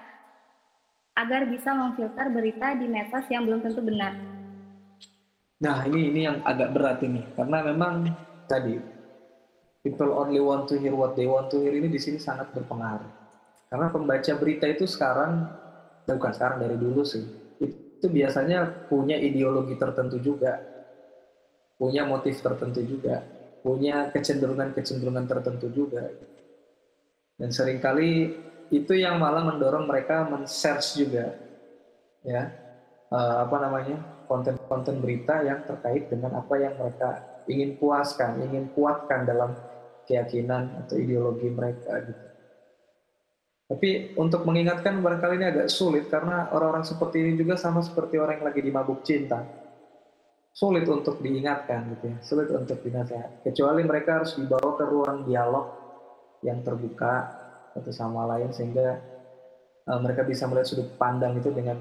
agar 1.18 1.44
bisa 1.50 1.74
memfilter 1.74 2.26
berita 2.30 2.78
di 2.78 2.86
medsos 2.88 3.26
yang 3.28 3.44
belum 3.44 3.60
tentu 3.60 3.84
benar? 3.84 4.16
Nah, 5.58 5.82
ini 5.90 6.14
ini 6.14 6.20
yang 6.24 6.38
agak 6.46 6.70
berat 6.70 7.02
ini 7.02 7.26
karena 7.34 7.58
memang 7.66 8.06
tadi 8.46 8.78
people 9.82 10.14
only 10.14 10.38
want 10.38 10.70
to 10.70 10.78
hear 10.78 10.94
what 10.94 11.18
they 11.18 11.26
want 11.26 11.50
to 11.50 11.58
hear 11.58 11.74
ini 11.74 11.90
di 11.90 11.98
sini 11.98 12.22
sangat 12.22 12.54
berpengaruh. 12.54 13.10
Karena 13.68 13.92
pembaca 13.92 14.32
berita 14.38 14.64
itu 14.64 14.88
sekarang, 14.88 15.44
bukan 16.08 16.32
sekarang 16.32 16.64
dari 16.64 16.76
dulu 16.80 17.04
sih, 17.04 17.26
itu 17.98 18.06
biasanya 18.06 18.86
punya 18.86 19.18
ideologi 19.18 19.74
tertentu 19.74 20.22
juga, 20.22 20.62
punya 21.74 22.06
motif 22.06 22.38
tertentu 22.38 22.78
juga, 22.86 23.26
punya 23.66 24.14
kecenderungan-kecenderungan 24.14 25.26
tertentu 25.26 25.66
juga. 25.74 26.06
Dan 27.34 27.50
sering 27.50 27.82
kali 27.82 28.38
itu 28.70 28.92
yang 28.94 29.18
malah 29.18 29.42
mendorong 29.50 29.90
mereka 29.90 30.30
men-search 30.30 31.02
juga, 31.02 31.34
ya, 32.22 32.54
uh, 33.10 33.42
apa 33.42 33.56
namanya, 33.66 33.98
konten-konten 34.30 35.02
berita 35.02 35.42
yang 35.42 35.66
terkait 35.66 36.06
dengan 36.06 36.38
apa 36.38 36.54
yang 36.54 36.78
mereka 36.78 37.42
ingin 37.50 37.74
puaskan, 37.82 38.46
ingin 38.46 38.70
kuatkan 38.78 39.26
dalam 39.26 39.58
keyakinan 40.06 40.86
atau 40.86 40.94
ideologi 40.94 41.50
mereka 41.50 41.98
gitu. 42.06 42.27
Tapi 43.68 44.16
untuk 44.16 44.48
mengingatkan 44.48 44.96
barangkali 44.96 45.34
ini 45.36 45.46
agak 45.52 45.68
sulit 45.68 46.08
karena 46.08 46.48
orang-orang 46.56 46.88
seperti 46.88 47.20
ini 47.20 47.36
juga 47.36 47.52
sama 47.60 47.84
seperti 47.84 48.16
orang 48.16 48.40
yang 48.40 48.46
lagi 48.48 48.60
dimabuk 48.64 49.04
cinta. 49.04 49.44
Sulit 50.56 50.88
untuk 50.88 51.20
diingatkan 51.20 51.92
gitu 51.92 52.04
ya, 52.08 52.16
sulit 52.24 52.48
untuk 52.48 52.80
dinasihat. 52.80 53.44
Kecuali 53.44 53.84
mereka 53.84 54.24
harus 54.24 54.40
dibawa 54.40 54.72
ke 54.72 54.84
ruang 54.88 55.28
dialog 55.28 55.68
yang 56.40 56.64
terbuka 56.64 57.28
satu 57.76 57.92
sama 57.92 58.24
lain 58.24 58.50
sehingga 58.56 58.98
uh, 59.84 60.00
mereka 60.00 60.24
bisa 60.24 60.48
melihat 60.48 60.72
sudut 60.72 60.88
pandang 60.96 61.36
itu 61.36 61.52
dengan 61.52 61.76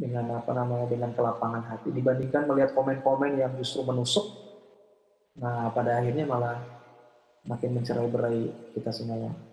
dengan 0.00 0.34
apa 0.34 0.50
namanya 0.56 0.90
dengan 0.90 1.12
kelapangan 1.12 1.62
hati 1.68 1.94
dibandingkan 1.94 2.48
melihat 2.50 2.74
komen-komen 2.74 3.38
yang 3.38 3.54
justru 3.54 3.86
menusuk. 3.86 4.26
Nah, 5.38 5.70
pada 5.70 6.02
akhirnya 6.02 6.26
malah 6.26 6.58
makin 7.46 7.78
mencerai 7.78 8.08
berai 8.10 8.50
kita 8.74 8.90
semuanya. 8.90 9.49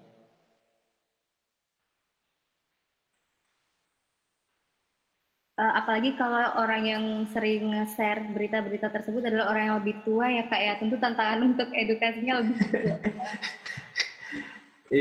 Uh, 5.57 5.73
apalagi 5.73 6.13
kalau 6.13 6.53
orang 6.61 6.85
yang 6.85 7.03
sering 7.33 7.73
share 7.97 8.21
berita-berita 8.29 8.93
tersebut 8.93 9.25
adalah 9.25 9.49
orang 9.49 9.63
yang 9.65 9.77
lebih 9.81 9.97
tua 10.05 10.29
ya 10.29 10.45
kak 10.45 10.61
ya. 10.61 10.73
Tentu 10.77 11.01
tantangan 11.01 11.41
untuk 11.49 11.73
edukasinya 11.73 12.45
lebih 12.45 12.57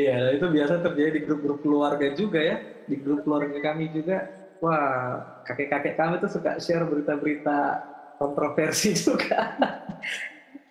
iya 0.01 0.33
itu 0.33 0.49
biasa 0.49 0.81
terjadi 0.81 1.13
di 1.13 1.23
grup-grup 1.29 1.61
keluarga 1.61 2.09
juga 2.17 2.41
ya. 2.41 2.57
Di 2.89 2.97
grup 2.97 3.29
keluarga 3.29 3.53
kami 3.61 3.93
juga. 3.93 4.49
Wah 4.65 5.45
kakek-kakek 5.45 6.01
kami 6.01 6.25
tuh 6.25 6.33
suka 6.33 6.57
share 6.57 6.89
berita-berita 6.89 7.85
kontroversi 8.17 8.97
juga. 9.05 9.61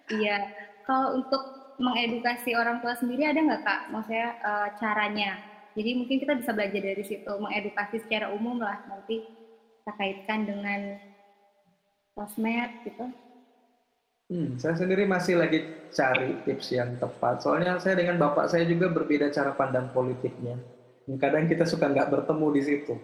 Iya. 0.10 0.50
Kalau 0.82 1.22
untuk 1.22 1.46
mengedukasi 1.78 2.58
orang 2.58 2.82
tua 2.82 2.98
sendiri 2.98 3.30
ada 3.30 3.38
nggak 3.38 3.62
kak? 3.62 3.82
Maksudnya 3.94 4.34
uh, 4.42 4.68
caranya? 4.82 5.38
Jadi 5.78 5.94
mungkin 5.94 6.18
kita 6.26 6.34
bisa 6.42 6.58
belajar 6.58 6.82
dari 6.82 7.06
situ, 7.06 7.30
mengedukasi 7.38 8.02
secara 8.02 8.34
umum 8.34 8.58
lah 8.58 8.82
nanti 8.90 9.45
kita 9.86 10.02
kaitkan 10.02 10.50
dengan 10.50 10.98
sosmed 12.18 12.74
gitu. 12.90 13.06
Hmm, 14.34 14.58
saya 14.58 14.74
sendiri 14.82 15.06
masih 15.06 15.38
lagi 15.38 15.62
cari 15.94 16.42
tips 16.42 16.74
yang 16.74 16.98
tepat. 16.98 17.46
Soalnya 17.46 17.78
saya 17.78 17.94
dengan 17.94 18.18
bapak 18.18 18.50
saya 18.50 18.66
juga 18.66 18.90
berbeda 18.90 19.30
cara 19.30 19.54
pandang 19.54 19.94
politiknya. 19.94 20.58
Kadang 21.22 21.46
kita 21.46 21.70
suka 21.70 21.86
nggak 21.86 22.10
bertemu 22.10 22.48
di 22.58 22.62
situ. 22.66 22.98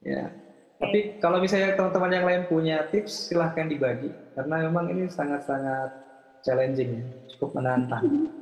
Ya, 0.00 0.32
Tapi 0.80 1.20
kalau 1.20 1.44
misalnya 1.44 1.76
teman-teman 1.76 2.08
yang 2.08 2.24
lain 2.24 2.42
punya 2.48 2.88
tips, 2.88 3.28
silahkan 3.28 3.68
dibagi. 3.68 4.08
Karena 4.32 4.64
memang 4.64 4.88
ini 4.96 5.12
sangat-sangat 5.12 5.92
challenging, 6.40 7.04
cukup 7.36 7.60
menantang. 7.60 8.08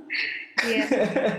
Iya. 0.65 0.87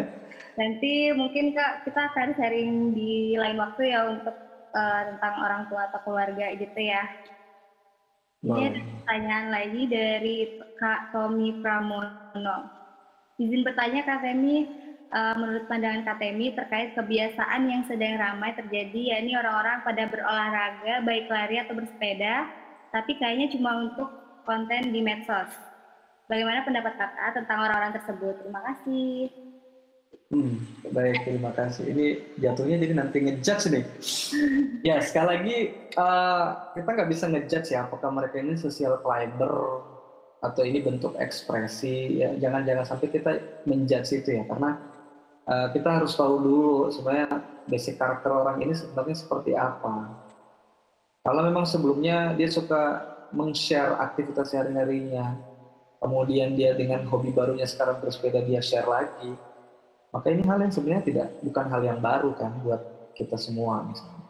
Nanti 0.60 1.10
mungkin 1.16 1.56
Kak, 1.56 1.88
kita 1.88 2.14
akan 2.14 2.36
sharing 2.36 2.94
di 2.94 3.40
lain 3.40 3.58
waktu 3.58 3.96
ya 3.96 4.06
untuk 4.12 4.36
uh, 4.76 5.02
tentang 5.16 5.34
orang 5.40 5.62
tua 5.72 5.88
atau 5.88 6.00
keluarga 6.04 6.52
gitu 6.60 6.80
ya. 6.80 7.08
Ini 8.46 8.62
ada 8.70 8.82
pertanyaan 8.86 9.48
lagi 9.50 9.82
dari 9.90 10.38
Kak 10.78 11.16
Tommy 11.16 11.64
Pramono. 11.64 12.58
Izin 13.42 13.66
bertanya 13.66 14.06
Kak 14.06 14.22
Temi, 14.22 14.70
uh, 15.10 15.34
menurut 15.34 15.66
pandangan 15.66 16.06
Kak 16.06 16.22
Temi 16.22 16.54
terkait 16.54 16.94
kebiasaan 16.94 17.66
yang 17.66 17.82
sedang 17.90 18.22
ramai 18.22 18.54
terjadi, 18.54 19.18
yakni 19.18 19.34
orang-orang 19.34 19.82
pada 19.82 20.04
berolahraga, 20.06 21.02
baik 21.02 21.26
lari 21.26 21.58
atau 21.58 21.74
bersepeda, 21.74 22.46
tapi 22.94 23.18
kayaknya 23.18 23.50
cuma 23.58 23.82
untuk 23.82 24.08
konten 24.46 24.94
di 24.94 25.02
medsos. 25.02 25.52
Bagaimana 26.30 26.62
pendapat 26.66 26.94
kakak 26.98 27.34
tentang 27.38 27.66
orang-orang 27.66 27.94
tersebut? 27.98 28.46
Terima 28.46 28.62
kasih. 28.62 29.45
Hmm, 30.36 30.60
baik, 30.92 31.24
terima 31.24 31.56
kasih. 31.56 31.96
Ini 31.96 32.36
jatuhnya 32.44 32.76
jadi 32.76 32.94
nanti 33.00 33.24
ngejudge 33.24 33.72
nih. 33.72 33.86
ya, 34.84 35.00
sekali 35.00 35.28
lagi 35.32 35.58
uh, 35.96 36.76
kita 36.76 36.90
nggak 36.92 37.08
bisa 37.08 37.26
ngejudge 37.32 37.72
ya 37.72 37.88
apakah 37.88 38.12
mereka 38.12 38.44
ini 38.44 38.60
social 38.60 39.00
climber 39.00 39.56
atau 40.44 40.62
ini 40.68 40.84
bentuk 40.84 41.16
ekspresi. 41.16 42.20
Ya, 42.20 42.36
jangan-jangan 42.36 42.84
sampai 42.84 43.08
kita 43.16 43.32
menjudge 43.64 44.12
itu 44.12 44.36
ya, 44.36 44.44
karena 44.44 44.76
uh, 45.48 45.68
kita 45.72 46.04
harus 46.04 46.12
tahu 46.20 46.36
dulu 46.44 46.92
sebenarnya 46.92 47.40
basic 47.72 47.96
karakter 47.96 48.36
orang 48.36 48.60
ini 48.60 48.76
sebenarnya 48.76 49.16
seperti 49.16 49.56
apa. 49.56 50.20
Kalau 51.24 51.42
memang 51.48 51.64
sebelumnya 51.64 52.36
dia 52.36 52.52
suka 52.52 53.08
meng-share 53.32 54.04
aktivitas 54.04 54.52
sehari-harinya, 54.52 55.40
kemudian 56.04 56.60
dia 56.60 56.76
dengan 56.76 57.08
hobi 57.08 57.32
barunya 57.32 57.64
sekarang 57.64 58.04
bersepeda 58.04 58.44
dia 58.44 58.60
share 58.60 58.86
lagi, 58.86 59.34
maka 60.16 60.32
ini 60.32 60.48
hal 60.48 60.64
yang 60.64 60.72
sebenarnya 60.72 61.04
tidak 61.04 61.28
bukan 61.44 61.66
hal 61.68 61.82
yang 61.84 62.00
baru 62.00 62.32
kan 62.40 62.56
buat 62.64 62.80
kita 63.20 63.36
semua 63.36 63.84
misalnya. 63.84 64.24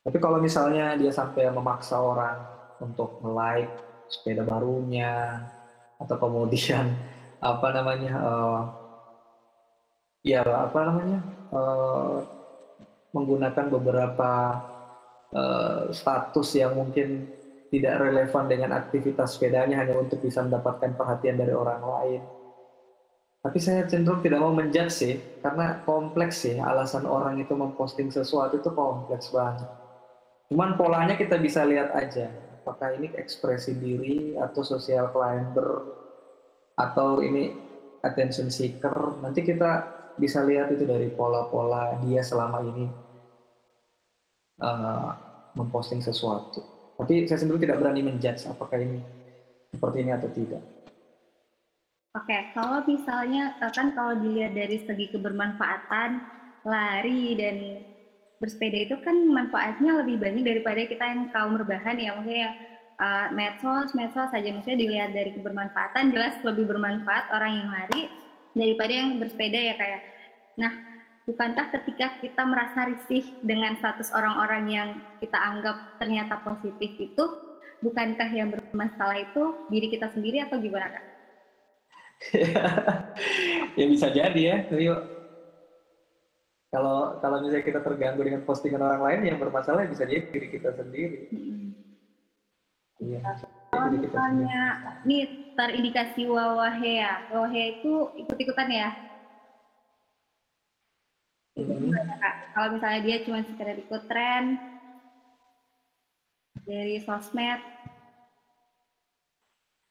Tapi 0.00 0.16
kalau 0.16 0.40
misalnya 0.40 0.96
dia 0.96 1.12
sampai 1.12 1.52
memaksa 1.52 2.00
orang 2.00 2.40
untuk 2.80 3.20
like 3.20 3.68
sepeda 4.08 4.48
barunya 4.48 5.44
atau 6.00 6.16
kemudian 6.16 6.88
apa 7.52 7.68
namanya 7.68 8.12
uh, 8.16 8.60
ya 10.24 10.40
apa 10.40 10.78
namanya 10.88 11.20
uh, 11.52 12.16
menggunakan 13.12 13.66
beberapa 13.76 14.32
uh, 15.36 15.92
status 15.92 16.48
yang 16.56 16.72
mungkin 16.80 17.28
tidak 17.68 18.08
relevan 18.08 18.48
dengan 18.48 18.72
aktivitas 18.72 19.36
sepedanya 19.36 19.84
hanya 19.84 20.00
untuk 20.00 20.24
bisa 20.24 20.40
mendapatkan 20.40 20.96
perhatian 20.96 21.36
dari 21.36 21.52
orang 21.52 21.84
lain 21.84 22.22
tapi 23.42 23.58
saya 23.58 23.82
cenderung 23.90 24.22
tidak 24.22 24.38
mau 24.38 24.54
menjudge 24.54 24.94
sih, 24.94 25.14
karena 25.42 25.82
kompleks 25.82 26.46
sih 26.46 26.62
alasan 26.62 27.10
orang 27.10 27.42
itu 27.42 27.50
memposting 27.58 28.06
sesuatu 28.06 28.62
itu 28.62 28.70
kompleks 28.70 29.34
banget. 29.34 29.66
Cuman 30.46 30.78
polanya 30.78 31.18
kita 31.18 31.42
bisa 31.42 31.66
lihat 31.66 31.90
aja, 31.90 32.30
apakah 32.62 32.94
ini 32.94 33.10
ekspresi 33.18 33.74
diri 33.74 34.38
atau 34.38 34.62
social 34.62 35.10
climber 35.10 35.82
atau 36.78 37.18
ini 37.18 37.50
attention 38.06 38.46
seeker. 38.46 39.18
Nanti 39.18 39.42
kita 39.42 39.90
bisa 40.14 40.46
lihat 40.46 40.70
itu 40.70 40.86
dari 40.86 41.10
pola-pola 41.10 41.98
dia 42.06 42.22
selama 42.22 42.62
ini 42.62 42.86
uh, 44.62 45.10
memposting 45.58 45.98
sesuatu. 45.98 46.62
Tapi 46.94 47.26
saya 47.26 47.42
sendiri 47.42 47.66
tidak 47.66 47.82
berani 47.82 48.06
menjudge 48.06 48.46
apakah 48.46 48.78
ini 48.78 49.02
seperti 49.74 49.96
ini 50.06 50.10
atau 50.14 50.30
tidak. 50.30 50.62
Oke, 52.12 52.52
kalau 52.52 52.84
misalnya 52.84 53.56
eh, 53.56 53.72
kan 53.72 53.96
kalau 53.96 54.20
dilihat 54.20 54.52
dari 54.52 54.84
segi 54.84 55.08
kebermanfaatan 55.16 56.10
lari 56.68 57.32
dan 57.40 57.56
bersepeda 58.36 58.78
itu 58.90 58.96
kan 59.00 59.16
manfaatnya 59.30 60.02
lebih 60.02 60.18
banyak 60.18 60.44
daripada 60.44 60.82
kita 60.84 61.04
yang 61.06 61.30
kaum 61.30 61.54
rebahan 61.54 61.94
ya 61.94 62.10
maksudnya 62.18 62.50
uh, 62.98 63.26
medsos 63.30 63.94
medsos 63.94 64.34
saja 64.34 64.50
maksudnya 64.50 64.82
dilihat 64.82 65.10
dari 65.14 65.30
kebermanfaatan 65.38 66.10
jelas 66.10 66.34
lebih 66.42 66.66
bermanfaat 66.66 67.30
orang 67.30 67.52
yang 67.62 67.68
lari 67.70 68.02
daripada 68.58 68.92
yang 68.92 69.22
bersepeda 69.22 69.58
ya 69.62 69.74
kayak 69.78 70.02
nah 70.58 70.72
bukankah 71.30 71.70
ketika 71.70 72.18
kita 72.18 72.42
merasa 72.42 72.90
risih 72.90 73.30
dengan 73.46 73.78
status 73.78 74.10
orang-orang 74.10 74.64
yang 74.66 74.88
kita 75.22 75.38
anggap 75.38 76.02
ternyata 76.02 76.42
positif 76.42 76.98
itu 76.98 77.24
bukankah 77.78 78.26
yang 78.34 78.50
bermasalah 78.50 79.22
itu 79.22 79.70
diri 79.70 79.86
kita 79.86 80.10
sendiri 80.10 80.42
atau 80.42 80.58
gimana 80.58 80.90
kak? 80.90 81.11
ya 83.78 83.84
bisa 83.90 84.06
jadi 84.14 84.40
ya, 84.40 84.56
Rio. 84.70 84.96
Kalau 86.72 87.20
kalau 87.20 87.44
misalnya 87.44 87.68
kita 87.68 87.80
terganggu 87.84 88.24
dengan 88.24 88.48
postingan 88.48 88.80
orang 88.80 89.02
lain 89.04 89.20
yang 89.28 89.38
bermasalah 89.42 89.84
bisa 89.84 90.08
jadi 90.08 90.24
diri 90.32 90.48
kita 90.48 90.72
sendiri. 90.72 91.28
Iya. 92.96 93.20
Kalau 93.72 93.88
misalnya 93.92 94.80
nih 95.04 95.52
terindikasi 95.52 96.24
wawahea, 96.24 97.28
wawahea 97.28 97.66
itu 97.76 97.92
ikut-ikutan 98.24 98.68
ya? 98.72 98.88
Hmm. 101.60 101.92
Kalau 102.56 102.68
misalnya 102.72 103.00
dia 103.04 103.16
cuma 103.28 103.44
sekedar 103.44 103.76
ikut 103.76 104.02
tren 104.08 104.56
dari 106.64 106.96
sosmed. 107.04 107.60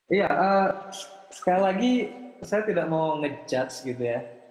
Iya, 0.09 0.27
uh, 0.27 0.69
sekali 1.29 1.61
lagi 1.61 1.93
saya 2.41 2.65
tidak 2.65 2.89
mau 2.89 3.17
ngejudge 3.21 3.85
gitu 3.85 4.03
ya 4.03 4.41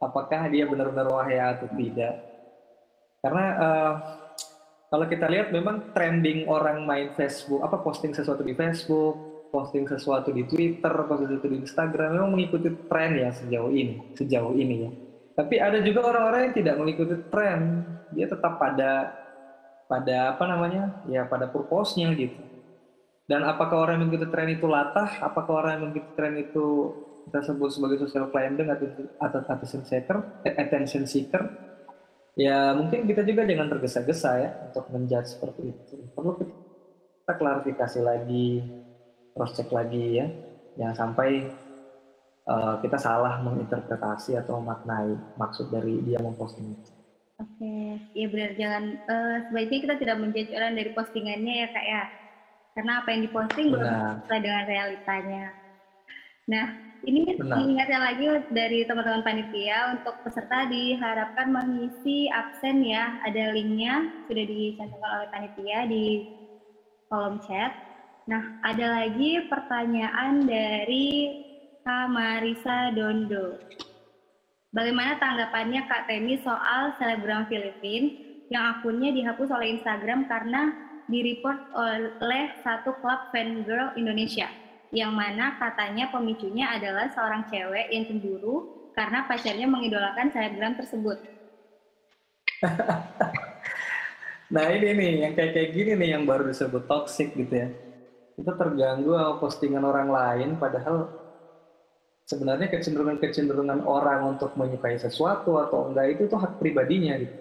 apakah 0.00 0.48
dia 0.48 0.64
benar-benar 0.64 1.12
wahya 1.12 1.54
atau 1.54 1.68
tidak. 1.76 2.24
Karena 3.20 3.46
uh, 3.60 3.92
kalau 4.88 5.06
kita 5.06 5.28
lihat 5.28 5.52
memang 5.52 5.92
trending 5.92 6.48
orang 6.48 6.88
main 6.88 7.12
Facebook 7.14 7.60
apa 7.60 7.84
posting 7.84 8.16
sesuatu 8.16 8.40
di 8.40 8.56
Facebook 8.56 9.28
posting 9.52 9.84
sesuatu 9.84 10.32
di 10.32 10.48
Twitter 10.48 10.94
posting 11.04 11.28
sesuatu 11.28 11.50
di 11.52 11.58
Instagram 11.60 12.08
memang 12.16 12.30
mengikuti 12.32 12.70
tren 12.88 13.18
ya 13.18 13.30
sejauh 13.34 13.70
ini 13.70 14.16
sejauh 14.16 14.56
ini 14.56 14.74
ya. 14.88 14.90
Tapi 15.36 15.54
ada 15.60 15.78
juga 15.84 16.08
orang-orang 16.08 16.50
yang 16.50 16.54
tidak 16.56 16.74
mengikuti 16.80 17.14
tren 17.28 17.84
dia 18.16 18.26
tetap 18.26 18.56
pada 18.56 19.14
pada 19.84 20.32
apa 20.32 20.44
namanya? 20.48 21.04
Ya 21.12 21.28
pada 21.28 21.44
purpose-nya 21.44 22.08
gitu. 22.16 22.40
Dan 23.28 23.46
apakah 23.46 23.84
orang 23.86 24.00
yang 24.00 24.02
mengikuti 24.08 24.26
tren 24.32 24.48
itu 24.48 24.66
latah? 24.66 25.22
Apakah 25.22 25.62
orang 25.62 25.70
yang 25.76 25.82
mengikuti 25.86 26.10
tren 26.18 26.34
itu 26.40 26.66
kita 27.30 27.46
sebut 27.46 27.70
sebagai 27.70 28.02
social 28.02 28.26
climber 28.34 28.66
atau 29.22 29.38
attention 29.46 29.86
seeker, 29.86 30.18
eh, 30.42 30.50
attention 30.58 31.06
seeker, 31.06 31.46
ya 32.34 32.74
mungkin 32.74 33.06
kita 33.06 33.22
juga 33.22 33.46
jangan 33.46 33.70
tergesa-gesa 33.70 34.30
ya 34.42 34.50
untuk 34.66 34.90
menjudge 34.90 35.38
seperti 35.38 35.70
itu. 35.70 35.94
Perlu 36.10 36.42
kita 36.42 37.32
klarifikasi 37.38 38.00
lagi, 38.02 38.66
cross 39.30 39.54
check 39.54 39.70
lagi 39.70 40.18
ya, 40.18 40.26
jangan 40.74 41.06
sampai 41.06 41.54
uh, 42.50 42.82
kita 42.82 42.98
salah 42.98 43.38
menginterpretasi 43.46 44.34
atau 44.34 44.58
memaknai 44.58 45.14
maksud 45.38 45.70
dari 45.70 46.02
dia 46.02 46.18
memposting 46.18 46.66
itu. 46.66 46.90
Oke, 47.38 47.94
ya 48.18 48.26
benar 48.26 48.58
jangan 48.58 48.84
uh, 49.06 49.36
sebaiknya 49.46 49.78
kita 49.86 49.94
tidak 50.02 50.16
menjudge 50.18 50.50
orang 50.50 50.74
dari 50.74 50.90
postingannya 50.98 51.54
ya 51.62 51.68
kak 51.70 51.86
ya, 51.86 52.02
karena 52.74 52.92
apa 52.98 53.08
yang 53.14 53.22
diposting 53.22 53.70
belum 53.70 53.86
sesuai 54.26 54.40
dengan 54.42 54.64
realitanya. 54.66 55.44
Nah, 56.50 56.89
ini 57.04 57.36
diingatkan 57.40 58.00
lagi 58.00 58.24
dari 58.52 58.84
teman-teman 58.84 59.24
panitia 59.24 59.96
untuk 59.96 60.20
peserta 60.20 60.68
diharapkan 60.68 61.48
mengisi 61.48 62.28
absen 62.28 62.84
ya. 62.84 63.20
Ada 63.24 63.56
linknya 63.56 64.24
sudah 64.28 64.44
dicantumkan 64.44 65.10
oleh 65.16 65.28
panitia 65.32 65.78
di 65.88 66.04
kolom 67.08 67.40
chat. 67.44 67.72
Nah, 68.28 68.60
ada 68.62 69.00
lagi 69.00 69.48
pertanyaan 69.48 70.44
dari 70.44 71.08
Kak 71.80 72.12
Marisa 72.12 72.92
Dondo. 72.92 73.56
Bagaimana 74.70 75.18
tanggapannya 75.18 75.88
Kak 75.90 76.06
Temi 76.06 76.38
soal 76.44 76.94
selebgram 77.00 77.48
Filipin 77.50 78.14
yang 78.52 78.78
akunnya 78.78 79.10
dihapus 79.10 79.50
oleh 79.50 79.74
Instagram 79.80 80.30
karena 80.30 80.70
direport 81.10 81.58
oleh 81.74 82.54
satu 82.62 82.94
klub 83.02 83.34
fan 83.34 83.66
girl 83.66 83.90
Indonesia? 83.98 84.46
Yang 84.90 85.14
mana 85.14 85.54
katanya 85.58 86.10
pemicunya 86.10 86.66
adalah 86.74 87.06
seorang 87.14 87.46
cewek 87.46 87.94
yang 87.94 88.04
cemburu 88.10 88.90
karena 88.90 89.22
pacarnya 89.26 89.66
mengidolakan 89.70 90.34
selebgram 90.34 90.74
tersebut. 90.74 91.18
nah 94.54 94.66
ini 94.66 94.88
nih 94.92 95.12
yang 95.26 95.32
kayak 95.38 95.52
kayak 95.54 95.70
gini 95.72 95.92
nih 95.94 96.08
yang 96.18 96.26
baru 96.26 96.50
disebut 96.50 96.90
toxic 96.90 97.30
gitu 97.38 97.54
ya. 97.54 97.70
Kita 98.34 98.56
terganggu 98.58 99.14
sama 99.14 99.34
postingan 99.38 99.84
orang 99.86 100.08
lain 100.10 100.58
padahal 100.58 101.06
sebenarnya 102.26 102.70
kecenderungan-kecenderungan 102.70 103.86
orang 103.86 104.38
untuk 104.38 104.54
menyukai 104.58 104.98
sesuatu 104.98 105.58
atau 105.58 105.90
enggak 105.90 106.18
itu 106.18 106.22
tuh 106.26 106.38
hak 106.38 106.58
pribadinya 106.58 107.14
gitu. 107.18 107.36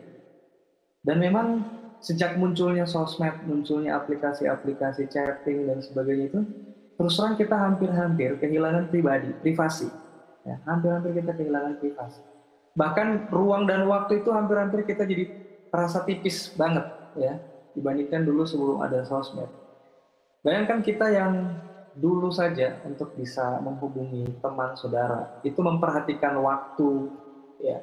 Dan 1.05 1.17
memang 1.17 1.65
sejak 1.99 2.35
munculnya 2.35 2.89
sosmed, 2.89 3.43
munculnya 3.45 3.95
aplikasi-aplikasi 3.97 5.07
chatting 5.07 5.67
dan 5.67 5.80
sebagainya 5.80 6.26
itu, 6.31 6.41
terus 6.99 7.15
terang 7.15 7.39
kita 7.39 7.55
hampir-hampir 7.55 8.35
kehilangan 8.43 8.91
pribadi, 8.91 9.31
privasi. 9.39 9.88
Ya, 10.43 10.59
hampir-hampir 10.67 11.15
kita 11.23 11.31
kehilangan 11.31 11.80
privasi. 11.80 12.19
Bahkan 12.76 13.31
ruang 13.31 13.63
dan 13.63 13.88
waktu 13.88 14.19
itu 14.19 14.30
hampir-hampir 14.35 14.84
kita 14.84 15.07
jadi 15.07 15.31
terasa 15.71 16.03
tipis 16.03 16.51
banget 16.59 16.84
ya 17.15 17.39
dibandingkan 17.71 18.27
dulu 18.27 18.43
sebelum 18.43 18.84
ada 18.84 19.07
sosmed. 19.07 19.47
Bayangkan 20.43 20.84
kita 20.84 21.07
yang 21.07 21.55
dulu 21.95 22.31
saja 22.31 22.80
untuk 22.84 23.15
bisa 23.15 23.59
menghubungi 23.63 24.39
teman 24.39 24.76
saudara 24.76 25.39
itu 25.43 25.59
memperhatikan 25.59 26.38
waktu 26.39 27.11
ya 27.59 27.80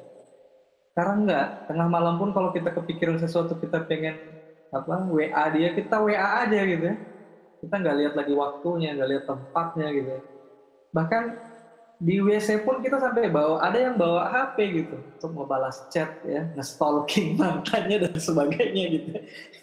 sekarang 0.97 1.29
enggak, 1.29 1.69
tengah 1.69 1.85
malam 1.85 2.17
pun 2.17 2.33
kalau 2.33 2.49
kita 2.49 2.73
kepikiran 2.73 3.21
sesuatu 3.21 3.53
kita 3.61 3.85
pengen 3.85 4.17
apa 4.73 5.05
WA 5.05 5.45
dia, 5.53 5.69
kita 5.77 6.01
WA 6.01 6.41
aja 6.41 6.57
gitu 6.65 6.89
ya. 6.89 6.97
Kita 7.57 7.75
nggak 7.77 7.97
lihat 7.97 8.13
lagi 8.13 8.33
waktunya, 8.37 8.93
nggak 8.93 9.09
lihat 9.09 9.23
tempatnya 9.25 9.87
gitu. 9.93 10.13
Bahkan 10.93 11.23
di 11.97 12.21
WC 12.21 12.61
pun 12.61 12.77
kita 12.85 13.01
sampai 13.01 13.25
bawa, 13.33 13.57
ada 13.65 13.81
yang 13.81 13.97
bawa 13.97 14.29
HP 14.29 14.85
gitu 14.85 14.97
untuk 15.17 15.31
membalas 15.33 15.89
chat 15.89 16.21
ya, 16.21 16.45
nge-stalking 16.53 17.33
mantannya 17.41 18.05
dan 18.05 18.13
sebagainya 18.17 18.85
gitu. 18.93 19.09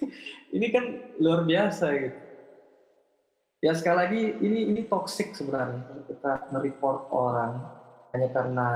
ini 0.59 0.67
kan 0.75 0.85
luar 1.23 1.47
biasa 1.47 1.87
gitu. 1.95 2.19
Ya 3.65 3.73
sekali 3.73 3.97
lagi 3.97 4.23
ini 4.45 4.77
ini 4.77 4.83
toxic 4.85 5.33
sebenarnya 5.33 6.05
kita 6.05 6.53
nge-report 6.53 7.09
orang 7.15 7.65
hanya 8.13 8.29
karena 8.29 8.69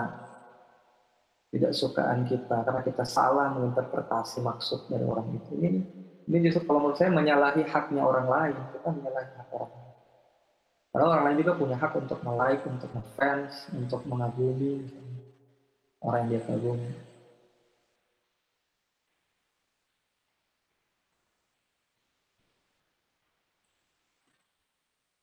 tidak 1.48 1.72
sukaan 1.76 2.24
kita 2.28 2.64
karena 2.64 2.80
kita 2.84 3.04
salah 3.04 3.52
menginterpretasi 3.52 4.40
maksud 4.40 4.88
dari 4.88 5.04
orang 5.04 5.28
itu 5.36 5.52
ini 5.60 5.80
ini 6.28 6.36
justru 6.44 6.60
kalau 6.68 6.78
menurut 6.84 6.98
saya 7.00 7.08
menyalahi 7.08 7.64
haknya 7.64 8.02
orang 8.04 8.28
lain 8.28 8.60
kita 8.68 8.88
menyalahi 8.92 9.28
hak 9.32 9.48
orang 9.48 9.72
lain. 9.72 9.94
Karena 10.92 11.04
orang 11.08 11.24
lain 11.24 11.38
juga 11.40 11.52
punya 11.56 11.76
hak 11.80 11.92
untuk 11.96 12.18
like 12.28 12.62
untuk 12.68 12.90
ngefans 12.92 13.52
untuk 13.72 14.00
mengagumi 14.04 14.84
orang 16.04 16.28
yang 16.28 16.30
dia 16.36 16.42
kagumi. 16.44 16.90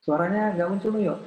Suaranya 0.01 0.53
nggak 0.53 0.69
muncul 0.69 0.93
yuk 1.01 1.17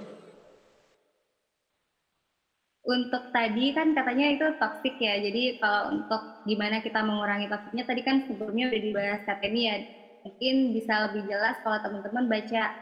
untuk 2.89 3.29
tadi 3.29 3.77
kan 3.77 3.93
katanya 3.93 4.33
itu 4.33 4.49
toxic 4.57 4.97
ya. 4.97 5.21
Jadi 5.21 5.61
kalau 5.61 5.93
untuk 5.93 6.25
gimana 6.41 6.81
kita 6.81 7.05
mengurangi 7.05 7.45
toksiknya 7.45 7.85
tadi 7.85 8.01
kan 8.01 8.25
sebelumnya 8.25 8.73
udah 8.73 8.81
dibahas 8.81 9.21
KTMI 9.29 9.63
ya. 9.69 9.77
Mungkin 10.25 10.55
bisa 10.73 11.05
lebih 11.05 11.29
jelas 11.29 11.61
kalau 11.61 11.77
teman-teman 11.85 12.25
baca 12.25 12.73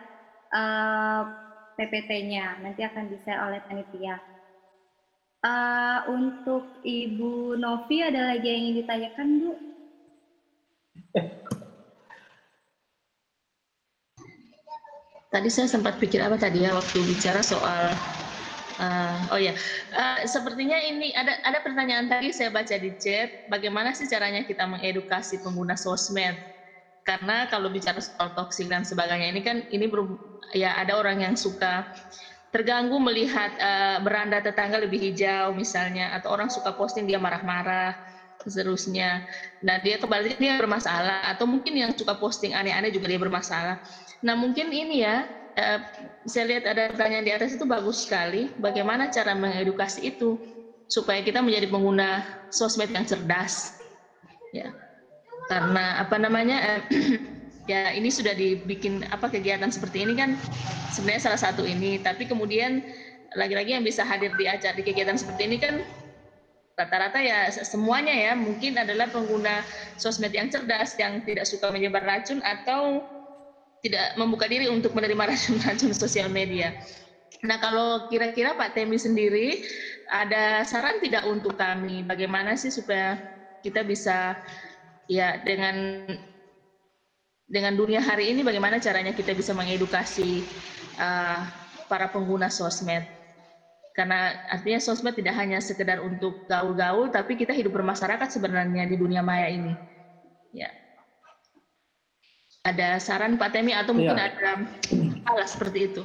uh, 0.55 1.27
eh, 1.27 1.83
PPT-nya. 1.83 2.63
Nanti 2.63 2.87
akan 2.87 3.11
bisa 3.11 3.35
oleh 3.51 3.59
panitia. 3.67 4.23
Uh, 5.43 6.01
untuk 6.11 6.71
Ibu 6.87 7.59
Novi 7.59 8.03
ada 8.03 8.31
lagi 8.35 8.47
yang 8.47 8.71
ingin 8.71 8.77
ditanyakan, 8.83 9.27
Bu? 9.43 9.53
Tadi 15.27 15.49
saya 15.53 15.69
sempat 15.69 15.99
pikir 16.01 16.23
apa 16.23 16.39
tadi 16.39 16.65
ya 16.65 16.73
waktu 16.73 17.03
bicara 17.05 17.45
soal 17.45 17.93
Uh, 18.77 19.17
oh 19.33 19.41
ya, 19.41 19.57
uh, 19.97 20.21
sepertinya 20.29 20.77
ini 20.77 21.09
ada 21.17 21.41
ada 21.41 21.65
pertanyaan 21.65 22.13
tadi 22.13 22.29
saya 22.29 22.53
baca 22.53 22.77
di 22.77 22.93
chat, 23.01 23.33
bagaimana 23.49 23.97
sih 23.97 24.05
caranya 24.05 24.45
kita 24.45 24.69
mengedukasi 24.69 25.41
pengguna 25.41 25.81
sosmed? 25.81 26.37
Karena 27.01 27.49
kalau 27.49 27.73
bicara 27.73 27.97
soal 28.05 28.37
toksik 28.37 28.69
dan 28.69 28.85
sebagainya 28.85 29.33
ini 29.33 29.41
kan 29.41 29.65
ini 29.73 29.89
ber, 29.89 30.21
ya 30.53 30.77
ada 30.77 30.93
orang 30.93 31.25
yang 31.25 31.35
suka 31.41 31.89
terganggu 32.53 33.01
melihat 33.01 33.57
uh, 33.57 33.97
beranda 34.05 34.45
tetangga 34.45 34.77
lebih 34.77 35.01
hijau 35.01 35.57
misalnya, 35.57 36.13
atau 36.13 36.37
orang 36.37 36.53
suka 36.53 36.77
posting 36.77 37.09
dia 37.09 37.17
marah-marah 37.17 37.97
seterusnya. 38.45 39.25
Nah 39.65 39.81
dia 39.81 39.97
kembali 39.97 40.37
dia 40.37 40.61
bermasalah, 40.61 41.33
atau 41.33 41.49
mungkin 41.49 41.73
yang 41.81 41.97
suka 41.97 42.13
posting 42.13 42.53
aneh-aneh 42.53 42.93
juga 42.93 43.09
dia 43.09 43.17
bermasalah. 43.17 43.81
Nah 44.21 44.37
mungkin 44.37 44.69
ini 44.69 45.01
ya 45.01 45.25
uh, 45.57 45.79
saya 46.29 46.45
lihat 46.47 46.65
ada 46.69 46.93
pertanyaan 46.93 47.27
di 47.27 47.33
atas 47.33 47.57
itu 47.57 47.65
bagus 47.65 48.05
sekali. 48.07 48.53
Bagaimana 48.61 49.09
cara 49.09 49.33
mengedukasi 49.33 50.07
itu 50.07 50.39
supaya 50.87 51.25
kita 51.25 51.43
menjadi 51.43 51.67
pengguna 51.67 52.23
sosmed 52.53 52.93
yang 52.95 53.09
cerdas, 53.09 53.83
ya. 54.55 54.71
Karena 55.51 56.01
apa 56.01 56.17
namanya, 56.21 56.79
uh, 56.79 56.83
ya 57.73 57.91
ini 57.97 58.13
sudah 58.13 58.37
dibikin 58.37 59.03
apa 59.11 59.27
kegiatan 59.27 59.73
seperti 59.73 60.07
ini 60.07 60.15
kan 60.15 60.39
sebenarnya 60.95 61.33
salah 61.33 61.41
satu 61.41 61.67
ini. 61.67 61.99
Tapi 61.99 62.29
kemudian 62.29 62.85
lagi-lagi 63.35 63.75
yang 63.75 63.85
bisa 63.85 64.07
hadir 64.07 64.33
di 64.39 64.47
acara 64.47 64.77
di 64.77 64.85
kegiatan 64.87 65.19
seperti 65.19 65.43
ini 65.51 65.59
kan 65.59 65.83
rata-rata 66.77 67.25
ya 67.25 67.49
semuanya 67.49 68.13
ya 68.13 68.33
mungkin 68.37 68.77
adalah 68.77 69.09
pengguna 69.09 69.65
sosmed 69.97 70.29
yang 70.29 70.53
cerdas 70.53 70.93
yang 71.01 71.25
tidak 71.25 71.49
suka 71.49 71.73
menyebar 71.73 72.05
racun 72.05 72.45
atau 72.45 73.01
tidak 73.87 74.19
membuka 74.19 74.51
diri 74.51 74.67
untuk 74.67 74.91
menerima 74.93 75.31
racun-racun 75.31 75.95
sosial 75.95 76.27
media. 76.27 76.75
Nah, 77.47 77.63
kalau 77.63 78.11
kira-kira 78.11 78.59
Pak 78.59 78.75
Temi 78.75 78.99
sendiri 78.99 79.63
ada 80.11 80.67
saran 80.67 80.99
tidak 80.99 81.27
untuk 81.27 81.55
kami 81.55 82.03
bagaimana 82.03 82.59
sih 82.59 82.73
supaya 82.75 83.19
kita 83.63 83.87
bisa 83.87 84.39
ya 85.07 85.39
dengan 85.43 86.07
dengan 87.47 87.79
dunia 87.79 88.03
hari 88.03 88.35
ini 88.35 88.43
bagaimana 88.43 88.83
caranya 88.83 89.15
kita 89.15 89.31
bisa 89.31 89.55
mengedukasi 89.55 90.43
uh, 90.99 91.47
para 91.87 92.11
pengguna 92.11 92.51
sosmed? 92.51 93.07
Karena 93.95 94.37
artinya 94.53 94.77
sosmed 94.83 95.17
tidak 95.17 95.39
hanya 95.41 95.57
sekedar 95.63 96.05
untuk 96.05 96.45
gaul-gaul, 96.51 97.09
tapi 97.09 97.33
kita 97.33 97.57
hidup 97.57 97.73
bermasyarakat 97.81 98.29
sebenarnya 98.29 98.85
di 98.85 98.97
dunia 98.99 99.25
maya 99.25 99.49
ini. 99.49 99.73
Ya. 100.53 100.69
Ada 102.67 102.99
saran 102.99 103.39
Pak 103.39 103.55
Temi 103.55 103.71
atau 103.71 103.95
mungkin 103.95 104.19
ya. 104.19 104.27
ada 104.27 104.67
hal 105.23 105.37
seperti 105.47 105.87
itu? 105.87 106.03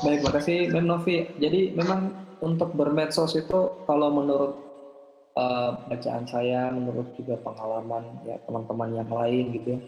Baik, 0.00 0.24
makasih 0.24 0.72
Mem 0.72 0.88
Novi. 0.88 1.28
Jadi 1.36 1.76
memang 1.76 2.16
untuk 2.40 2.72
bermedsos 2.72 3.36
itu 3.36 3.84
kalau 3.84 4.08
menurut 4.08 4.56
uh, 5.36 5.84
bacaan 5.92 6.24
saya, 6.24 6.72
menurut 6.72 7.12
juga 7.20 7.36
pengalaman 7.44 8.24
ya 8.24 8.40
teman-teman 8.48 8.96
yang 8.96 9.10
lain 9.12 9.44
gitu 9.60 9.68
ya, 9.76 9.80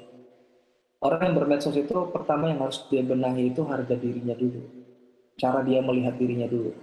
orang 1.00 1.32
yang 1.32 1.34
bermedsos 1.40 1.76
itu 1.80 1.96
pertama 2.12 2.52
yang 2.52 2.60
harus 2.60 2.84
dia 2.92 3.00
benahi 3.00 3.56
itu 3.56 3.64
harga 3.64 3.96
dirinya 3.96 4.36
dulu, 4.36 4.60
cara 5.40 5.64
dia 5.64 5.80
melihat 5.80 6.20
dirinya 6.20 6.44
dulu. 6.44 6.76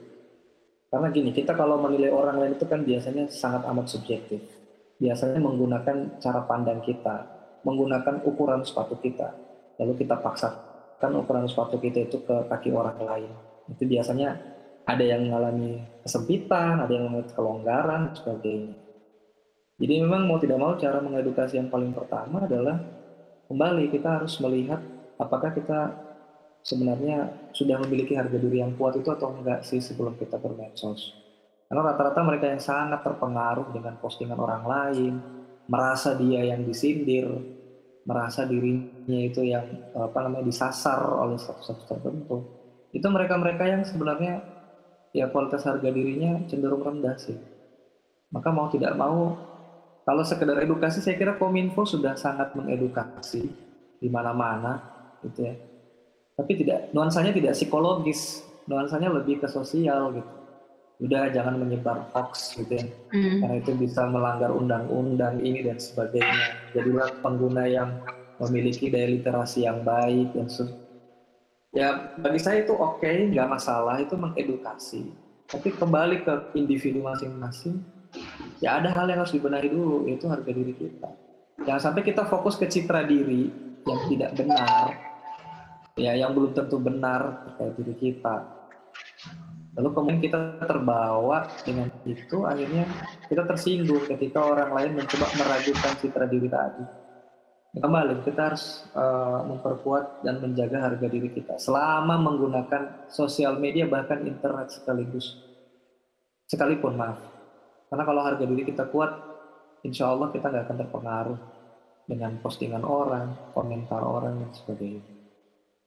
Karena 0.90 1.08
gini, 1.14 1.36
kita 1.36 1.54
kalau 1.54 1.78
menilai 1.84 2.10
orang 2.10 2.42
lain 2.42 2.58
itu 2.58 2.66
kan 2.66 2.82
biasanya 2.82 3.30
sangat 3.30 3.62
amat 3.68 3.92
subjektif 3.92 4.57
biasanya 4.98 5.40
menggunakan 5.42 6.18
cara 6.18 6.42
pandang 6.46 6.82
kita, 6.82 7.26
menggunakan 7.62 8.26
ukuran 8.26 8.66
sepatu 8.66 8.98
kita, 8.98 9.34
lalu 9.78 9.94
kita 10.02 10.18
paksakan 10.18 11.12
ukuran 11.22 11.46
sepatu 11.46 11.78
kita 11.78 12.10
itu 12.10 12.22
ke 12.26 12.36
kaki 12.50 12.74
orang 12.74 12.98
lain. 13.02 13.32
Itu 13.70 13.86
biasanya 13.86 14.38
ada 14.88 15.04
yang 15.04 15.28
mengalami 15.28 15.84
kesempitan, 16.02 16.82
ada 16.82 16.92
yang 16.92 17.12
mengalami 17.12 17.30
kelonggaran, 17.36 18.02
dan 18.10 18.16
sebagainya. 18.16 18.74
Jadi 19.78 19.94
memang 20.02 20.26
mau 20.26 20.42
tidak 20.42 20.58
mau 20.58 20.74
cara 20.74 20.98
mengedukasi 21.04 21.62
yang 21.62 21.70
paling 21.70 21.94
pertama 21.94 22.50
adalah 22.50 22.82
kembali 23.46 23.94
kita 23.94 24.18
harus 24.18 24.42
melihat 24.42 24.82
apakah 25.22 25.54
kita 25.54 25.94
sebenarnya 26.66 27.30
sudah 27.54 27.78
memiliki 27.86 28.18
harga 28.18 28.42
diri 28.42 28.66
yang 28.66 28.74
kuat 28.74 28.98
itu 28.98 29.14
atau 29.14 29.38
enggak 29.38 29.62
sih 29.62 29.78
sebelum 29.78 30.18
kita 30.18 30.42
bermedsos. 30.42 31.27
Karena 31.68 31.84
rata-rata 31.84 32.24
mereka 32.24 32.48
yang 32.48 32.64
sangat 32.64 33.04
terpengaruh 33.04 33.76
dengan 33.76 34.00
postingan 34.00 34.40
orang 34.40 34.64
lain, 34.64 35.14
merasa 35.68 36.16
dia 36.16 36.48
yang 36.48 36.64
disindir, 36.64 37.28
merasa 38.08 38.48
dirinya 38.48 39.20
itu 39.20 39.44
yang 39.44 39.68
apa 39.92 40.16
namanya 40.24 40.48
disasar 40.48 41.04
oleh 41.04 41.36
status 41.36 41.76
tertentu. 41.84 42.40
Itu 42.96 43.12
mereka-mereka 43.12 43.68
yang 43.68 43.84
sebenarnya 43.84 44.40
ya 45.12 45.28
kualitas 45.28 45.68
harga 45.68 45.92
dirinya 45.92 46.40
cenderung 46.48 46.88
rendah 46.88 47.20
sih. 47.20 47.36
Maka 48.32 48.48
mau 48.56 48.72
tidak 48.72 48.96
mau 48.96 49.36
kalau 50.08 50.24
sekedar 50.24 50.56
edukasi 50.64 51.04
saya 51.04 51.20
kira 51.20 51.36
Kominfo 51.36 51.84
sudah 51.84 52.16
sangat 52.16 52.56
mengedukasi 52.56 53.44
di 54.00 54.08
mana-mana 54.08 54.80
gitu 55.20 55.52
ya. 55.52 55.56
Tapi 56.32 56.64
tidak 56.64 56.96
nuansanya 56.96 57.36
tidak 57.36 57.60
psikologis, 57.60 58.40
nuansanya 58.72 59.12
lebih 59.12 59.44
ke 59.44 59.52
sosial 59.52 60.16
gitu 60.16 60.47
udah 60.98 61.30
jangan 61.30 61.62
menyebar 61.62 62.10
hoax 62.14 62.58
gitu 62.58 62.74
ya. 62.74 62.86
Mm. 63.14 63.46
karena 63.46 63.56
itu 63.62 63.72
bisa 63.78 64.02
melanggar 64.10 64.50
undang-undang 64.50 65.38
ini 65.46 65.62
dan 65.66 65.78
sebagainya. 65.78 66.58
Jadilah 66.74 67.10
pengguna 67.22 67.70
yang 67.70 68.02
memiliki 68.42 68.90
daya 68.90 69.10
literasi 69.14 69.66
yang 69.66 69.86
baik 69.86 70.34
dan 70.34 70.50
ya 71.74 72.14
bagi 72.18 72.42
saya 72.42 72.66
itu 72.66 72.74
oke 72.74 73.02
okay, 73.02 73.30
nggak 73.30 73.50
masalah 73.50 74.02
itu 74.02 74.18
mengedukasi. 74.18 75.02
Tapi 75.48 75.72
kembali 75.78 76.28
ke 76.28 76.34
individu 76.58 77.00
masing-masing 77.06 77.80
ya 78.60 78.82
ada 78.82 78.92
hal 78.92 79.06
yang 79.08 79.22
harus 79.22 79.34
dibenahi 79.34 79.70
dulu 79.70 80.10
yaitu 80.10 80.26
harga 80.26 80.50
diri 80.50 80.74
kita. 80.74 81.10
Jangan 81.62 81.82
sampai 81.82 82.02
kita 82.06 82.26
fokus 82.26 82.58
ke 82.58 82.66
citra 82.66 83.06
diri 83.06 83.50
yang 83.86 84.02
tidak 84.10 84.32
benar 84.36 85.08
ya 85.98 86.14
yang 86.14 86.32
belum 86.38 86.54
tentu 86.54 86.78
benar 86.78 87.42
terkait 87.48 87.74
diri 87.82 87.96
kita 87.98 88.36
lalu 89.78 89.90
kemudian 89.94 90.22
kita 90.26 90.40
terbawa 90.66 91.46
dengan 91.62 91.94
itu 92.02 92.38
akhirnya 92.50 92.90
kita 93.30 93.46
tersinggung 93.46 94.10
ketika 94.10 94.42
orang 94.42 94.74
lain 94.74 94.92
mencoba 94.98 95.30
meragukan 95.38 95.94
citra 96.02 96.26
diri 96.26 96.50
tadi. 96.50 96.86
Kembali 97.78 98.26
kita 98.26 98.42
harus 98.42 98.90
uh, 98.98 99.46
memperkuat 99.46 100.26
dan 100.26 100.42
menjaga 100.42 100.82
harga 100.82 101.06
diri 101.06 101.30
kita 101.30 101.62
selama 101.62 102.18
menggunakan 102.18 103.06
sosial 103.06 103.62
media 103.62 103.86
bahkan 103.86 104.26
internet 104.26 104.74
sekaligus. 104.74 105.38
Sekalipun 106.50 106.98
maaf. 106.98 107.22
Karena 107.94 108.02
kalau 108.02 108.22
harga 108.26 108.50
diri 108.50 108.66
kita 108.66 108.90
kuat 108.90 109.14
insya 109.86 110.10
Allah 110.10 110.34
kita 110.34 110.50
nggak 110.50 110.66
akan 110.66 110.78
terpengaruh 110.82 111.40
dengan 112.10 112.42
postingan 112.42 112.82
orang 112.82 113.54
komentar 113.54 114.02
orang 114.02 114.42
dan 114.42 114.52
sebagainya 114.58 115.17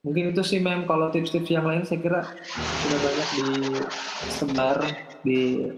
mungkin 0.01 0.33
itu 0.33 0.43
sih 0.45 0.59
mem 0.65 0.89
kalau 0.89 1.13
tips-tips 1.13 1.53
yang 1.53 1.69
lain 1.69 1.85
saya 1.85 2.01
kira 2.01 2.21
sudah 2.57 2.99
banyak 3.05 3.29
disebar 4.25 4.79
di 5.21 5.69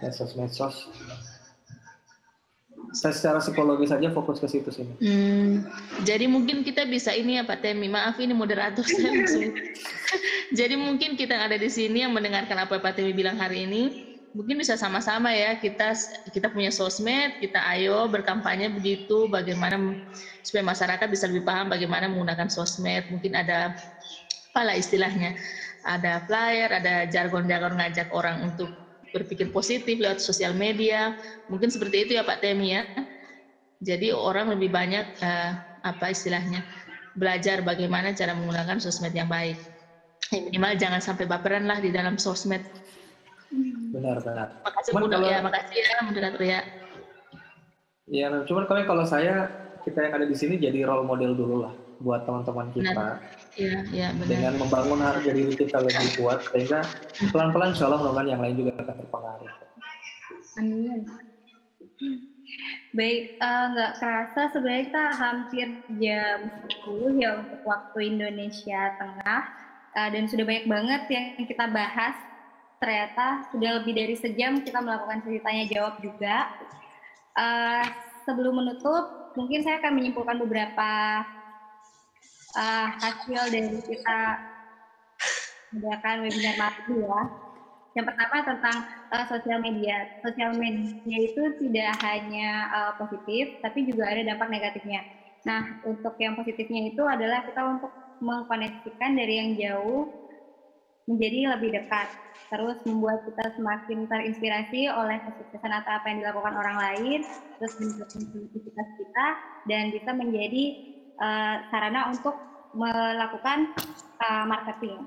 medsos-medsos 0.00 0.88
saya 2.96 3.12
secara 3.12 3.38
psikologis 3.44 3.92
saja 3.92 4.08
fokus 4.08 4.40
ke 4.40 4.48
situ 4.48 4.72
sih. 4.72 4.88
Hmm, 5.04 5.68
jadi 6.08 6.24
mungkin 6.24 6.64
kita 6.64 6.88
bisa 6.88 7.12
ini 7.12 7.36
ya 7.36 7.44
Pak 7.44 7.60
Temi, 7.60 7.92
maaf 7.92 8.16
ini 8.16 8.32
moderator 8.32 8.80
saya 8.80 9.12
langsung. 9.20 9.52
jadi 10.56 10.74
mungkin 10.80 11.12
kita 11.12 11.36
yang 11.36 11.44
ada 11.52 11.58
di 11.60 11.68
sini 11.68 12.08
yang 12.08 12.16
mendengarkan 12.16 12.56
apa 12.56 12.80
Pak 12.80 12.96
Temi 12.96 13.12
bilang 13.12 13.36
hari 13.36 13.68
ini, 13.68 14.15
mungkin 14.36 14.60
bisa 14.60 14.76
sama-sama 14.76 15.32
ya 15.32 15.56
kita 15.56 15.96
kita 16.28 16.52
punya 16.52 16.68
sosmed, 16.68 17.40
kita 17.40 17.56
ayo 17.72 18.04
berkampanye 18.04 18.68
begitu, 18.68 19.24
bagaimana 19.32 19.80
supaya 20.44 20.60
masyarakat 20.60 21.08
bisa 21.08 21.24
lebih 21.24 21.48
paham 21.48 21.72
bagaimana 21.72 22.04
menggunakan 22.12 22.52
sosmed. 22.52 23.08
Mungkin 23.08 23.32
ada 23.32 23.72
apa 24.52 24.76
istilahnya, 24.76 25.32
ada 25.88 26.20
flyer, 26.28 26.68
ada 26.68 27.08
jargon-jargon 27.08 27.80
ngajak 27.80 28.12
orang 28.12 28.44
untuk 28.44 28.68
berpikir 29.16 29.48
positif 29.48 29.96
lewat 29.96 30.20
sosial 30.20 30.52
media. 30.52 31.16
Mungkin 31.48 31.72
seperti 31.72 32.04
itu 32.04 32.12
ya 32.20 32.22
Pak 32.22 32.44
Temi 32.44 32.76
ya. 32.76 32.84
Jadi 33.80 34.12
orang 34.12 34.52
lebih 34.52 34.68
banyak 34.68 35.04
uh, 35.24 35.50
apa 35.80 36.12
istilahnya 36.12 36.64
belajar 37.16 37.64
bagaimana 37.64 38.12
cara 38.12 38.36
menggunakan 38.36 38.76
sosmed 38.76 39.16
yang 39.16 39.28
baik. 39.28 39.56
Ya, 40.28 40.44
minimal 40.44 40.76
jangan 40.76 41.00
sampai 41.00 41.24
baperan 41.24 41.64
lah 41.64 41.80
di 41.80 41.88
dalam 41.88 42.20
sosmed. 42.20 42.60
Benar 43.94 44.16
benar. 44.22 44.48
Makasih 44.64 44.90
cuman 44.92 45.02
kalau, 45.10 45.28
ya, 45.28 45.38
makasih 45.42 45.78
ya 45.78 45.96
moderator 46.02 46.42
ya. 46.42 46.60
Iya, 48.06 48.26
cuman 48.46 48.64
kalau 48.66 49.04
saya 49.06 49.50
kita 49.82 49.98
yang 50.02 50.14
ada 50.18 50.26
di 50.26 50.36
sini 50.38 50.58
jadi 50.58 50.86
role 50.86 51.06
model 51.06 51.34
dulu 51.34 51.56
lah 51.66 51.74
buat 52.00 52.28
teman-teman 52.28 52.68
kita. 52.76 52.92
Benar. 52.92 53.14
Ya, 53.56 53.76
ya, 53.88 54.08
benar. 54.12 54.28
Dengan 54.28 54.52
membangun 54.60 55.00
harga 55.00 55.30
diri 55.32 55.52
kita 55.54 55.80
lebih 55.80 56.20
kuat, 56.20 56.44
sehingga 56.52 56.84
pelan-pelan 57.32 57.72
insya 57.72 57.88
Allah 57.88 58.00
mudah 58.04 58.24
yang 58.26 58.42
lain 58.42 58.56
juga 58.58 58.76
akan 58.76 58.96
terpengaruh. 59.00 59.52
Amin. 60.60 61.00
Baik, 62.96 63.36
uh, 63.40 63.64
nggak 63.76 63.92
kerasa 64.00 64.40
sebenarnya 64.52 64.84
kita 64.88 65.04
hampir 65.16 65.68
jam 66.00 66.38
10 66.84 67.20
ya 67.20 67.30
untuk 67.44 67.60
waktu 67.64 67.98
Indonesia 68.16 68.80
Tengah. 68.96 69.42
Uh, 69.96 70.08
dan 70.12 70.28
sudah 70.28 70.44
banyak 70.44 70.68
banget 70.68 71.02
yang 71.08 71.26
kita 71.48 71.64
bahas. 71.72 72.16
Ternyata 72.76 73.48
sudah 73.52 73.80
lebih 73.80 73.92
dari 73.96 74.14
sejam 74.16 74.60
kita 74.60 74.84
melakukan 74.84 75.24
ceritanya 75.24 75.64
jawab 75.72 75.94
juga. 76.04 76.52
Uh, 77.36 77.84
sebelum 78.28 78.60
menutup, 78.60 79.32
mungkin 79.36 79.64
saya 79.64 79.80
akan 79.80 79.92
menyimpulkan 79.96 80.36
beberapa 80.40 80.90
uh, 82.56 82.88
hasil 83.00 83.52
dari 83.52 83.80
kita 83.80 84.18
mengadakan 85.72 86.24
webinar 86.24 86.54
malam 86.56 86.84
ya. 86.96 87.20
Yang 87.96 88.06
pertama 88.12 88.36
tentang 88.44 88.76
uh, 89.08 89.24
sosial 89.24 89.58
media. 89.64 89.96
Sosial 90.20 90.52
media 90.56 91.16
itu 91.16 91.42
tidak 91.64 91.96
hanya 92.04 92.68
uh, 92.68 92.92
positif, 93.00 93.56
tapi 93.64 93.88
juga 93.88 94.04
ada 94.12 94.20
dampak 94.20 94.52
negatifnya. 94.52 95.00
Nah, 95.48 95.80
untuk 95.88 96.12
yang 96.20 96.36
positifnya 96.36 96.92
itu 96.92 97.00
adalah 97.08 97.40
kita 97.48 97.62
untuk 97.64 97.92
mengkoneksikan 98.20 99.16
dari 99.16 99.34
yang 99.40 99.50
jauh 99.56 100.25
menjadi 101.06 101.54
lebih 101.54 101.70
dekat, 101.70 102.10
terus 102.50 102.78
membuat 102.82 103.22
kita 103.26 103.54
semakin 103.54 104.10
terinspirasi 104.10 104.90
oleh 104.90 105.18
kesuksesan 105.22 105.72
atau 105.82 105.92
apa 106.02 106.06
yang 106.10 106.18
dilakukan 106.22 106.54
orang 106.58 106.76
lain, 106.78 107.20
terus 107.58 107.74
meningkatkan 107.78 108.22
produktivitas 108.30 108.88
kita 108.98 109.26
dan 109.70 109.82
bisa 109.94 110.10
menjadi 110.14 110.64
uh, 111.22 111.56
sarana 111.70 112.10
untuk 112.10 112.34
melakukan 112.74 113.70
uh, 114.20 114.44
marketing. 114.50 115.06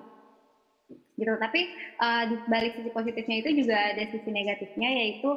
Gitu. 1.19 1.35
Tapi 1.35 1.61
uh, 1.99 2.23
di 2.31 2.35
balik 2.47 2.79
sisi 2.79 2.89
positifnya 2.95 3.35
itu 3.43 3.49
juga 3.63 3.77
ada 3.91 4.03
sisi 4.07 4.29
negatifnya 4.31 4.89
yaitu 5.03 5.29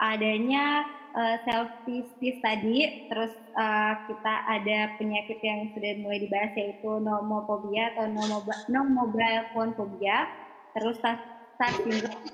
adanya 0.00 0.84
uh, 1.16 1.36
selfish 1.42 2.38
tadi 2.44 2.86
terus 3.08 3.32
uh, 3.56 3.96
kita 4.04 4.34
ada 4.46 4.92
penyakit 5.00 5.40
yang 5.40 5.66
sudah 5.72 5.96
mulai 5.98 6.20
dibahas 6.20 6.52
yaitu 6.54 6.90
nomofobia 7.00 7.90
atau 7.96 8.06
no 8.06 8.80
mobile 8.84 9.42
phone 9.50 9.72
phobia 9.72 10.28
terus 10.76 11.00
star 11.00 11.72
syndrome 11.80 12.28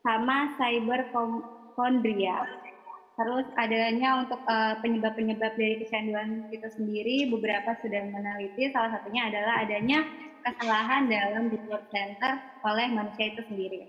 sama 0.00 0.48
cyberchondria 0.56 2.40
Terus 3.16 3.48
adanya 3.56 4.20
untuk 4.20 4.36
penyebab-penyebab 4.84 5.48
uh, 5.48 5.56
dari 5.56 5.80
kecanduan 5.80 6.52
itu 6.52 6.68
sendiri, 6.68 7.24
beberapa 7.32 7.72
sudah 7.80 8.04
meneliti. 8.12 8.68
Salah 8.68 8.92
satunya 8.92 9.32
adalah 9.32 9.64
adanya 9.64 10.04
kesalahan 10.44 11.08
dalam 11.08 11.48
reward 11.48 11.80
center 11.88 12.36
oleh 12.68 12.86
manusia 12.92 13.32
itu 13.32 13.40
sendiri. 13.48 13.88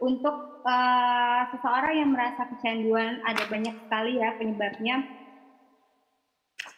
Untuk 0.00 0.64
uh, 0.64 1.42
seseorang 1.52 1.94
yang 2.00 2.10
merasa 2.16 2.48
kecanduan, 2.48 3.20
ada 3.20 3.44
banyak 3.44 3.76
sekali 3.84 4.16
ya 4.16 4.32
penyebabnya. 4.40 4.96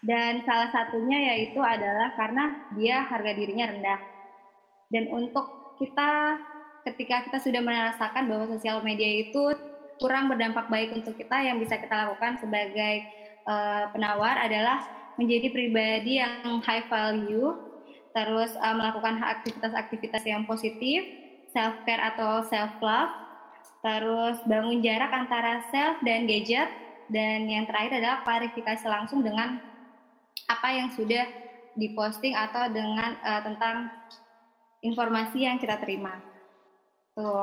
Dan 0.02 0.42
salah 0.42 0.74
satunya 0.74 1.30
yaitu 1.30 1.62
adalah 1.62 2.10
karena 2.18 2.66
dia 2.74 3.06
harga 3.06 3.32
dirinya 3.38 3.70
rendah. 3.70 4.00
Dan 4.90 5.06
untuk 5.14 5.78
kita 5.78 6.42
ketika 6.82 7.22
kita 7.30 7.38
sudah 7.38 7.62
merasakan 7.62 8.26
bahwa 8.26 8.50
sosial 8.58 8.82
media 8.82 9.30
itu 9.30 9.54
kurang 10.02 10.26
berdampak 10.26 10.66
baik 10.66 10.90
untuk 10.98 11.14
kita 11.14 11.46
yang 11.46 11.62
bisa 11.62 11.78
kita 11.78 11.94
lakukan 11.94 12.42
sebagai 12.42 13.06
uh, 13.46 13.86
penawar 13.94 14.34
adalah 14.42 14.82
menjadi 15.14 15.54
pribadi 15.54 16.18
yang 16.18 16.58
high 16.66 16.82
value, 16.90 17.54
terus 18.10 18.50
uh, 18.58 18.74
melakukan 18.74 19.22
aktivitas-aktivitas 19.22 20.26
yang 20.26 20.42
positif, 20.42 21.21
self 21.52 21.76
care 21.84 22.00
atau 22.00 22.42
self 22.48 22.72
love, 22.80 23.12
terus 23.84 24.36
bangun 24.48 24.80
jarak 24.80 25.12
antara 25.12 25.64
self 25.68 26.00
dan 26.02 26.26
gadget, 26.26 26.68
dan 27.12 27.48
yang 27.48 27.68
terakhir 27.68 28.00
adalah 28.00 28.24
klarifikasi 28.24 28.84
langsung 28.88 29.20
dengan 29.20 29.60
apa 30.48 30.68
yang 30.72 30.88
sudah 30.92 31.24
diposting 31.76 32.36
atau 32.36 32.68
dengan 32.68 33.16
uh, 33.24 33.40
tentang 33.40 33.88
informasi 34.84 35.48
yang 35.48 35.56
kita 35.56 35.80
terima. 35.80 36.20
Tuh. 37.16 37.40